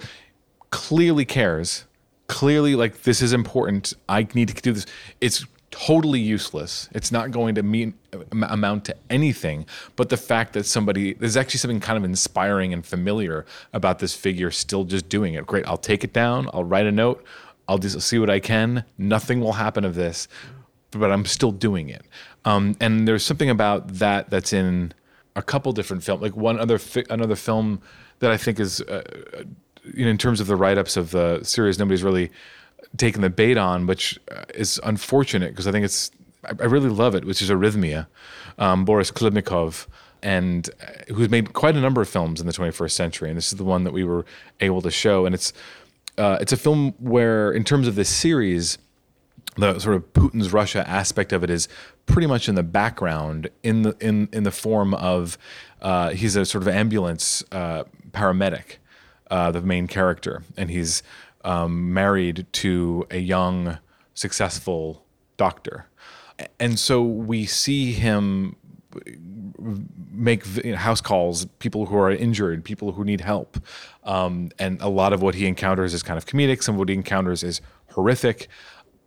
clearly 0.69 1.25
cares. 1.25 1.85
Clearly, 2.27 2.75
like 2.75 3.03
this 3.03 3.21
is 3.21 3.31
important. 3.31 3.93
I 4.09 4.27
need 4.33 4.49
to 4.49 4.61
do 4.61 4.73
this. 4.73 4.85
It's 5.21 5.45
totally 5.71 6.19
useless. 6.19 6.89
It's 6.93 7.11
not 7.11 7.31
going 7.31 7.55
to 7.55 7.63
mean 7.63 7.93
amount 8.31 8.85
to 8.85 8.95
anything. 9.09 9.65
But 9.95 10.09
the 10.09 10.17
fact 10.17 10.53
that 10.53 10.65
somebody 10.65 11.13
there's 11.13 11.37
actually 11.37 11.59
something 11.59 11.79
kind 11.79 11.97
of 11.97 12.03
inspiring 12.03 12.73
and 12.73 12.85
familiar 12.85 13.45
about 13.73 13.99
this 13.99 14.15
figure 14.15 14.51
still 14.51 14.85
just 14.85 15.09
doing 15.09 15.33
it. 15.33 15.45
Great, 15.45 15.67
I'll 15.67 15.77
take 15.77 16.03
it 16.03 16.13
down. 16.13 16.49
I'll 16.53 16.63
write 16.63 16.85
a 16.85 16.91
note. 16.91 17.23
I'll 17.67 17.77
just 17.77 17.99
see 18.01 18.17
what 18.17 18.29
I 18.29 18.39
can. 18.39 18.85
Nothing 18.97 19.41
will 19.41 19.53
happen 19.53 19.83
of 19.83 19.95
this, 19.95 20.27
but 20.91 21.11
I'm 21.11 21.25
still 21.25 21.51
doing 21.51 21.89
it. 21.89 22.05
Um, 22.45 22.75
and 22.79 23.07
there's 23.07 23.23
something 23.23 23.49
about 23.49 23.95
that 23.95 24.29
that's 24.29 24.53
in 24.53 24.93
a 25.35 25.41
couple 25.41 25.73
different 25.73 26.03
films. 26.03 26.21
Like 26.21 26.37
one 26.37 26.59
other 26.59 26.77
fi- 26.77 27.05
another 27.09 27.35
film 27.35 27.81
that 28.19 28.31
I 28.31 28.37
think 28.37 28.59
is, 28.59 28.81
uh, 28.81 29.03
know, 30.05 30.11
in 30.11 30.17
terms 30.17 30.39
of 30.39 30.47
the 30.47 30.55
write 30.55 30.77
ups 30.77 30.95
of 30.95 31.11
the 31.11 31.43
series, 31.43 31.77
nobody's 31.77 32.03
really 32.03 32.31
taken 32.95 33.21
the 33.21 33.29
bait 33.29 33.57
on, 33.57 33.87
which 33.87 34.19
uh, 34.31 34.43
is 34.53 34.79
unfortunate 34.83 35.49
because 35.49 35.67
I 35.67 35.71
think 35.71 35.85
it's 35.85 36.11
I 36.43 36.65
really 36.65 36.89
love 36.89 37.15
it, 37.15 37.25
which 37.25 37.41
is 37.41 37.49
Arrhythmia, 37.49 38.07
um, 38.57 38.85
Boris 38.85 39.11
Khlebnikov, 39.11 39.87
and 40.23 40.69
uh, 40.81 41.13
who's 41.13 41.29
made 41.29 41.53
quite 41.53 41.75
a 41.75 41.81
number 41.81 42.01
of 42.01 42.09
films 42.09 42.39
in 42.39 42.47
the 42.47 42.53
21st 42.53 42.91
century, 42.91 43.29
and 43.29 43.37
this 43.37 43.51
is 43.51 43.57
the 43.57 43.63
one 43.63 43.83
that 43.83 43.93
we 43.93 44.03
were 44.03 44.25
able 44.59 44.81
to 44.81 44.91
show, 44.91 45.25
and 45.25 45.35
it's 45.35 45.53
uh, 46.17 46.37
it's 46.41 46.51
a 46.51 46.57
film 46.57 46.93
where, 46.99 47.51
in 47.51 47.63
terms 47.63 47.87
of 47.87 47.95
this 47.95 48.09
series, 48.09 48.79
the 49.55 49.77
sort 49.79 49.95
of 49.95 50.13
Putin's 50.13 50.51
Russia 50.51 50.87
aspect 50.87 51.31
of 51.31 51.43
it 51.43 51.49
is 51.49 51.67
pretty 52.07 52.27
much 52.27 52.49
in 52.49 52.55
the 52.55 52.63
background, 52.63 53.49
in 53.63 53.83
the 53.83 53.95
in 53.99 54.29
in 54.31 54.43
the 54.43 54.51
form 54.51 54.93
of 54.93 55.37
uh, 55.81 56.09
he's 56.09 56.35
a 56.35 56.45
sort 56.45 56.63
of 56.63 56.67
ambulance 56.67 57.43
uh, 57.51 57.83
paramedic, 58.11 58.77
uh, 59.29 59.51
the 59.51 59.61
main 59.61 59.87
character, 59.87 60.43
and 60.55 60.71
he's 60.71 61.03
um, 61.47 61.93
married 61.93 62.45
to 62.51 63.07
a 63.09 63.19
young, 63.19 63.77
successful 64.13 65.05
doctor. 65.37 65.87
And 66.59 66.77
so 66.77 67.01
we 67.01 67.45
see 67.45 67.93
him 67.93 68.57
make 70.11 70.45
you 70.63 70.73
know, 70.73 70.77
house 70.77 70.99
calls, 70.99 71.45
people 71.59 71.85
who 71.85 71.97
are 71.97 72.11
injured, 72.11 72.65
people 72.65 72.91
who 72.91 73.05
need 73.05 73.21
help. 73.21 73.57
Um, 74.03 74.51
and 74.59 74.79
a 74.81 74.89
lot 74.89 75.13
of 75.13 75.21
what 75.21 75.35
he 75.35 75.47
encounters 75.47 75.93
is 75.93 76.03
kind 76.03 76.17
of 76.17 76.25
comedic. 76.25 76.61
Some 76.61 76.75
of 76.75 76.79
what 76.79 76.89
he 76.89 76.95
encounters 76.95 77.43
is 77.43 77.61
horrific. 77.91 78.49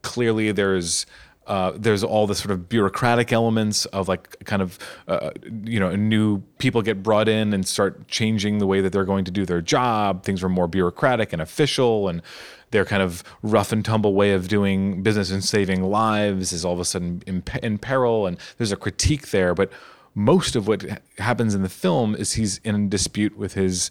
Clearly, 0.01 0.51
there's 0.51 1.05
uh, 1.51 1.73
there's 1.75 2.05
all 2.05 2.29
the 2.29 2.35
sort 2.37 2.53
of 2.53 2.69
bureaucratic 2.69 3.33
elements 3.33 3.85
of 3.87 4.07
like 4.07 4.37
kind 4.45 4.63
of 4.63 4.79
uh, 5.09 5.31
you 5.65 5.81
know 5.81 5.97
new 5.97 6.39
people 6.59 6.81
get 6.81 7.03
brought 7.03 7.29
in 7.29 7.53
and 7.53 7.67
start 7.67 8.07
changing 8.07 8.59
the 8.59 8.69
way 8.69 8.81
that 8.81 8.93
they're 8.93 9.05
going 9.05 9.25
to 9.25 9.33
do 9.33 9.45
their 9.45 9.61
job. 9.61 10.23
Things 10.23 10.45
are 10.45 10.49
more 10.49 10.69
bureaucratic 10.69 11.33
and 11.33 11.43
official, 11.43 12.09
and 12.09 12.23
their 12.71 12.85
kind 12.85 13.03
of 13.03 13.25
rough 13.43 13.73
and 13.73 13.85
tumble 13.85 14.15
way 14.15 14.31
of 14.33 14.47
doing 14.47 15.03
business 15.03 15.33
and 15.33 15.43
saving 15.43 15.83
lives 15.83 16.53
is 16.53 16.65
all 16.65 16.73
of 16.73 16.79
a 16.79 16.85
sudden 16.85 17.21
in, 17.27 17.43
in 17.65 17.79
peril. 17.79 18.29
And 18.29 18.39
there's 18.57 18.71
a 18.71 18.77
critique 18.77 19.31
there, 19.31 19.53
but 19.53 19.73
most 20.15 20.55
of 20.55 20.69
what 20.69 20.85
happens 21.19 21.53
in 21.57 21.63
the 21.63 21.69
film 21.69 22.15
is 22.15 22.35
he's 22.35 22.59
in 22.59 22.89
dispute 22.89 23.37
with 23.37 23.55
his 23.55 23.91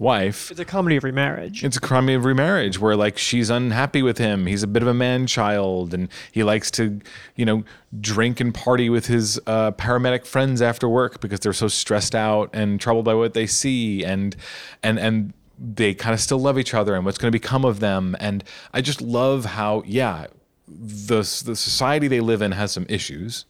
wife. 0.00 0.50
It's 0.50 0.58
a 0.58 0.64
comedy 0.64 0.96
of 0.96 1.04
remarriage. 1.04 1.62
It's 1.62 1.76
a 1.76 1.80
comedy 1.80 2.14
of 2.14 2.24
remarriage 2.24 2.80
where 2.80 2.96
like 2.96 3.18
she's 3.18 3.50
unhappy 3.50 4.02
with 4.02 4.16
him. 4.18 4.46
He's 4.46 4.62
a 4.62 4.66
bit 4.66 4.82
of 4.82 4.88
a 4.88 4.94
man 4.94 5.26
child 5.26 5.92
and 5.92 6.08
he 6.32 6.42
likes 6.42 6.70
to, 6.72 7.00
you 7.36 7.44
know, 7.44 7.64
drink 8.00 8.40
and 8.40 8.52
party 8.52 8.88
with 8.88 9.06
his 9.06 9.38
uh, 9.46 9.72
paramedic 9.72 10.26
friends 10.26 10.62
after 10.62 10.88
work 10.88 11.20
because 11.20 11.40
they're 11.40 11.52
so 11.52 11.68
stressed 11.68 12.14
out 12.14 12.48
and 12.54 12.80
troubled 12.80 13.04
by 13.04 13.14
what 13.14 13.34
they 13.34 13.46
see 13.46 14.02
and 14.02 14.34
and 14.82 14.98
and 14.98 15.34
they 15.58 15.92
kind 15.92 16.14
of 16.14 16.20
still 16.20 16.38
love 16.38 16.58
each 16.58 16.72
other 16.72 16.94
and 16.94 17.04
what's 17.04 17.18
going 17.18 17.30
to 17.30 17.38
become 17.38 17.66
of 17.66 17.80
them. 17.80 18.16
And 18.18 18.42
I 18.72 18.80
just 18.80 19.02
love 19.02 19.44
how 19.44 19.82
yeah, 19.84 20.28
the 20.66 21.18
the 21.18 21.54
society 21.54 22.08
they 22.08 22.20
live 22.20 22.40
in 22.40 22.52
has 22.52 22.72
some 22.72 22.86
issues 22.88 23.44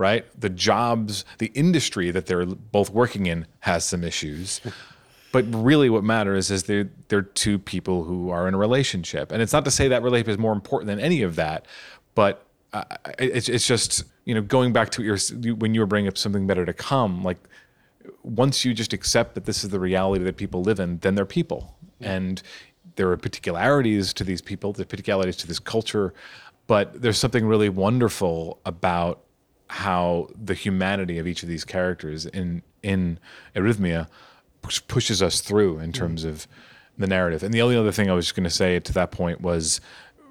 right? 0.00 0.24
The 0.40 0.48
jobs, 0.48 1.26
the 1.36 1.52
industry 1.54 2.10
that 2.10 2.24
they're 2.24 2.46
both 2.46 2.88
working 2.88 3.26
in 3.26 3.46
has 3.60 3.84
some 3.84 4.02
issues. 4.02 4.62
But 5.32 5.44
really, 5.54 5.90
what 5.90 6.02
matters 6.02 6.50
is 6.50 6.64
they're 6.64 6.90
they're 7.08 7.22
two 7.22 7.58
people 7.58 8.04
who 8.04 8.30
are 8.30 8.48
in 8.48 8.54
a 8.54 8.58
relationship, 8.58 9.30
and 9.30 9.40
it's 9.40 9.52
not 9.52 9.64
to 9.64 9.70
say 9.70 9.88
that 9.88 10.02
relationship 10.02 10.32
is 10.32 10.38
more 10.38 10.52
important 10.52 10.88
than 10.88 10.98
any 10.98 11.22
of 11.22 11.36
that, 11.36 11.66
but 12.14 12.46
uh, 12.72 12.84
it's 13.18 13.48
it's 13.48 13.66
just 13.66 14.04
you 14.24 14.34
know 14.34 14.42
going 14.42 14.72
back 14.72 14.90
to 14.90 15.02
your 15.02 15.18
when 15.54 15.74
you 15.74 15.80
were 15.80 15.86
bringing 15.86 16.08
up 16.08 16.18
something 16.18 16.46
better 16.46 16.66
to 16.66 16.72
come, 16.72 17.22
like 17.22 17.38
once 18.22 18.64
you 18.64 18.74
just 18.74 18.92
accept 18.92 19.34
that 19.34 19.44
this 19.44 19.62
is 19.62 19.70
the 19.70 19.80
reality 19.80 20.24
that 20.24 20.36
people 20.36 20.62
live 20.62 20.80
in, 20.80 20.98
then 20.98 21.14
they're 21.14 21.24
people, 21.24 21.76
yeah. 22.00 22.12
and 22.12 22.42
there 22.96 23.08
are 23.10 23.16
particularities 23.16 24.12
to 24.12 24.24
these 24.24 24.42
people, 24.42 24.72
the 24.72 24.84
particularities 24.84 25.36
to 25.36 25.46
this 25.46 25.58
culture, 25.58 26.12
but 26.66 27.00
there's 27.00 27.18
something 27.18 27.46
really 27.46 27.68
wonderful 27.68 28.60
about 28.66 29.20
how 29.68 30.28
the 30.42 30.54
humanity 30.54 31.18
of 31.18 31.26
each 31.28 31.44
of 31.44 31.48
these 31.48 31.64
characters 31.64 32.26
in 32.26 32.62
in 32.82 33.18
Arrhythmia 33.54 34.08
pushes 34.62 35.22
us 35.22 35.40
through 35.40 35.78
in 35.78 35.92
terms 35.92 36.24
of 36.24 36.46
the 36.98 37.06
narrative. 37.06 37.42
And 37.42 37.52
the 37.52 37.62
only 37.62 37.76
other 37.76 37.92
thing 37.92 38.10
I 38.10 38.14
was 38.14 38.32
going 38.32 38.44
to 38.44 38.50
say 38.50 38.78
to 38.78 38.92
that 38.92 39.10
point 39.10 39.40
was 39.40 39.80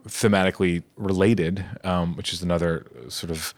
thematically 0.07 0.83
related, 0.95 1.65
um, 1.83 2.15
which 2.15 2.33
is 2.33 2.41
another 2.41 2.85
sort 3.09 3.31
of 3.31 3.53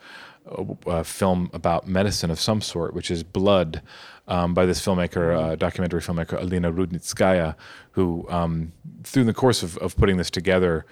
uh, 0.46 0.90
uh, 0.90 1.04
film 1.04 1.50
about 1.54 1.88
medicine 1.88 2.32
of 2.32 2.40
some 2.40 2.62
sort, 2.62 2.94
which 2.94 3.12
is 3.12 3.24
Blood, 3.24 3.82
um, 4.28 4.54
by 4.54 4.66
this 4.66 4.84
filmmaker, 4.84 5.38
uh, 5.38 5.56
documentary 5.56 6.02
filmmaker 6.02 6.40
Alina 6.40 6.72
Rudnitskaya, 6.72 7.56
who, 7.92 8.26
um, 8.30 8.72
through 9.04 9.26
the 9.26 9.34
course 9.34 9.62
of, 9.62 9.78
of 9.78 9.96
putting 9.98 10.18
this 10.18 10.30
together, 10.30 10.86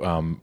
um, 0.00 0.40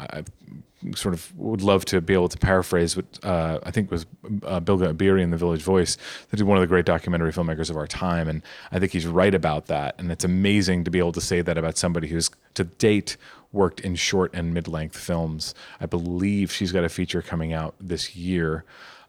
sort 0.95 1.13
of 1.13 1.37
would 1.37 1.61
love 1.61 1.85
to 1.85 2.01
be 2.01 2.13
able 2.13 2.29
to 2.29 2.37
paraphrase 2.37 2.95
what 2.95 3.05
uh, 3.23 3.59
I 3.63 3.71
think 3.71 3.91
was 3.91 4.05
uh, 4.43 4.59
Ebiri 4.61 5.21
in 5.21 5.31
The 5.31 5.37
Village 5.37 5.61
Voice, 5.61 5.97
that 6.29 6.39
is 6.39 6.43
one 6.43 6.57
of 6.57 6.61
the 6.61 6.67
great 6.67 6.85
documentary 6.85 7.31
filmmakers 7.31 7.69
of 7.69 7.77
our 7.77 7.87
time. 7.87 8.27
And 8.27 8.41
I 8.71 8.79
think 8.79 8.91
he's 8.91 9.07
right 9.07 9.33
about 9.33 9.67
that. 9.67 9.95
And 9.97 10.11
it's 10.11 10.23
amazing 10.23 10.83
to 10.85 10.91
be 10.91 10.99
able 10.99 11.11
to 11.13 11.21
say 11.21 11.41
that 11.41 11.57
about 11.57 11.77
somebody 11.77 12.07
who's 12.07 12.29
to 12.53 12.63
date 12.63 13.17
worked 13.51 13.79
in 13.79 13.95
short 13.95 14.33
and 14.33 14.53
mid 14.53 14.67
length 14.67 14.97
films. 14.97 15.53
I 15.81 15.85
believe 15.85 16.51
she's 16.51 16.71
got 16.71 16.83
a 16.83 16.89
feature 16.89 17.21
coming 17.21 17.53
out 17.53 17.75
this 17.79 18.15
year. 18.15 18.63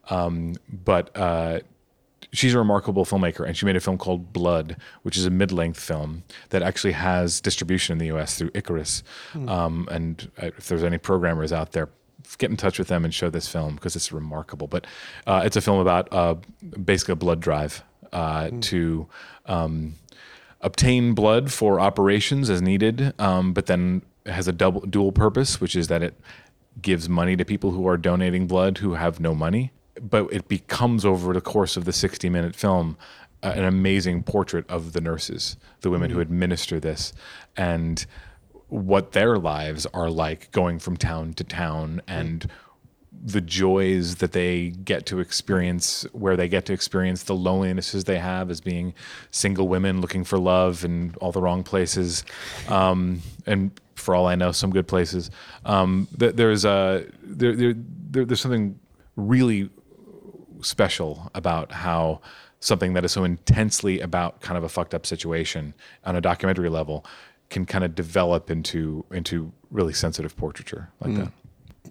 Um, 0.09 0.57
but 0.69 1.17
uh, 1.17 1.61
she's 2.33 2.55
a 2.55 2.59
remarkable 2.59 3.05
filmmaker, 3.05 3.47
and 3.47 3.57
she 3.57 3.67
made 3.67 3.77
a 3.77 3.81
film 3.81 3.99
called 3.99 4.33
Blood, 4.33 4.77
which 5.03 5.17
is 5.17 5.27
a 5.27 5.31
mid-length 5.31 5.81
film 5.81 6.25
that 6.51 6.63
actually 6.63 6.93
has 6.93 7.41
distribution 7.41 7.93
in 7.93 7.99
the 7.99 8.07
U.S. 8.07 8.37
through 8.37 8.51
Icarus. 8.55 9.03
Mm. 9.33 9.49
Um, 9.49 9.89
and 9.91 10.31
if 10.39 10.69
there's 10.69 10.85
any 10.85 10.99
programmers 10.99 11.53
out 11.53 11.73
there, 11.73 11.89
get 12.39 12.51
in 12.51 12.57
touch 12.57 12.79
with 12.79 12.89
them 12.89 13.05
and 13.05 13.13
show 13.13 13.31
this 13.31 13.49
film 13.49 13.75
because 13.75 13.97
it's 13.97 14.13
remarkable. 14.13 14.67
But 14.67 14.87
uh, 15.27 15.43
it's 15.45 15.57
a 15.57 15.61
film 15.61 15.81
about 15.81 16.13
uh, 16.13 16.37
basically 16.85 17.13
a 17.13 17.17
blood 17.17 17.41
drive 17.41 17.83
uh, 18.13 18.45
mm. 18.45 18.63
to. 18.63 19.09
Um, 19.47 19.95
obtain 20.63 21.15
blood 21.15 21.51
for 21.51 21.81
operations 21.81 22.51
as 22.51 22.61
needed, 22.61 23.15
um, 23.19 23.55
but 23.55 23.65
then 23.65 24.03
has 24.27 24.47
a 24.47 24.53
double 24.53 24.83
dual 24.83 25.11
purpose, 25.11 25.59
which 25.59 25.75
is 25.75 25.89
that 25.89 26.03
it 26.03 26.21
gives 26.83 27.09
money 27.09 27.35
to 27.35 27.47
people 27.47 27.71
who 27.71 27.89
are 27.89 27.97
donating 27.97 28.47
blood 28.47 28.77
who 28.79 28.93
have 28.93 29.21
no 29.21 29.35
money 29.35 29.73
but 30.01 30.33
it 30.33 30.49
becomes 30.49 31.05
over 31.05 31.33
the 31.33 31.41
course 31.41 31.77
of 31.77 31.85
the 31.85 31.93
60 31.93 32.29
minute 32.29 32.55
film 32.55 32.97
uh, 33.43 33.53
an 33.57 33.65
amazing 33.65 34.23
portrait 34.23 34.69
of 34.69 34.93
the 34.93 35.01
nurses, 35.01 35.57
the 35.81 35.91
women 35.91 36.11
mm-hmm. 36.11 36.17
who 36.17 36.23
administer 36.23 36.79
this, 36.79 37.13
and 37.57 38.05
what 38.69 39.13
their 39.13 39.39
lives 39.39 39.87
are 39.95 40.11
like 40.11 40.51
going 40.53 40.79
from 40.79 40.97
town 40.97 41.33
to 41.33 41.43
town 41.43 42.03
and 42.07 42.49
the 43.23 43.41
joys 43.41 44.17
that 44.17 44.33
they 44.33 44.69
get 44.69 45.05
to 45.07 45.19
experience 45.19 46.07
where 46.13 46.37
they 46.37 46.49
get 46.49 46.65
to 46.67 46.73
experience 46.73 47.25
the 47.25 47.35
lonelinesses 47.35 48.05
they 48.05 48.19
have 48.19 48.51
as 48.51 48.61
being 48.61 48.95
single 49.31 49.69
women 49.69 50.01
looking 50.01 50.23
for 50.23 50.39
love 50.39 50.85
in 50.85 51.15
all 51.21 51.33
the 51.33 51.41
wrong 51.41 51.63
places. 51.63 52.25
Um, 52.69 53.21
and 53.47 53.73
for 53.97 54.15
all 54.15 54.27
i 54.27 54.35
know 54.35 54.51
some 54.53 54.71
good 54.71 54.89
places. 54.89 55.31
Um, 55.65 56.09
there's 56.17 56.65
a 56.65 57.07
there, 57.23 57.55
there, 57.55 58.25
there's 58.25 58.41
something 58.41 58.79
really 59.17 59.69
special 60.63 61.31
about 61.35 61.73
how 61.73 62.21
something 62.61 62.93
that 62.93 63.05
is 63.05 63.13
so 63.13 63.25
intensely 63.25 64.01
about 64.01 64.41
kind 64.41 64.59
of 64.59 64.65
a 64.65 64.69
fucked 64.69 64.95
up 64.95 65.07
situation 65.07 65.75
on 66.05 66.15
a 66.15 66.21
documentary 66.21 66.69
level 66.69 67.05
can 67.49 67.67
kind 67.67 67.85
of 67.85 67.95
develop 67.95 68.51
into 68.51 69.05
into 69.11 69.53
really 69.71 69.93
sensitive 69.93 70.37
portraiture 70.37 70.89
like 71.01 71.13
mm. 71.13 71.17
that. 71.19 71.33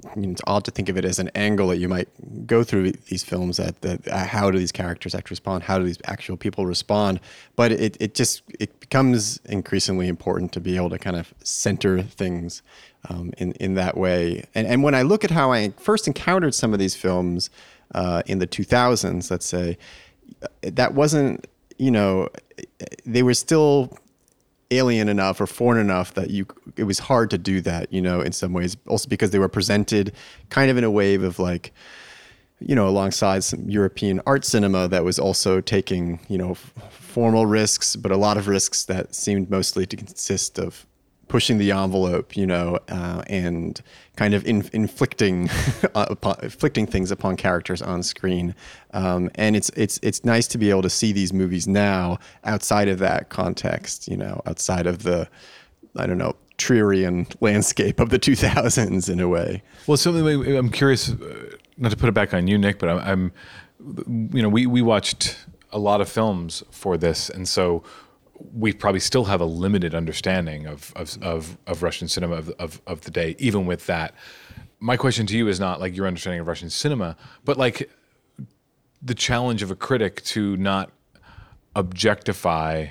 I 0.05 0.17
mean, 0.17 0.31
it's 0.31 0.41
odd 0.47 0.63
to 0.65 0.71
think 0.71 0.87
of 0.87 0.97
it 0.97 1.03
as 1.03 1.19
an 1.19 1.29
angle 1.35 1.67
that 1.69 1.77
you 1.77 1.89
might 1.89 2.07
go 2.45 2.63
through 2.63 2.91
these 2.91 3.23
films 3.23 3.57
that, 3.57 3.81
that 3.81 4.07
uh, 4.07 4.23
how 4.23 4.49
do 4.51 4.57
these 4.57 4.71
characters 4.71 5.15
actually 5.15 5.33
respond 5.33 5.63
how 5.63 5.79
do 5.79 5.83
these 5.83 5.97
actual 6.05 6.37
people 6.37 6.65
respond 6.65 7.19
but 7.55 7.71
it, 7.71 7.97
it 7.99 8.13
just 8.13 8.43
it 8.59 8.79
becomes 8.79 9.39
increasingly 9.45 10.07
important 10.07 10.51
to 10.53 10.59
be 10.59 10.75
able 10.75 10.89
to 10.91 10.99
kind 10.99 11.15
of 11.15 11.33
center 11.43 12.01
things 12.01 12.61
um, 13.09 13.33
in, 13.39 13.51
in 13.53 13.73
that 13.73 13.97
way 13.97 14.45
and, 14.55 14.67
and 14.67 14.83
when 14.83 14.93
i 14.93 15.01
look 15.01 15.23
at 15.23 15.31
how 15.31 15.51
i 15.51 15.69
first 15.71 16.07
encountered 16.07 16.53
some 16.53 16.71
of 16.71 16.79
these 16.79 16.95
films 16.95 17.49
uh, 17.95 18.21
in 18.25 18.39
the 18.39 18.47
2000s, 18.47 19.31
let's 19.31 19.45
say, 19.45 19.77
that 20.61 20.93
wasn't, 20.93 21.47
you 21.77 21.91
know, 21.91 22.29
they 23.05 23.23
were 23.23 23.33
still 23.33 23.97
alien 24.71 25.09
enough 25.09 25.41
or 25.41 25.47
foreign 25.47 25.79
enough 25.79 26.13
that 26.13 26.29
you 26.29 26.45
it 26.77 26.83
was 26.83 26.99
hard 26.99 27.29
to 27.29 27.37
do 27.37 27.59
that 27.59 27.91
you 27.91 28.01
know 28.01 28.21
in 28.21 28.31
some 28.31 28.53
ways 28.53 28.77
also 28.87 29.09
because 29.09 29.31
they 29.31 29.39
were 29.39 29.49
presented 29.49 30.13
kind 30.49 30.69
of 30.69 30.77
in 30.77 30.83
a 30.83 30.91
wave 30.91 31.23
of 31.23 31.39
like 31.39 31.73
you 32.59 32.75
know 32.75 32.87
alongside 32.87 33.43
some 33.43 33.67
european 33.67 34.21
art 34.27 34.45
cinema 34.45 34.87
that 34.87 35.03
was 35.03 35.17
also 35.17 35.59
taking 35.59 36.19
you 36.29 36.37
know 36.37 36.53
formal 36.53 37.47
risks 37.47 37.95
but 37.95 38.11
a 38.11 38.17
lot 38.17 38.37
of 38.37 38.47
risks 38.47 38.85
that 38.85 39.15
seemed 39.15 39.49
mostly 39.49 39.87
to 39.87 39.97
consist 39.97 40.59
of 40.59 40.85
pushing 41.29 41.57
the 41.59 41.71
envelope, 41.71 42.35
you 42.35 42.45
know, 42.45 42.77
uh, 42.89 43.21
and 43.27 43.81
kind 44.17 44.33
of 44.33 44.45
in, 44.45 44.69
inflicting 44.73 45.49
uh, 45.95 46.07
upon, 46.09 46.35
inflicting 46.43 46.85
things 46.85 47.11
upon 47.11 47.37
characters 47.37 47.81
on 47.81 48.03
screen. 48.03 48.53
Um, 48.93 49.29
and 49.35 49.55
it's 49.55 49.69
it's 49.77 49.97
it's 50.03 50.25
nice 50.25 50.47
to 50.47 50.57
be 50.57 50.69
able 50.69 50.81
to 50.81 50.89
see 50.89 51.13
these 51.13 51.31
movies 51.31 51.67
now 51.67 52.19
outside 52.43 52.89
of 52.89 52.99
that 52.99 53.29
context, 53.29 54.09
you 54.09 54.17
know, 54.17 54.41
outside 54.45 54.85
of 54.87 55.03
the 55.03 55.29
I 55.95 56.05
don't 56.05 56.17
know 56.17 56.35
Trierian 56.57 57.33
landscape 57.41 58.01
of 58.01 58.09
the 58.09 58.19
2000s 58.19 59.09
in 59.09 59.19
a 59.21 59.29
way. 59.29 59.63
Well, 59.87 59.95
something 59.95 60.57
I'm 60.57 60.69
curious, 60.69 61.09
uh, 61.09 61.55
not 61.77 61.91
to 61.91 61.97
put 61.97 62.09
it 62.09 62.13
back 62.13 62.33
on 62.33 62.47
you, 62.47 62.57
Nick, 62.57 62.79
but 62.79 62.89
I'm, 62.89 62.99
I'm 62.99 63.31
you 64.35 64.41
know, 64.41 64.49
we 64.49 64.65
we 64.65 64.81
watched 64.81 65.37
a 65.71 65.79
lot 65.79 66.01
of 66.01 66.09
films 66.09 66.63
for 66.71 66.97
this, 66.97 67.29
and 67.29 67.47
so 67.47 67.83
we 68.53 68.73
probably 68.73 68.99
still 68.99 69.25
have 69.25 69.41
a 69.41 69.45
limited 69.45 69.93
understanding 69.93 70.65
of 70.65 70.93
of, 70.95 71.17
of, 71.21 71.57
of 71.67 71.83
Russian 71.83 72.07
cinema 72.07 72.35
of, 72.35 72.49
of, 72.59 72.81
of 72.87 73.01
the 73.01 73.11
day, 73.11 73.35
even 73.39 73.65
with 73.65 73.85
that. 73.87 74.13
My 74.79 74.95
question 74.95 75.25
to 75.27 75.37
you 75.37 75.47
is 75.47 75.59
not 75.59 75.79
like 75.79 75.95
your 75.95 76.07
understanding 76.07 76.39
of 76.39 76.47
Russian 76.47 76.69
cinema, 76.69 77.17
but 77.43 77.57
like 77.57 77.89
the 79.01 79.13
challenge 79.13 79.61
of 79.61 79.71
a 79.71 79.75
critic 79.75 80.23
to 80.23 80.55
not 80.57 80.91
objectify 81.75 82.87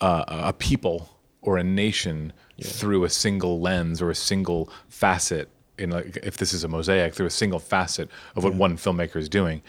uh, 0.00 0.24
a 0.28 0.52
people 0.52 1.10
or 1.42 1.58
a 1.58 1.64
nation 1.64 2.32
yeah. 2.56 2.68
through 2.68 3.04
a 3.04 3.10
single 3.10 3.60
lens 3.60 4.00
or 4.00 4.10
a 4.10 4.14
single 4.14 4.70
facet 4.88 5.48
in 5.76 5.90
like 5.90 6.16
if 6.22 6.36
this 6.36 6.52
is 6.52 6.62
a 6.62 6.68
mosaic 6.68 7.14
through 7.14 7.26
a 7.26 7.30
single 7.30 7.58
facet 7.58 8.08
of 8.36 8.44
what 8.44 8.52
yeah. 8.52 8.58
one 8.58 8.76
filmmaker 8.76 9.16
is 9.16 9.28
doing 9.28 9.60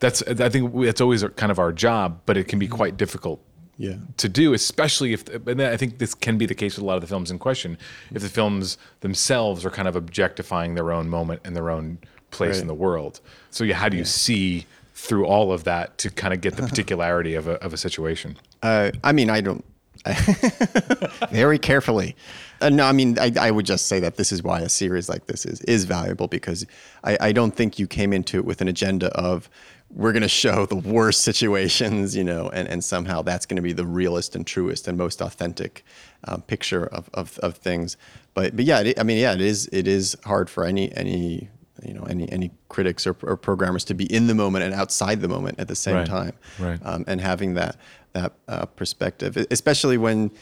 that's 0.00 0.22
I 0.22 0.48
think 0.48 0.74
it's 0.74 1.00
always 1.00 1.24
kind 1.36 1.50
of 1.50 1.58
our 1.58 1.72
job, 1.72 2.20
but 2.26 2.36
it 2.36 2.48
can 2.48 2.58
be 2.58 2.68
quite 2.68 2.96
difficult 2.96 3.40
Yeah. 3.76 3.96
to 4.18 4.28
do, 4.28 4.52
especially 4.54 5.12
if, 5.12 5.26
and 5.46 5.60
I 5.60 5.76
think 5.76 5.98
this 5.98 6.14
can 6.14 6.38
be 6.38 6.46
the 6.46 6.54
case 6.54 6.76
with 6.76 6.82
a 6.84 6.86
lot 6.86 6.94
of 6.94 7.00
the 7.00 7.06
films 7.08 7.30
in 7.30 7.38
question. 7.38 7.76
If 8.12 8.22
the 8.22 8.28
films 8.28 8.78
themselves 9.00 9.64
are 9.64 9.70
kind 9.70 9.88
of 9.88 9.96
objectifying 9.96 10.74
their 10.76 10.92
own 10.92 11.08
moment 11.08 11.40
and 11.44 11.56
their 11.56 11.70
own 11.70 11.98
place 12.30 12.56
Right. 12.56 12.62
in 12.62 12.66
the 12.68 12.74
world. 12.74 13.20
So, 13.50 13.64
yeah, 13.64 13.74
how 13.76 13.88
do 13.88 13.96
you 13.96 14.04
see 14.04 14.66
through 14.94 15.26
all 15.26 15.52
of 15.52 15.64
that 15.64 15.98
to 15.98 16.10
kind 16.10 16.32
of 16.34 16.40
get 16.40 16.56
the 16.56 16.62
particularity 16.68 17.34
of 17.34 17.48
a, 17.48 17.54
of 17.64 17.72
a 17.72 17.76
situation? 17.76 18.36
Uh, 18.62 18.90
I 19.02 19.12
mean, 19.12 19.28
I 19.30 19.40
don't. 19.40 19.64
very 21.30 21.58
carefully. 21.58 22.14
Uh, 22.60 22.68
no, 22.68 22.84
I 22.84 22.92
mean, 22.92 23.18
I, 23.18 23.32
I 23.40 23.50
would 23.50 23.66
just 23.66 23.86
say 23.86 24.00
that 24.00 24.16
this 24.16 24.32
is 24.32 24.42
why 24.42 24.60
a 24.60 24.68
series 24.68 25.08
like 25.08 25.26
this 25.26 25.44
is 25.46 25.60
is 25.62 25.84
valuable 25.84 26.28
because 26.28 26.66
I, 27.04 27.16
I 27.20 27.32
don't 27.32 27.54
think 27.54 27.78
you 27.78 27.86
came 27.86 28.12
into 28.12 28.36
it 28.38 28.44
with 28.44 28.60
an 28.60 28.68
agenda 28.68 29.08
of 29.16 29.48
we're 29.94 30.12
going 30.12 30.22
to 30.22 30.28
show 30.28 30.66
the 30.66 30.74
worst 30.74 31.22
situations, 31.22 32.16
you 32.16 32.24
know, 32.24 32.48
and, 32.50 32.66
and 32.68 32.82
somehow 32.82 33.22
that's 33.22 33.46
going 33.46 33.56
to 33.56 33.62
be 33.62 33.72
the 33.72 33.86
realest 33.86 34.34
and 34.34 34.46
truest 34.46 34.88
and 34.88 34.98
most 34.98 35.20
authentic 35.20 35.84
uh, 36.24 36.36
picture 36.38 36.86
of, 36.86 37.08
of, 37.14 37.38
of 37.38 37.56
things. 37.56 37.96
But 38.34 38.56
but 38.56 38.64
yeah, 38.64 38.80
it, 38.80 38.98
I 38.98 39.04
mean, 39.04 39.18
yeah, 39.18 39.34
it 39.34 39.40
is 39.40 39.68
it 39.72 39.86
is 39.86 40.16
hard 40.24 40.50
for 40.50 40.64
any 40.64 40.92
any 40.96 41.48
you 41.82 41.94
know 41.94 42.02
any 42.04 42.30
any 42.32 42.50
critics 42.68 43.06
or, 43.06 43.16
or 43.22 43.36
programmers 43.36 43.84
to 43.84 43.94
be 43.94 44.12
in 44.12 44.26
the 44.26 44.34
moment 44.34 44.64
and 44.64 44.74
outside 44.74 45.20
the 45.20 45.28
moment 45.28 45.60
at 45.60 45.68
the 45.68 45.76
same 45.76 45.94
Right, 45.94 46.06
time, 46.06 46.32
right. 46.58 46.80
Um, 46.82 47.04
and 47.06 47.20
having 47.20 47.54
that 47.54 47.76
that 48.14 48.32
uh, 48.48 48.66
perspective, 48.66 49.36
especially 49.50 49.96
when 49.96 50.32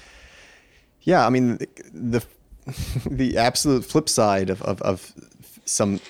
yeah, 1.02 1.26
I 1.26 1.30
mean 1.30 1.58
the 1.58 1.68
the, 1.92 2.24
the 3.10 3.36
absolute 3.36 3.84
flip 3.84 4.08
side 4.08 4.48
of, 4.48 4.62
of, 4.62 4.80
of 4.82 5.12
some 5.64 6.00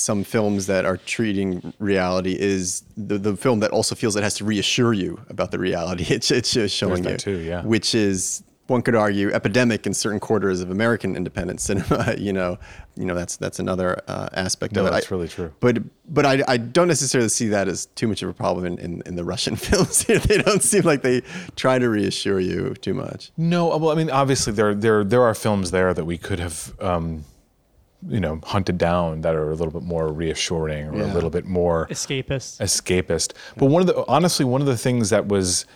some 0.00 0.24
films 0.24 0.66
that 0.66 0.84
are 0.84 0.96
treating 0.96 1.72
reality 1.78 2.36
is 2.38 2.82
the, 2.96 3.18
the 3.18 3.36
film 3.36 3.60
that 3.60 3.70
also 3.70 3.94
feels 3.94 4.16
it 4.16 4.22
has 4.22 4.34
to 4.36 4.44
reassure 4.44 4.92
you 4.92 5.20
about 5.28 5.50
the 5.50 5.58
reality. 5.58 6.04
It's 6.10 6.30
it's 6.30 6.52
just 6.52 6.74
showing 6.76 7.04
you, 7.04 7.16
too, 7.16 7.38
yeah. 7.38 7.62
which 7.62 7.94
is 7.94 8.42
one 8.66 8.82
could 8.82 8.94
argue 8.94 9.32
epidemic 9.32 9.84
in 9.84 9.92
certain 9.92 10.20
quarters 10.20 10.60
of 10.60 10.70
American 10.70 11.16
independent 11.16 11.60
cinema. 11.68 12.14
You 12.16 12.32
know, 12.32 12.56
you 12.96 13.04
know 13.04 13.14
that's 13.14 13.36
that's 13.36 13.58
another 13.58 14.00
uh, 14.06 14.28
aspect 14.32 14.74
No, 14.74 14.82
of 14.82 14.86
it. 14.86 14.90
that's 14.92 15.10
I- 15.10 15.14
really 15.14 15.28
true. 15.28 15.52
But 15.60 15.78
but 16.08 16.24
I, 16.26 16.42
I 16.48 16.56
don't 16.56 16.86
necessarily 16.88 17.28
see 17.30 17.48
that 17.48 17.66
as 17.68 17.86
too 17.86 18.06
much 18.08 18.22
of 18.22 18.28
a 18.28 18.32
problem 18.32 18.64
in, 18.66 18.78
in, 18.78 19.02
in 19.06 19.14
the 19.16 19.24
Russian 19.24 19.56
films. 19.66 20.04
they 20.04 20.38
don't 20.38 20.62
seem 20.62 20.82
like 20.82 21.02
they 21.02 21.22
try 21.56 21.78
to 21.78 21.88
reassure 21.88 22.38
you 22.40 22.74
too 22.74 22.94
much. 22.94 23.32
No, 23.36 23.76
well, 23.76 23.90
I 23.90 23.94
mean, 23.96 24.10
obviously 24.10 24.52
there 24.52 24.74
there 24.74 25.02
there 25.04 25.22
are 25.22 25.34
films 25.34 25.70
there 25.72 25.92
that 25.94 26.04
we 26.04 26.16
could 26.18 26.38
have, 26.40 26.72
um, 26.80 27.24
you 28.08 28.20
know, 28.20 28.40
hunted 28.44 28.78
down 28.78 29.20
that 29.22 29.34
are 29.34 29.50
a 29.50 29.54
little 29.54 29.72
bit 29.72 29.82
more 29.82 30.12
reassuring 30.12 30.86
or 30.86 31.02
a 31.02 31.06
little 31.06 31.30
bit 31.30 31.44
more 31.44 31.86
Escapist. 31.88 32.60
escapist. 32.60 33.32
But 33.56 33.66
one 33.66 33.82
of 33.82 33.86
the 33.86 34.04
honestly 34.08 34.44
one 34.44 34.60
of 34.60 34.66
the 34.66 34.76
things 34.76 35.10
that 35.10 35.28
was, 35.28 35.66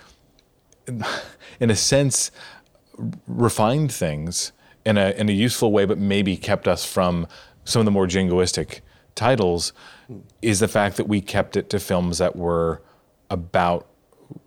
in 1.60 1.70
a 1.70 1.76
sense, 1.76 2.30
refined 3.26 3.92
things 3.92 4.52
in 4.84 4.96
a 4.96 5.10
in 5.10 5.28
a 5.28 5.32
useful 5.32 5.72
way, 5.72 5.84
but 5.84 5.98
maybe 5.98 6.36
kept 6.36 6.66
us 6.66 6.84
from 6.84 7.26
some 7.64 7.80
of 7.80 7.84
the 7.84 7.90
more 7.90 8.06
jingoistic 8.06 8.80
titles, 9.14 9.72
is 10.42 10.60
the 10.60 10.68
fact 10.68 10.96
that 10.96 11.08
we 11.08 11.20
kept 11.20 11.56
it 11.56 11.70
to 11.70 11.78
films 11.78 12.18
that 12.18 12.36
were 12.36 12.82
about 13.30 13.86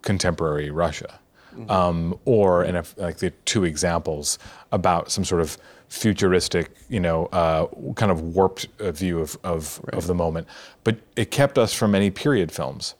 contemporary 0.02 0.70
Russia, 0.70 1.20
um, 1.68 2.18
or 2.24 2.64
in 2.64 2.76
a, 2.76 2.84
like 2.96 3.18
the 3.18 3.30
two 3.44 3.64
examples 3.64 4.38
about 4.72 5.10
some 5.10 5.24
sort 5.24 5.40
of 5.40 5.56
futuristic, 5.88 6.70
you 6.88 7.00
know, 7.00 7.26
uh, 7.26 7.66
kind 7.94 8.12
of 8.12 8.20
warped 8.20 8.68
uh, 8.80 8.92
view 8.92 9.20
of 9.20 9.38
of, 9.44 9.80
of 9.92 10.06
the 10.06 10.14
moment. 10.14 10.46
But 10.84 10.98
it 11.16 11.30
kept 11.30 11.58
us 11.58 11.72
from 11.72 11.94
any 11.94 12.10
period 12.10 12.52
films, 12.52 12.94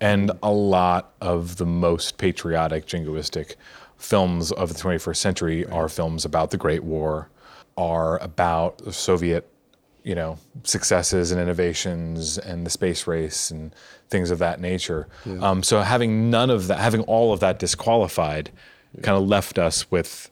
and 0.00 0.30
a 0.42 0.50
lot 0.50 1.12
of 1.20 1.56
the 1.56 1.66
most 1.66 2.18
patriotic 2.18 2.86
jingoistic 2.86 3.56
films 3.96 4.50
of 4.52 4.70
the 4.70 4.74
21st 4.74 5.16
century 5.16 5.66
are 5.66 5.88
films 5.88 6.24
about 6.24 6.50
the 6.50 6.56
Great 6.56 6.82
War, 6.82 7.28
are 7.76 8.18
about 8.22 8.94
Soviet 8.94 9.46
you 10.02 10.14
know 10.14 10.38
successes 10.64 11.30
and 11.30 11.40
innovations 11.40 12.38
and 12.38 12.64
the 12.64 12.70
space 12.70 13.06
race 13.06 13.50
and 13.50 13.74
things 14.08 14.30
of 14.30 14.38
that 14.38 14.60
nature. 14.60 15.06
Um, 15.42 15.62
so 15.62 15.80
having 15.82 16.30
none 16.30 16.50
of 16.50 16.66
that, 16.68 16.78
having 16.78 17.02
all 17.02 17.32
of 17.32 17.40
that 17.40 17.58
disqualified, 17.58 18.50
kind 19.02 19.16
of 19.16 19.28
left 19.28 19.58
us 19.58 19.90
with, 19.90 20.30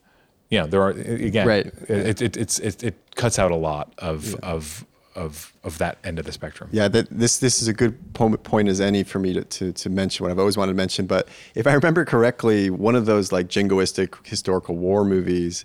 you 0.51 0.59
know, 0.59 0.67
there 0.67 0.83
are 0.83 0.91
again, 0.91 1.47
Right. 1.47 1.67
it, 1.89 2.23
it, 2.23 2.37
it's 2.37 2.59
it, 2.59 2.83
it 2.83 2.95
cuts 3.15 3.39
out 3.39 3.51
a 3.51 3.57
lot 3.57 3.93
of 3.99 4.35
of 4.37 4.85
of 5.15 5.53
of 5.65 5.79
that 5.79 5.99
end 6.05 6.19
of 6.19 6.25
the 6.25 6.33
spectrum. 6.33 6.69
Yeah, 6.73 6.89
that 6.89 7.09
this 7.11 7.39
this 7.39 7.61
is 7.61 7.69
a 7.69 7.73
good 7.73 7.95
point 8.15 8.69
as 8.69 8.81
any 8.81 9.03
for 9.03 9.19
me 9.19 9.33
to, 9.35 9.45
to 9.45 9.73
to 9.73 9.91
mention 9.91 10.25
what 10.25 10.31
I've 10.31 10.39
always 10.39 10.57
wanted 10.57 10.73
to 10.73 10.77
mention. 10.77 11.07
But 11.07 11.29
if 11.55 11.67
I 11.67 11.75
remember 11.75 12.05
correctly, 12.05 12.71
one 12.71 12.95
of 12.95 13.05
those 13.07 13.33
like 13.33 13.49
jingoistic 13.49 14.25
historical 14.27 14.77
war 14.77 15.05
movies, 15.05 15.65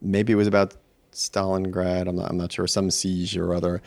maybe 0.00 0.32
it 0.32 0.36
was 0.36 0.46
about 0.46 0.74
Stalingrad. 1.12 2.08
I'm 2.08 2.16
not 2.16 2.30
I'm 2.30 2.36
not 2.38 2.52
sure 2.52 2.66
some 2.66 2.90
siege 2.90 3.36
or 3.36 3.52
other, 3.52 3.82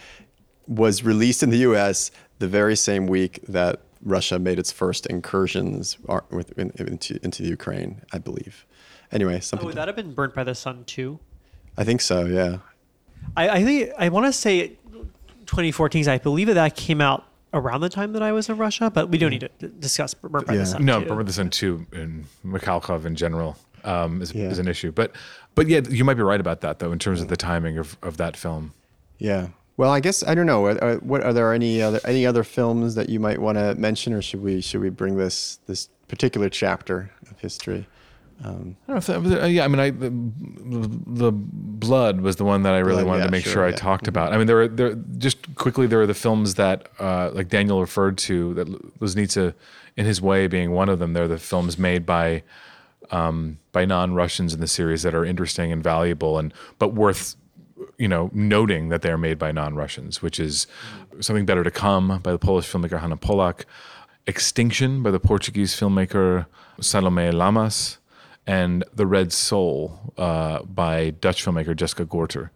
was 0.67 1.03
released 1.03 1.41
in 1.43 1.49
the 1.49 1.59
U.S. 1.59 2.11
the 2.39 2.47
very 2.47 2.75
same 2.75 3.07
week 3.07 3.39
that 3.47 3.79
Russia 4.03 4.39
made 4.39 4.59
its 4.59 4.71
first 4.71 5.05
incursions 5.05 5.97
ar- 6.09 6.25
with, 6.31 6.57
in, 6.59 6.71
into 6.77 7.19
into 7.23 7.43
the 7.43 7.49
Ukraine, 7.49 8.01
I 8.11 8.17
believe. 8.17 8.65
Anyway, 9.11 9.39
something. 9.39 9.65
Oh, 9.65 9.67
would 9.67 9.75
that 9.77 9.87
have 9.87 9.95
been 9.95 10.13
burnt 10.13 10.33
by 10.33 10.43
the 10.43 10.55
sun 10.55 10.83
too? 10.85 11.19
I 11.77 11.83
think 11.83 12.01
so. 12.01 12.25
Yeah. 12.25 12.57
I, 13.35 13.49
I 13.49 13.63
think 13.63 13.91
I 13.97 14.09
want 14.09 14.25
to 14.25 14.33
say 14.33 14.77
2014. 15.45 16.03
'cause 16.03 16.07
I 16.07 16.17
believe 16.17 16.47
that 16.47 16.53
that 16.55 16.75
came 16.75 17.01
out 17.01 17.25
around 17.53 17.81
the 17.81 17.89
time 17.89 18.13
that 18.13 18.21
I 18.23 18.31
was 18.31 18.47
in 18.49 18.57
Russia, 18.57 18.89
but 18.89 19.09
we 19.09 19.17
don't 19.17 19.31
need 19.31 19.49
to 19.59 19.67
discuss 19.67 20.13
burnt 20.13 20.47
by 20.47 20.53
Yeah. 20.53 20.59
the 20.59 20.65
sun. 20.65 20.85
No, 20.85 21.01
too. 21.01 21.07
Burnt 21.07 21.19
by 21.19 21.23
the 21.23 21.33
Sun 21.33 21.49
too, 21.49 21.85
and 21.91 22.25
Mikhalkov 22.45 23.05
in 23.05 23.15
general 23.15 23.57
um, 23.83 24.21
is, 24.21 24.33
Yeah. 24.33 24.49
is 24.49 24.59
an 24.59 24.67
issue. 24.67 24.91
But 24.91 25.11
but 25.55 25.67
yeah, 25.67 25.81
you 25.89 26.05
might 26.05 26.13
be 26.15 26.23
right 26.23 26.39
about 26.39 26.61
that 26.61 26.79
though 26.79 26.91
in 26.93 26.99
terms 26.99 27.19
of 27.21 27.27
the 27.27 27.35
timing 27.37 27.77
of, 27.77 27.97
of 28.01 28.17
that 28.17 28.37
film. 28.37 28.73
Yeah. 29.17 29.49
Well, 29.77 29.91
I 29.91 29.99
guess 29.99 30.23
I 30.23 30.35
don't 30.35 30.45
know. 30.45 30.65
Are, 30.65 30.83
are, 30.83 30.95
what 30.97 31.23
are 31.23 31.33
there 31.33 31.53
any 31.53 31.81
other 31.81 31.99
any 32.05 32.25
other 32.25 32.43
films 32.43 32.95
that 32.95 33.09
you 33.09 33.19
might 33.19 33.39
want 33.39 33.57
to 33.57 33.75
mention, 33.75 34.13
or 34.13 34.21
should 34.21 34.41
we 34.41 34.61
should 34.61 34.79
we 34.81 34.89
bring 34.89 35.17
this 35.17 35.59
this 35.67 35.89
particular 36.07 36.49
chapter 36.49 37.11
of 37.29 37.39
history? 37.39 37.87
I 38.43 38.47
don't 38.47 38.75
know 38.87 38.97
if 38.97 39.05
that 39.05 39.43
uh, 39.43 39.45
yeah, 39.45 39.65
I 39.65 39.67
mean, 39.67 39.79
I 39.79 39.91
the, 39.91 40.09
the 41.05 41.31
blood 41.31 42.21
was 42.21 42.37
the 42.37 42.43
one 42.43 42.63
that 42.63 42.73
I 42.73 42.79
really 42.79 43.03
Blood, 43.03 43.07
wanted 43.07 43.19
yeah, 43.19 43.25
to 43.25 43.31
make 43.31 43.43
sure, 43.43 43.53
sure, 43.53 43.65
I 43.65 43.69
yeah. 43.69 43.75
talked 43.75 44.07
about. 44.07 44.33
I 44.33 44.37
mean, 44.37 44.47
there 44.47 44.55
were 44.55 44.67
there 44.67 44.95
just 45.17 45.53
quickly 45.55 45.85
there 45.85 46.01
are 46.01 46.07
the 46.07 46.15
films 46.15 46.55
that 46.55 46.89
uh, 46.99 47.29
like 47.33 47.49
Daniel 47.49 47.79
referred 47.79 48.17
to 48.19 48.53
that 48.55 48.67
Loznitsa, 48.99 49.53
in 49.95 50.05
his 50.05 50.21
way, 50.21 50.47
being 50.47 50.71
one 50.71 50.89
of 50.89 50.99
them. 50.99 51.13
They're 51.13 51.27
the 51.27 51.37
films 51.37 51.77
made 51.77 52.05
by 52.05 52.43
um, 53.11 53.59
by 53.71 53.85
non-Russians 53.85 54.53
in 54.53 54.59
the 54.59 54.67
series 54.67 55.03
that 55.03 55.13
are 55.13 55.25
interesting 55.25 55.71
and 55.71 55.83
valuable, 55.83 56.39
and 56.39 56.53
but 56.79 56.93
worth 56.93 57.35
you 57.97 58.07
know 58.07 58.31
noting 58.33 58.89
that 58.89 59.03
they 59.03 59.11
are 59.11 59.17
made 59.17 59.37
by 59.37 59.51
non-Russians, 59.51 60.23
which 60.23 60.39
is 60.39 60.65
something 61.19 61.45
better 61.45 61.63
to 61.63 61.71
come 61.71 62.19
by 62.23 62.31
the 62.31 62.39
Polish 62.39 62.71
filmmaker 62.71 63.01
Hanna 63.01 63.17
Polak, 63.17 63.65
Extinction 64.25 65.03
by 65.03 65.11
the 65.11 65.19
Portuguese 65.19 65.75
filmmaker 65.75 66.47
Salome 66.79 67.31
Lamas, 67.31 67.97
and 68.47 68.83
The 68.93 69.05
Red 69.05 69.31
Soul 69.31 70.13
uh, 70.17 70.63
by 70.63 71.11
Dutch 71.11 71.45
filmmaker 71.45 71.75
Jessica 71.75 72.05
Gorter. 72.05 72.51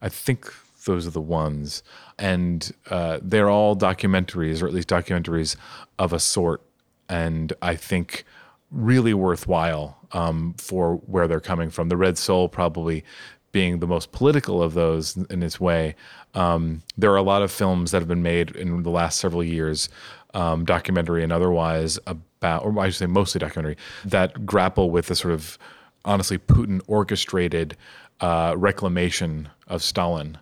I 0.00 0.08
think 0.08 0.52
those 0.84 1.06
are 1.06 1.10
the 1.10 1.20
ones, 1.20 1.82
and 2.18 2.72
uh, 2.90 3.18
they're 3.22 3.50
all 3.50 3.74
documentaries, 3.74 4.62
or 4.62 4.66
at 4.66 4.74
least 4.74 4.88
documentaries 4.88 5.56
of 5.98 6.12
a 6.12 6.20
sort, 6.20 6.62
and 7.08 7.52
I 7.62 7.74
think 7.74 8.24
really 8.70 9.14
worthwhile 9.14 9.98
um, 10.12 10.54
for 10.58 10.96
where 11.06 11.26
they're 11.26 11.40
coming 11.40 11.70
from. 11.70 11.88
The 11.88 11.96
Red 11.96 12.18
Soul 12.18 12.48
probably 12.48 13.04
being 13.52 13.78
the 13.78 13.86
most 13.86 14.10
political 14.10 14.62
of 14.62 14.74
those 14.74 15.16
in 15.16 15.42
its 15.42 15.60
way. 15.60 15.94
Um, 16.34 16.82
there 16.98 17.12
are 17.12 17.16
a 17.16 17.22
lot 17.22 17.40
of 17.42 17.52
films 17.52 17.92
that 17.92 18.00
have 18.00 18.08
been 18.08 18.22
made 18.22 18.50
in 18.56 18.82
the 18.82 18.90
last 18.90 19.20
several 19.20 19.44
years, 19.44 19.88
um, 20.34 20.64
documentary 20.64 21.22
and 21.22 21.32
otherwise, 21.32 21.98
about, 22.06 22.22
or 22.44 22.78
I 22.78 22.88
should 22.88 22.98
say 22.98 23.06
mostly 23.06 23.38
documentary, 23.38 23.76
that 24.04 24.46
grapple 24.46 24.90
with 24.90 25.06
the 25.06 25.14
sort 25.14 25.34
of 25.34 25.58
honestly 26.04 26.38
Putin 26.38 26.80
orchestrated 26.86 27.76
uh, 28.20 28.54
reclamation 28.56 29.48
of 29.66 29.82
Stalin 29.82 30.38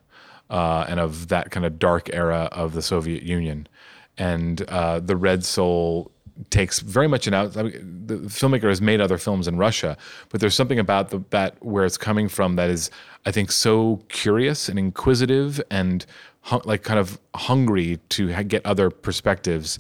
uh, 0.51 0.85
and 0.89 1.01
of 1.01 1.29
that 1.29 1.51
kind 1.51 1.65
of 1.65 1.79
dark 1.79 2.11
era 2.13 2.49
of 2.53 2.75
the 2.75 2.83
Soviet 2.83 3.23
Union. 3.23 3.67
And 4.19 4.63
uh, 4.69 5.01
the 5.01 5.17
Red 5.17 5.45
Soul 5.45 6.13
takes 6.51 6.81
very 6.81 7.09
much 7.09 7.27
an 7.27 7.35
out. 7.35 7.57
I 7.57 7.63
mean, 7.65 8.03
the 8.07 8.17
filmmaker 8.17 8.69
has 8.69 8.81
made 8.81 9.01
other 9.01 9.19
films 9.19 9.49
in 9.49 9.57
Russia, 9.57 9.97
but 10.29 10.41
there's 10.41 10.55
something 10.55 10.79
about 10.79 11.11
the, 11.11 11.23
that 11.31 11.63
where 11.65 11.85
it's 11.85 11.99
coming 11.99 12.29
from 12.29 12.57
that 12.57 12.71
is, 12.71 12.91
I 13.25 13.31
think, 13.33 13.53
so 13.53 14.03
curious 14.09 14.69
and 14.69 14.79
inquisitive 14.79 15.61
and 15.71 16.05
like 16.65 16.83
kind 16.83 16.99
of 16.99 17.21
hungry 17.37 18.01
to 18.11 18.43
get 18.45 18.67
other 18.67 18.91
perspectives, 18.91 19.79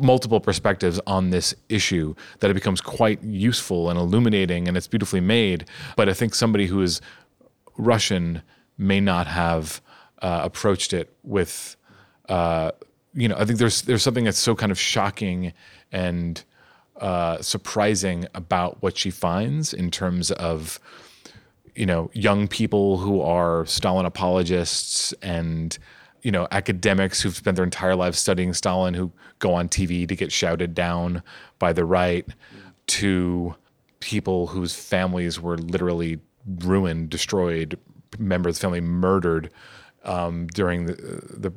multiple 0.00 0.40
perspectives 0.40 1.00
on 1.06 1.30
this 1.30 1.54
issue 1.68 2.14
that 2.40 2.50
it 2.50 2.54
becomes 2.54 2.80
quite 2.80 3.22
useful 3.22 3.90
and 3.90 3.98
illuminating, 3.98 4.68
and 4.68 4.76
it's 4.76 4.88
beautifully 4.88 5.20
made. 5.20 5.64
But 5.96 6.08
I 6.08 6.14
think 6.14 6.34
somebody 6.34 6.66
who 6.66 6.82
is 6.82 7.00
Russian 7.76 8.42
may 8.78 9.00
not 9.00 9.26
have 9.26 9.80
uh, 10.20 10.40
approached 10.44 10.92
it 10.92 11.14
with 11.22 11.76
uh, 12.28 12.70
you 13.14 13.28
know, 13.28 13.36
I 13.36 13.44
think 13.44 13.58
there's 13.58 13.82
there's 13.82 14.02
something 14.02 14.24
that's 14.24 14.38
so 14.38 14.54
kind 14.54 14.72
of 14.72 14.78
shocking 14.78 15.52
and 15.90 16.42
uh, 16.98 17.40
surprising 17.42 18.26
about 18.34 18.82
what 18.82 18.96
she 18.96 19.10
finds 19.10 19.74
in 19.74 19.90
terms 19.90 20.30
of 20.30 20.80
you 21.74 21.86
know 21.86 22.10
young 22.14 22.48
people 22.48 22.98
who 22.98 23.20
are 23.20 23.66
Stalin 23.66 24.06
apologists 24.06 25.12
and 25.22 25.78
you 26.22 26.30
know 26.30 26.46
academics 26.50 27.20
who've 27.20 27.36
spent 27.36 27.56
their 27.56 27.64
entire 27.64 27.96
lives 27.96 28.18
studying 28.18 28.54
Stalin 28.54 28.94
who 28.94 29.12
go 29.38 29.54
on 29.54 29.68
TV 29.68 30.06
to 30.08 30.16
get 30.16 30.32
shouted 30.32 30.74
down 30.74 31.22
by 31.58 31.72
the 31.72 31.84
right 31.84 32.26
to 32.88 33.54
people 34.00 34.48
whose 34.48 34.74
families 34.74 35.40
were 35.40 35.56
literally 35.56 36.20
ruined, 36.46 37.08
destroyed, 37.10 37.78
members 38.18 38.56
of 38.56 38.60
the 38.60 38.60
family 38.62 38.80
murdered 38.80 39.50
um, 40.04 40.46
during 40.48 40.86
the, 40.86 40.94
the 40.94 41.52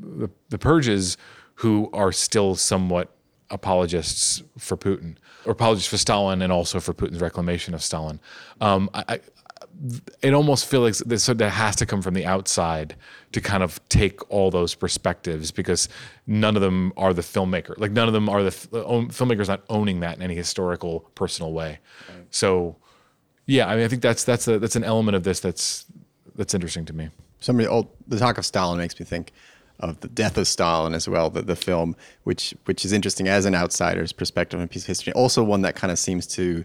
the 0.00 0.30
the 0.50 0.58
purges, 0.58 1.16
who 1.56 1.88
are 1.92 2.12
still 2.12 2.54
somewhat 2.54 3.14
apologists 3.50 4.42
for 4.58 4.76
Putin, 4.76 5.16
or 5.44 5.52
apologists 5.52 5.88
for 5.88 5.96
Stalin, 5.96 6.42
and 6.42 6.52
also 6.52 6.80
for 6.80 6.92
Putin's 6.92 7.20
reclamation 7.20 7.74
of 7.74 7.82
Stalin. 7.82 8.20
Um, 8.60 8.90
I, 8.94 9.20
it 10.22 10.34
almost 10.34 10.66
feels 10.66 11.00
like 11.00 11.08
this, 11.08 11.24
so 11.24 11.34
that 11.34 11.50
has 11.50 11.76
to 11.76 11.86
come 11.86 12.02
from 12.02 12.14
the 12.14 12.24
outside 12.24 12.94
to 13.32 13.40
kind 13.40 13.62
of 13.62 13.80
take 13.88 14.30
all 14.30 14.50
those 14.50 14.74
perspectives 14.74 15.50
because 15.50 15.88
none 16.26 16.56
of 16.56 16.62
them 16.62 16.92
are 16.96 17.12
the 17.12 17.22
filmmaker. 17.22 17.76
Like 17.78 17.92
none 17.92 18.06
of 18.06 18.12
them 18.12 18.28
are 18.28 18.42
the 18.42 18.50
filmmakers 18.50 19.48
not 19.48 19.62
owning 19.68 20.00
that 20.00 20.16
in 20.16 20.22
any 20.22 20.34
historical, 20.34 21.00
personal 21.14 21.52
way. 21.52 21.78
Right. 22.08 22.26
So, 22.30 22.76
yeah, 23.46 23.68
I 23.68 23.76
mean, 23.76 23.84
I 23.84 23.88
think 23.88 24.02
that's 24.02 24.24
that's 24.24 24.46
a, 24.46 24.58
that's 24.58 24.76
an 24.76 24.84
element 24.84 25.16
of 25.16 25.24
this 25.24 25.40
that's 25.40 25.86
that's 26.36 26.54
interesting 26.54 26.84
to 26.86 26.92
me. 26.92 27.10
Somebody, 27.40 27.68
oh, 27.68 27.90
the 28.06 28.18
talk 28.18 28.38
of 28.38 28.46
Stalin 28.46 28.78
makes 28.78 28.98
me 29.00 29.04
think 29.04 29.32
of 29.80 29.98
the 30.00 30.08
death 30.08 30.38
of 30.38 30.46
Stalin 30.46 30.94
as 30.94 31.08
well, 31.08 31.28
the, 31.28 31.42
the 31.42 31.56
film, 31.56 31.96
which 32.22 32.54
which 32.66 32.84
is 32.84 32.92
interesting 32.92 33.26
as 33.26 33.46
an 33.46 33.54
outsider's 33.54 34.12
perspective 34.12 34.60
on 34.60 34.64
a 34.64 34.68
piece 34.68 34.82
of 34.82 34.88
history. 34.88 35.12
Also, 35.14 35.42
one 35.42 35.62
that 35.62 35.74
kind 35.74 35.90
of 35.90 35.98
seems 35.98 36.26
to 36.28 36.64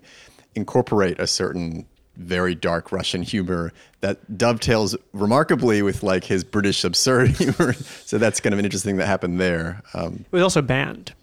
incorporate 0.55 1.19
a 1.19 1.27
certain 1.27 1.85
very 2.17 2.55
dark 2.55 2.91
Russian 2.91 3.21
humor 3.21 3.71
that 4.01 4.37
dovetails 4.37 4.95
remarkably 5.13 5.81
with 5.81 6.03
like 6.03 6.23
his 6.23 6.43
British 6.43 6.83
absurd 6.83 7.29
humor. 7.37 7.73
so 7.73 8.17
that's 8.17 8.39
kind 8.39 8.53
of 8.53 8.59
an 8.59 8.65
interesting 8.65 8.91
thing 8.91 8.97
that 8.97 9.07
happened 9.07 9.39
there. 9.39 9.81
Um, 9.93 10.25
it 10.25 10.31
was 10.31 10.43
also 10.43 10.61
banned. 10.61 11.13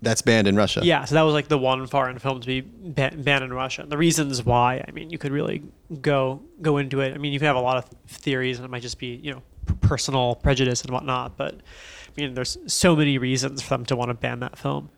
That's 0.00 0.22
banned 0.22 0.48
in 0.48 0.56
Russia. 0.56 0.80
Yeah, 0.82 1.04
so 1.04 1.14
that 1.14 1.22
was 1.22 1.32
like 1.32 1.46
the 1.46 1.58
one 1.58 1.86
foreign 1.86 2.18
film 2.18 2.40
to 2.40 2.46
be 2.46 2.60
banned 2.60 3.44
in 3.44 3.52
Russia. 3.52 3.84
The 3.86 3.96
reasons 3.96 4.44
why, 4.44 4.84
I 4.86 4.90
mean, 4.90 5.10
you 5.10 5.18
could 5.18 5.30
really 5.30 5.62
go 6.00 6.42
go 6.60 6.78
into 6.78 7.00
it. 7.00 7.14
I 7.14 7.18
mean, 7.18 7.32
you 7.32 7.38
can 7.38 7.46
have 7.46 7.54
a 7.54 7.60
lot 7.60 7.76
of 7.76 7.84
theories, 8.08 8.58
and 8.58 8.64
it 8.64 8.70
might 8.70 8.82
just 8.82 8.98
be 8.98 9.20
you 9.22 9.32
know 9.32 9.42
personal 9.80 10.34
prejudice 10.34 10.82
and 10.82 10.90
whatnot. 10.90 11.36
But 11.36 11.54
I 11.54 12.20
mean, 12.20 12.34
there's 12.34 12.58
so 12.66 12.96
many 12.96 13.16
reasons 13.16 13.62
for 13.62 13.70
them 13.70 13.86
to 13.86 13.96
want 13.96 14.08
to 14.08 14.14
ban 14.14 14.40
that 14.40 14.58
film. 14.58 14.90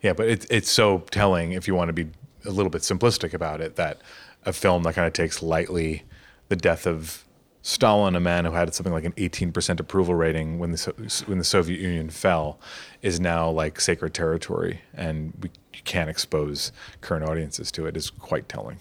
Yeah, 0.00 0.14
but 0.14 0.26
it's 0.26 0.46
it's 0.48 0.70
so 0.70 1.04
telling 1.10 1.52
if 1.52 1.68
you 1.68 1.74
want 1.74 1.88
to 1.88 1.92
be 1.92 2.08
a 2.46 2.50
little 2.50 2.70
bit 2.70 2.80
simplistic 2.80 3.34
about 3.34 3.60
it 3.60 3.76
that 3.76 4.00
a 4.44 4.52
film 4.52 4.82
that 4.84 4.94
kind 4.94 5.06
of 5.06 5.12
takes 5.12 5.42
lightly 5.42 6.04
the 6.48 6.56
death 6.56 6.86
of 6.86 7.24
Stalin, 7.62 8.16
a 8.16 8.20
man 8.20 8.46
who 8.46 8.52
had 8.52 8.74
something 8.74 8.92
like 8.92 9.04
an 9.04 9.12
18% 9.12 9.80
approval 9.80 10.14
rating 10.14 10.58
when 10.58 10.72
the 10.72 11.22
when 11.26 11.38
the 11.38 11.44
Soviet 11.44 11.78
Union 11.78 12.08
fell, 12.08 12.58
is 13.02 13.20
now 13.20 13.50
like 13.50 13.80
sacred 13.80 14.14
territory, 14.14 14.80
and 14.94 15.32
we 15.42 15.50
can't 15.84 16.08
expose 16.08 16.72
current 17.02 17.28
audiences 17.28 17.70
to 17.72 17.86
it. 17.86 17.96
Is 17.96 18.08
quite 18.08 18.48
telling. 18.48 18.78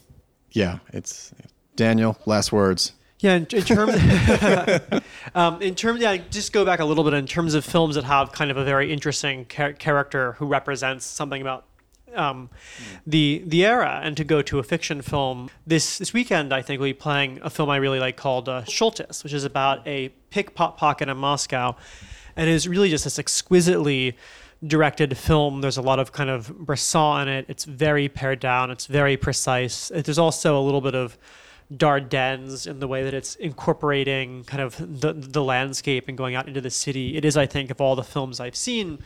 Yeah, 0.51 0.79
it's 0.93 1.33
Daniel. 1.75 2.17
Last 2.25 2.51
words. 2.51 2.93
Yeah, 3.19 3.35
in, 3.35 3.47
in 3.51 3.63
terms, 3.63 3.95
um, 5.35 5.61
in 5.61 5.75
terms, 5.75 5.99
yeah, 5.99 6.15
just 6.29 6.53
go 6.53 6.63
back 6.63 6.79
a 6.79 6.85
little 6.85 7.03
bit 7.03 7.13
in 7.13 7.27
terms 7.27 7.53
of 7.53 7.65
films 7.65 7.95
that 7.95 8.05
have 8.05 8.31
kind 8.31 8.49
of 8.49 8.55
a 8.55 8.63
very 8.63 8.93
interesting 8.93 9.45
char- 9.49 9.73
character 9.73 10.33
who 10.33 10.45
represents 10.45 11.05
something 11.05 11.41
about 11.41 11.65
um, 12.15 12.49
the 13.05 13.43
the 13.45 13.65
era 13.65 14.01
and 14.03 14.15
to 14.17 14.23
go 14.23 14.41
to 14.41 14.59
a 14.59 14.63
fiction 14.63 15.01
film. 15.01 15.49
This 15.65 15.97
this 15.97 16.13
weekend 16.13 16.53
I 16.53 16.61
think 16.61 16.79
we'll 16.79 16.89
be 16.89 16.93
playing 16.93 17.39
a 17.43 17.49
film 17.49 17.69
I 17.69 17.77
really 17.77 17.99
like 17.99 18.17
called 18.17 18.49
uh, 18.49 18.63
Shultes 18.63 19.23
which 19.23 19.33
is 19.33 19.43
about 19.43 19.87
a 19.87 20.09
pickpocket 20.29 21.09
in 21.09 21.17
Moscow. 21.17 21.75
And 22.35 22.49
is 22.49 22.67
really 22.67 22.89
just 22.89 23.03
this 23.03 23.19
exquisitely 23.19 24.15
directed 24.65 25.17
film. 25.17 25.61
There's 25.61 25.77
a 25.77 25.81
lot 25.81 25.99
of 25.99 26.11
kind 26.11 26.29
of 26.29 26.57
Bresson 26.57 27.23
in 27.23 27.27
it. 27.27 27.45
It's 27.49 27.65
very 27.65 28.07
pared 28.07 28.39
down. 28.39 28.71
It's 28.71 28.85
very 28.85 29.17
precise. 29.17 29.91
There's 29.93 30.19
also 30.19 30.57
a 30.57 30.61
little 30.61 30.81
bit 30.81 30.95
of 30.95 31.17
Dardennes 31.73 32.65
in 32.65 32.79
the 32.79 32.87
way 32.87 33.03
that 33.03 33.13
it's 33.13 33.35
incorporating 33.35 34.43
kind 34.45 34.61
of 34.61 34.77
the 34.77 35.13
the 35.13 35.43
landscape 35.43 36.07
and 36.07 36.17
going 36.17 36.33
out 36.33 36.47
into 36.47 36.61
the 36.61 36.71
city. 36.71 37.15
It 37.15 37.23
is 37.23 37.37
I 37.37 37.45
think 37.45 37.69
of 37.69 37.79
all 37.79 37.95
the 37.95 38.03
films 38.03 38.39
I've 38.39 38.55
seen 38.55 38.99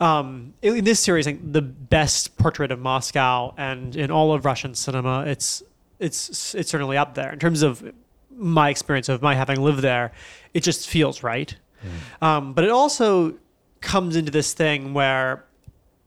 um, 0.00 0.54
in 0.62 0.84
this 0.84 1.00
series, 1.00 1.26
like, 1.26 1.52
the 1.52 1.62
best 1.62 2.36
portrait 2.36 2.70
of 2.70 2.78
Moscow 2.78 3.54
and 3.56 3.96
in 3.96 4.10
all 4.10 4.32
of 4.32 4.44
Russian 4.44 4.74
cinema, 4.74 5.24
it's 5.26 5.62
it's 5.98 6.54
it's 6.54 6.70
certainly 6.70 6.96
up 6.96 7.14
there 7.14 7.32
in 7.32 7.38
terms 7.38 7.62
of 7.62 7.82
my 8.30 8.68
experience 8.68 9.08
of 9.08 9.22
my 9.22 9.34
having 9.34 9.60
lived 9.62 9.80
there. 9.80 10.12
It 10.52 10.62
just 10.62 10.88
feels 10.88 11.22
right, 11.22 11.54
mm. 11.82 12.26
um, 12.26 12.52
but 12.52 12.64
it 12.64 12.70
also 12.70 13.34
comes 13.80 14.16
into 14.16 14.30
this 14.30 14.52
thing 14.52 14.92
where 14.92 15.44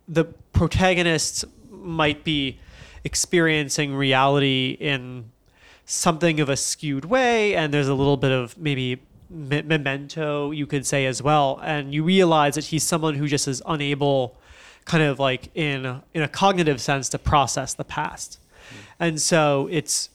the 0.07 0.25
protagonists 0.53 1.45
might 1.71 2.23
be 2.23 2.59
experiencing 3.03 3.95
reality 3.95 4.77
in 4.79 5.31
something 5.85 6.39
of 6.39 6.49
a 6.49 6.57
skewed 6.57 7.05
way, 7.05 7.55
and 7.55 7.73
there's 7.73 7.87
a 7.87 7.93
little 7.95 8.17
bit 8.17 8.31
of 8.31 8.57
maybe 8.57 9.01
memento, 9.29 10.51
you 10.51 10.65
could 10.65 10.85
say 10.85 11.05
as 11.05 11.21
well. 11.21 11.59
And 11.63 11.93
you 11.93 12.03
realize 12.03 12.55
that 12.55 12.65
he's 12.65 12.83
someone 12.83 13.15
who 13.15 13.27
just 13.27 13.47
is 13.47 13.61
unable, 13.65 14.37
kind 14.85 15.03
of 15.03 15.19
like 15.19 15.49
in 15.55 16.01
in 16.13 16.21
a 16.21 16.27
cognitive 16.27 16.81
sense, 16.81 17.09
to 17.09 17.19
process 17.19 17.73
the 17.73 17.83
past. 17.83 18.39
Mm. 18.39 18.75
And 18.99 19.21
so 19.21 19.67
it's 19.71 20.09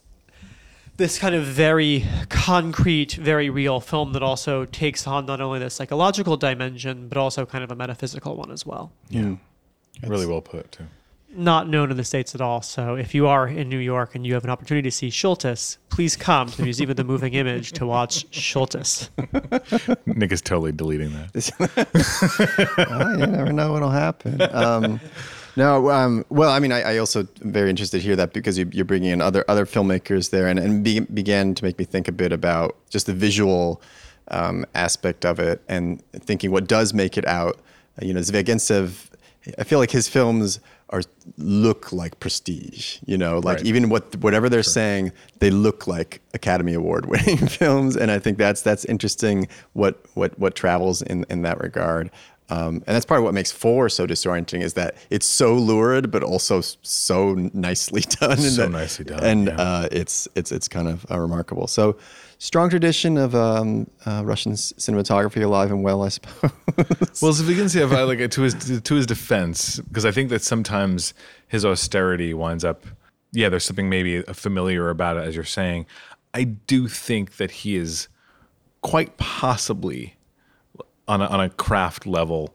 this 0.97 1.19
kind 1.19 1.35
of 1.35 1.45
very 1.45 2.05
concrete, 2.29 3.15
very 3.15 3.51
real 3.51 3.81
film 3.81 4.13
that 4.13 4.23
also 4.23 4.65
takes 4.65 5.07
on 5.07 5.27
not 5.27 5.41
only 5.41 5.59
the 5.59 5.71
psychological 5.71 6.37
dimension, 6.37 7.09
but 7.09 7.19
also 7.19 7.45
kind 7.45 7.65
of 7.65 7.71
a 7.71 7.75
metaphysical 7.75 8.37
one 8.37 8.51
as 8.51 8.65
well. 8.65 8.93
Yeah. 9.11 9.35
Really 10.03 10.27
well 10.27 10.41
put, 10.41 10.71
too 10.73 10.87
not 11.37 11.69
known 11.69 11.91
in 11.91 11.97
the 11.97 12.05
States 12.05 12.35
at 12.35 12.41
all. 12.41 12.63
So 12.63 12.95
if 12.95 13.15
you 13.15 13.27
are 13.27 13.47
in 13.47 13.69
New 13.69 13.79
York 13.79 14.15
and 14.15 14.27
you 14.27 14.35
have 14.35 14.45
an 14.45 14.51
opportunity 14.51 14.89
to 14.89 14.95
see 14.95 15.09
Shultes, 15.09 15.79
please 15.89 16.17
come 16.17 16.49
to 16.49 16.57
the 16.57 16.63
Museum 16.63 16.91
of 16.91 16.97
the 16.97 17.05
Moving 17.05 17.35
Image 17.35 17.73
to 17.73 17.87
watch 17.87 18.29
Shultes. 18.31 19.09
Nick 20.07 20.33
is 20.33 20.43
totally 20.43 20.73
deleting 20.73 21.13
that. 21.13 22.77
well, 22.91 23.19
you 23.19 23.27
never 23.27 23.53
know 23.53 23.73
what'll 23.73 23.91
happen. 23.91 24.41
Um, 24.53 25.01
no, 25.57 25.91
um, 25.91 26.25
well, 26.31 26.51
I 26.51 26.59
mean, 26.59 26.73
I, 26.73 26.83
I, 26.83 26.99
also 26.99 27.21
am 27.21 27.53
very 27.53 27.71
interested 27.71 27.99
to 27.99 28.03
hear 28.03 28.17
that 28.17 28.33
because 28.33 28.59
you, 28.59 28.69
are 28.79 28.85
bringing 28.85 29.11
in 29.11 29.21
other 29.21 29.45
other 29.47 29.65
filmmakers 29.67 30.31
there, 30.31 30.49
and, 30.49 30.59
and 30.59 30.83
be, 30.83 31.01
began 31.01 31.55
to 31.55 31.65
make 31.65 31.79
me 31.79 31.85
think 31.85 32.09
a 32.09 32.13
bit 32.13 32.33
about 32.33 32.77
just 32.91 33.07
the 33.07 33.15
visual 33.15 33.81
um, 34.29 34.67
aspect 34.75 35.25
of 35.25 35.39
it, 35.39 35.63
and 35.69 36.03
thinking 36.13 36.51
what 36.51 36.67
does 36.67 36.93
make 36.93 37.17
it 37.17 37.27
out. 37.27 37.61
You 38.03 38.13
know, 38.13 38.21
Zvyagintsev, 38.21 39.11
I 39.57 39.63
feel 39.63 39.79
like 39.79 39.93
his 39.93 40.09
films 40.09 40.59
are 40.95 41.03
look 41.37 41.93
like 41.93 42.21
prestige. 42.21 42.99
You 43.05 43.19
know, 43.19 43.41
like 43.41 43.59
right. 43.59 43.67
even 43.67 43.89
what 43.89 44.17
whatever 44.17 44.49
they're 44.49 44.63
sure. 44.63 44.73
saying, 44.73 45.13
they 45.41 45.51
look 45.51 45.87
like 45.87 46.21
Academy 46.33 46.75
Award 46.75 47.07
winning 47.13 47.37
films, 47.49 47.97
and 47.97 48.11
I 48.11 48.19
think 48.19 48.39
that's 48.39 48.63
that's 48.63 48.85
interesting. 48.85 49.49
What 49.73 50.05
what 50.15 50.39
what 50.39 50.55
travels 50.55 51.03
in 51.03 51.27
in 51.29 51.43
that 51.43 51.61
regard. 51.61 52.11
Um, 52.51 52.77
and 52.87 52.95
that's 52.95 53.07
part 53.07 53.21
of 53.21 53.25
what 53.25 53.33
makes 53.33 53.51
four 53.51 53.89
so 53.89 54.07
disorienting 54.07 54.61
is 54.61 54.75
that 54.75 54.97
it's 55.09 55.27
so 55.27 55.55
lurid, 55.55 56.11
but 56.11 56.23
also 56.23 56.61
so 56.61 57.35
nicely 57.55 58.01
done. 58.21 58.37
So 58.37 58.69
nicely 58.69 59.07
done, 59.07 59.25
and 59.25 59.47
yeah. 59.47 59.57
uh, 59.57 59.89
it's 59.91 60.29
it's 60.35 60.53
it's 60.53 60.69
kind 60.69 60.89
of 60.89 61.07
uh, 61.11 61.19
remarkable. 61.19 61.67
So 61.67 61.97
strong 62.39 62.69
tradition 62.69 63.17
of 63.17 63.35
um, 63.35 63.91
uh, 64.05 64.23
Russian 64.25 64.53
cinematography 64.53 65.43
alive 65.43 65.71
and 65.71 65.83
well, 65.83 66.03
I 66.03 66.11
suppose. 66.11 66.53
well, 67.23 67.33
Zvyagintsev, 67.33 67.95
I 67.97 68.03
like 68.03 68.31
to 68.31 68.43
his 68.43 68.81
to 68.83 68.95
his 68.95 69.07
defense, 69.07 69.81
because 69.81 70.05
I 70.05 70.11
think 70.11 70.29
that 70.29 70.43
sometimes 70.43 71.15
his 71.49 71.65
austerity 71.65 72.35
winds 72.35 72.65
up. 72.65 72.85
Yeah, 73.33 73.49
there's 73.49 73.65
something 73.65 73.89
maybe 73.89 74.21
familiar 74.23 74.91
about 74.91 75.17
it, 75.17 75.25
as 75.25 75.35
you're 75.35 75.45
saying. 75.45 75.87
I 76.35 76.45
do 76.45 76.89
think 76.89 77.37
that 77.39 77.51
he 77.51 77.77
is 77.77 78.09
quite 78.83 79.17
possibly 79.17 80.14
on 81.09 81.21
a, 81.21 81.27
on 81.27 81.41
a 81.41 81.51
craft 81.51 82.07
level 82.07 82.55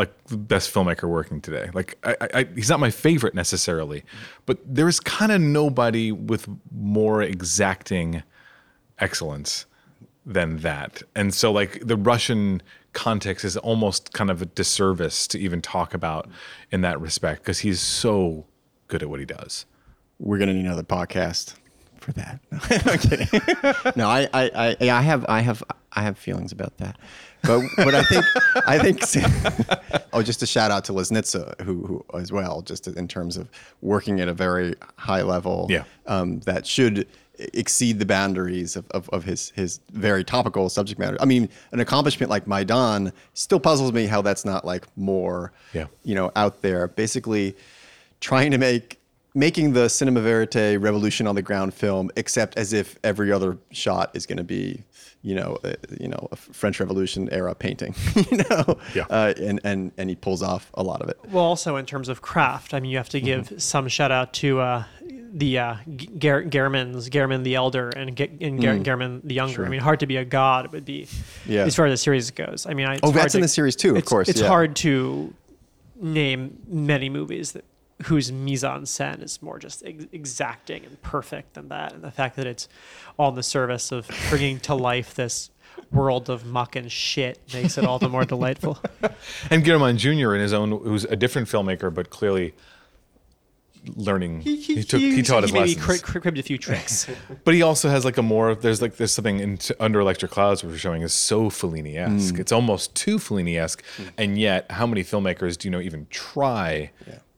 like 0.00 0.24
the 0.24 0.36
best 0.38 0.72
filmmaker 0.72 1.06
working 1.06 1.42
today. 1.42 1.68
Like 1.74 1.98
I, 2.02 2.16
I, 2.32 2.48
he's 2.54 2.70
not 2.70 2.80
my 2.80 2.90
favorite 2.90 3.34
necessarily, 3.34 4.02
but 4.46 4.58
there 4.64 4.88
is 4.88 4.98
kind 4.98 5.30
of 5.30 5.42
nobody 5.42 6.10
with 6.10 6.48
more 6.74 7.20
exacting 7.22 8.22
excellence 8.98 9.66
than 10.24 10.58
that. 10.58 11.02
And 11.14 11.34
so 11.34 11.52
like 11.52 11.86
the 11.86 11.96
Russian 11.96 12.62
context 12.94 13.44
is 13.44 13.58
almost 13.58 14.14
kind 14.14 14.30
of 14.30 14.40
a 14.40 14.46
disservice 14.46 15.26
to 15.28 15.38
even 15.38 15.60
talk 15.60 15.92
about 15.92 16.28
in 16.70 16.80
that 16.80 16.98
respect 16.98 17.42
because 17.42 17.58
he's 17.58 17.80
so 17.80 18.46
good 18.88 19.02
at 19.02 19.10
what 19.10 19.20
he 19.20 19.26
does. 19.26 19.66
We're 20.18 20.38
going 20.38 20.48
to 20.48 20.54
need 20.54 20.64
another 20.64 20.82
podcast 20.82 21.56
for 21.98 22.12
that. 22.12 22.40
No, 22.50 22.92
I'm 22.92 22.98
kidding. 22.98 23.28
no, 23.96 24.08
I, 24.08 24.28
I, 24.32 24.76
I, 24.80 24.90
I 24.90 25.02
have, 25.02 25.26
I 25.28 25.40
have, 25.40 25.62
I 25.92 26.02
have 26.02 26.18
feelings 26.18 26.52
about 26.52 26.78
that. 26.78 26.98
But, 27.42 27.62
but 27.76 27.94
I 27.94 28.02
think, 28.04 28.24
I 28.66 28.78
think. 28.78 30.02
oh, 30.12 30.22
just 30.22 30.42
a 30.42 30.46
shout 30.46 30.70
out 30.70 30.84
to 30.86 30.92
Loznitsa, 30.92 31.60
who, 31.62 31.86
who 31.86 32.18
as 32.18 32.32
well, 32.32 32.62
just 32.62 32.86
in 32.86 33.08
terms 33.08 33.36
of 33.36 33.48
working 33.80 34.20
at 34.20 34.28
a 34.28 34.34
very 34.34 34.74
high 34.96 35.22
level. 35.22 35.66
Yeah. 35.70 35.84
Um, 36.06 36.40
that 36.40 36.66
should 36.66 37.06
exceed 37.54 37.98
the 37.98 38.04
boundaries 38.04 38.76
of, 38.76 38.86
of, 38.90 39.08
of 39.10 39.24
his 39.24 39.50
his 39.56 39.80
very 39.92 40.22
topical 40.22 40.68
subject 40.68 40.98
matter. 41.00 41.16
I 41.20 41.24
mean, 41.24 41.48
an 41.72 41.80
accomplishment 41.80 42.28
like 42.28 42.46
Maidan 42.46 43.12
still 43.32 43.60
puzzles 43.60 43.92
me 43.92 44.06
how 44.06 44.20
that's 44.20 44.44
not 44.44 44.64
like 44.66 44.86
more, 44.96 45.52
Yeah. 45.72 45.86
you 46.04 46.14
know, 46.14 46.30
out 46.36 46.60
there. 46.60 46.88
Basically, 46.88 47.56
trying 48.20 48.50
to 48.50 48.58
make 48.58 48.99
making 49.34 49.72
the 49.72 49.88
cinema 49.88 50.20
verite 50.20 50.80
revolution 50.80 51.26
on 51.26 51.34
the 51.34 51.42
ground 51.42 51.72
film, 51.74 52.10
except 52.16 52.56
as 52.56 52.72
if 52.72 52.98
every 53.04 53.30
other 53.32 53.58
shot 53.70 54.10
is 54.14 54.26
going 54.26 54.38
to 54.38 54.44
be, 54.44 54.82
you 55.22 55.34
know, 55.34 55.56
uh, 55.64 55.72
you 56.00 56.08
know, 56.08 56.28
a 56.32 56.36
French 56.36 56.80
Revolution 56.80 57.28
era 57.30 57.54
painting, 57.54 57.94
you 58.30 58.38
know, 58.50 58.78
Yeah. 58.94 59.04
uh, 59.10 59.32
and 59.40 59.60
and 59.64 59.92
and 59.98 60.08
he 60.10 60.16
pulls 60.16 60.42
off 60.42 60.70
a 60.74 60.82
lot 60.82 61.00
of 61.02 61.08
it. 61.08 61.18
Well, 61.30 61.44
also 61.44 61.76
in 61.76 61.86
terms 61.86 62.08
of 62.08 62.22
craft, 62.22 62.74
I 62.74 62.80
mean, 62.80 62.90
you 62.90 62.96
have 62.96 63.08
to 63.10 63.20
give 63.20 63.62
some 63.62 63.86
shout 63.88 64.10
out 64.10 64.32
to 64.34 64.60
uh, 64.60 64.84
the 65.32 65.58
uh, 65.58 65.76
Ger- 66.18 66.44
Germans, 66.44 67.08
German 67.08 67.44
the 67.44 67.54
Elder 67.54 67.90
and, 67.90 68.16
Ge- 68.16 68.32
and 68.40 68.60
Ger- 68.60 68.78
German 68.80 69.20
the 69.22 69.34
Younger. 69.34 69.64
I 69.64 69.68
mean, 69.68 69.80
hard 69.80 70.00
to 70.00 70.06
be 70.06 70.16
a 70.16 70.24
god 70.24 70.64
it 70.64 70.72
would 70.72 70.84
be, 70.84 71.06
Yeah. 71.46 71.64
as 71.66 71.76
far 71.76 71.86
as 71.86 71.92
the 71.92 71.96
series 71.98 72.30
goes. 72.32 72.66
I 72.66 72.74
mean, 72.74 72.86
I, 72.86 72.94
it's 72.94 73.02
Oh, 73.04 73.12
hard 73.12 73.22
that's 73.22 73.34
in 73.36 73.42
the 73.42 73.48
series 73.48 73.76
too, 73.76 73.90
of 73.90 73.96
it's- 73.98 74.08
course, 74.08 74.28
It's 74.28 74.40
yeah. 74.40 74.48
hard 74.48 74.74
to 74.76 75.32
name 75.96 76.58
many 76.66 77.08
movies 77.10 77.52
that 77.52 77.64
whose 78.04 78.32
mise 78.32 78.64
en 78.64 78.82
scène 78.82 79.22
is 79.22 79.42
more 79.42 79.58
just 79.58 79.84
ex- 79.84 80.06
exacting 80.12 80.84
and 80.84 81.00
perfect 81.02 81.54
than 81.54 81.68
that, 81.68 81.92
and 81.92 82.02
the 82.02 82.10
fact 82.10 82.36
that 82.36 82.46
it's 82.46 82.68
all 83.18 83.30
in 83.30 83.34
the 83.34 83.42
service 83.42 83.92
of 83.92 84.08
bringing 84.28 84.58
to 84.60 84.74
life 84.90 85.14
this 85.14 85.50
world 85.92 86.28
of 86.28 86.44
muck 86.44 86.76
and 86.76 86.90
shit 86.90 87.40
makes 87.52 87.78
it 87.78 87.84
all 87.84 87.98
the 87.98 88.08
more 88.08 88.24
delightful. 88.24 88.78
And 89.50 89.64
Guillermo 89.64 89.92
Jr. 89.92 90.34
in 90.34 90.40
his 90.40 90.52
own, 90.52 90.70
who's 90.70 91.04
a 91.04 91.16
different 91.16 91.48
filmmaker, 91.48 91.92
but 91.92 92.10
clearly 92.10 92.54
learning. 93.96 94.40
He, 94.40 94.82
took, 94.82 95.00
he, 95.00 95.22
taught 95.22 95.42
his 95.42 95.52
he 95.52 95.58
maybe 95.58 95.74
lessons. 95.74 96.02
cri- 96.02 96.20
cribbed 96.20 96.38
a 96.38 96.42
few 96.42 96.58
tricks. 96.58 97.08
But 97.44 97.54
he 97.54 97.62
also 97.62 97.88
has 97.88 98.04
like 98.04 98.18
a 98.18 98.22
more 98.22 98.54
there's 98.54 98.82
like 98.82 98.96
there's 98.96 99.12
something 99.12 99.40
in 99.40 99.58
Under 99.78 100.00
Electric 100.00 100.30
Clouds 100.30 100.62
which 100.62 100.72
we're 100.72 100.78
showing 100.78 101.02
is 101.02 101.12
so 101.12 101.48
Fellini 101.50 101.96
esque. 101.96 102.34
Mm. 102.34 102.40
It's 102.40 102.52
almost 102.52 102.94
too 102.94 103.18
Fellini 103.18 103.58
esque, 103.58 103.82
mm. 103.96 104.10
and 104.18 104.38
yet 104.38 104.70
how 104.70 104.86
many 104.86 105.02
filmmakers 105.02 105.56
do 105.56 105.68
you 105.68 105.72
know 105.72 105.80
even 105.80 106.06
try 106.10 106.90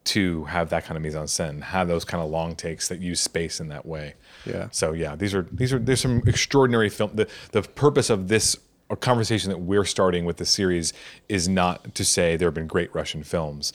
to 0.05 0.45
have 0.45 0.71
that 0.71 0.85
kind 0.85 0.97
of 0.97 1.03
mise 1.03 1.15
en 1.15 1.25
scène, 1.25 1.63
have 1.63 1.89
those 1.89 2.05
kind 2.05 2.23
of 2.23 2.31
long 2.31 2.57
takes 2.57 2.89
that 2.89 3.01
use 3.01 3.21
space 3.21 3.61
in 3.61 3.69
that 3.69 3.87
way? 3.87 4.15
Yeah. 4.45 4.69
So 4.71 4.93
yeah, 4.93 5.17
these 5.17 5.35
are 5.35 5.47
these 5.53 5.73
are 5.73 5.79
there's 5.79 6.01
some 6.01 6.23
extraordinary 6.27 6.89
film. 6.89 7.13
The 7.15 7.29
the 7.53 7.63
purpose 7.63 8.11
of 8.11 8.29
this 8.29 8.57
conversation 9.01 9.51
that 9.51 9.59
we're 9.59 9.87
starting 9.87 10.27
with 10.27 10.37
the 10.37 10.45
series 10.45 10.93
is 11.29 11.49
not 11.49 11.95
to 11.95 12.05
say 12.05 12.37
there 12.37 12.49
have 12.49 12.55
been 12.55 12.67
great 12.67 12.95
Russian 12.95 13.23
films 13.23 13.73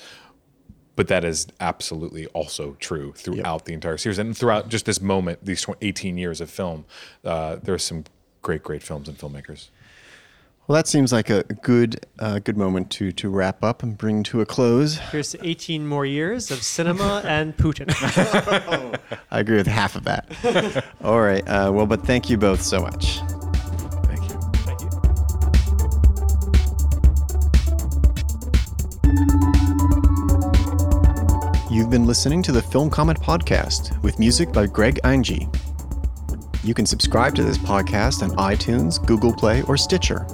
but 0.98 1.08
that 1.08 1.24
is 1.24 1.48
absolutely 1.62 2.26
also 2.28 2.76
true 2.80 3.14
throughout 3.14 3.66
the 3.66 3.74
entire 3.74 3.98
series 3.98 4.20
and 4.20 4.36
throughout 4.36 4.68
just 4.68 4.86
this 4.86 5.00
moment 5.00 5.40
these 5.46 5.62
tw- 5.62 5.78
18 5.82 6.18
years 6.18 6.42
of 6.42 6.50
film 6.50 6.84
uh, 7.24 7.56
there's 7.64 7.84
some 7.84 8.04
great 8.42 8.64
great 8.64 8.84
films 8.84 9.08
and 9.08 9.18
filmmakers 9.18 9.70
Well, 10.68 10.76
that 10.76 10.88
seems 10.88 11.14
like 11.14 11.30
a 11.30 11.44
good 11.44 12.06
uh, 12.20 12.40
good 12.40 12.58
moment 12.58 12.92
to 12.92 13.14
to 13.14 13.30
wrap 13.30 13.64
up 13.64 13.84
and 13.84 13.98
bring 13.98 14.22
to 14.24 14.42
a 14.42 14.46
close. 14.46 14.98
Here's 14.98 15.34
18 15.42 15.88
more 15.88 16.06
years 16.06 16.52
of 16.52 16.62
cinema 16.62 17.22
and 17.26 17.56
Putin. 17.56 17.88
I 19.32 19.40
agree 19.40 19.56
with 19.56 19.68
half 19.68 19.96
of 19.96 20.04
that. 20.04 20.84
All 21.06 21.22
right. 21.22 21.48
Uh, 21.48 21.72
well, 21.74 21.86
but 21.86 22.06
thank 22.06 22.30
you 22.30 22.38
both 22.38 22.62
so 22.62 22.82
much. 22.82 23.20
thank 24.04 24.30
you 24.30 24.40
Thank 24.66 24.82
you. 24.82 24.90
You've 31.74 31.90
been 31.90 32.06
listening 32.06 32.44
to 32.44 32.52
the 32.52 32.62
Film 32.62 32.90
Comment 32.90 33.18
Podcast 33.22 34.02
with 34.04 34.20
music 34.20 34.52
by 34.52 34.66
Greg 34.66 35.00
Einge. 35.06 35.48
You 36.64 36.74
can 36.74 36.86
subscribe 36.86 37.36
to 37.36 37.44
this 37.44 37.58
podcast 37.58 38.24
on 38.24 38.36
iTunes, 38.36 39.04
Google 39.06 39.34
Play, 39.34 39.62
or 39.64 39.78
Stitcher. 39.78 40.26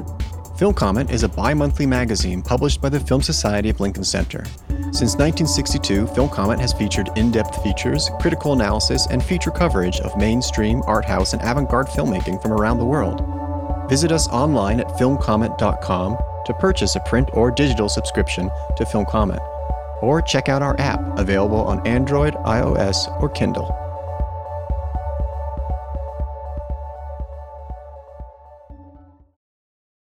Film 0.58 0.74
Comment 0.74 1.12
is 1.12 1.24
a 1.24 1.30
bi 1.30 1.54
monthly 1.54 1.86
magazine 1.86 2.42
published 2.42 2.82
by 2.82 2.90
the 2.90 3.00
Film 3.00 3.22
Society 3.22 3.70
of 3.70 3.80
Lincoln 3.80 4.04
Center. 4.04 4.46
Since 4.92 5.18
1962, 5.18 6.08
Film 6.08 6.30
Comment 6.30 6.62
has 6.62 6.72
featured 6.74 7.10
in 7.18 7.32
depth 7.32 7.62
features, 7.64 8.10
critical 8.20 8.54
analysis, 8.54 9.08
and 9.08 9.24
feature 9.24 9.52
coverage 9.52 10.00
of 10.00 10.16
mainstream, 10.18 10.82
art 10.86 11.06
house, 11.06 11.34
and 11.34 11.42
avant 11.42 11.70
garde 11.70 11.88
filmmaking 11.88 12.42
from 12.42 12.54
around 12.54 12.78
the 12.78 12.86
world. 12.86 13.22
Visit 13.90 14.12
us 14.12 14.28
online 14.30 14.80
at 14.80 14.88
filmcomment.com 14.90 16.18
to 16.46 16.54
purchase 16.54 16.96
a 16.96 17.02
print 17.02 17.30
or 17.34 17.52
digital 17.52 17.90
subscription 17.90 18.50
to 18.78 18.86
Film 18.86 19.06
Comment, 19.06 19.42
or 20.02 20.22
check 20.22 20.50
out 20.50 20.62
our 20.62 20.80
app 20.80 21.02
available 21.18 21.62
on 21.62 21.86
Android, 21.86 22.36
iOS, 22.36 23.10
or 23.22 23.30
Kindle. 23.30 23.83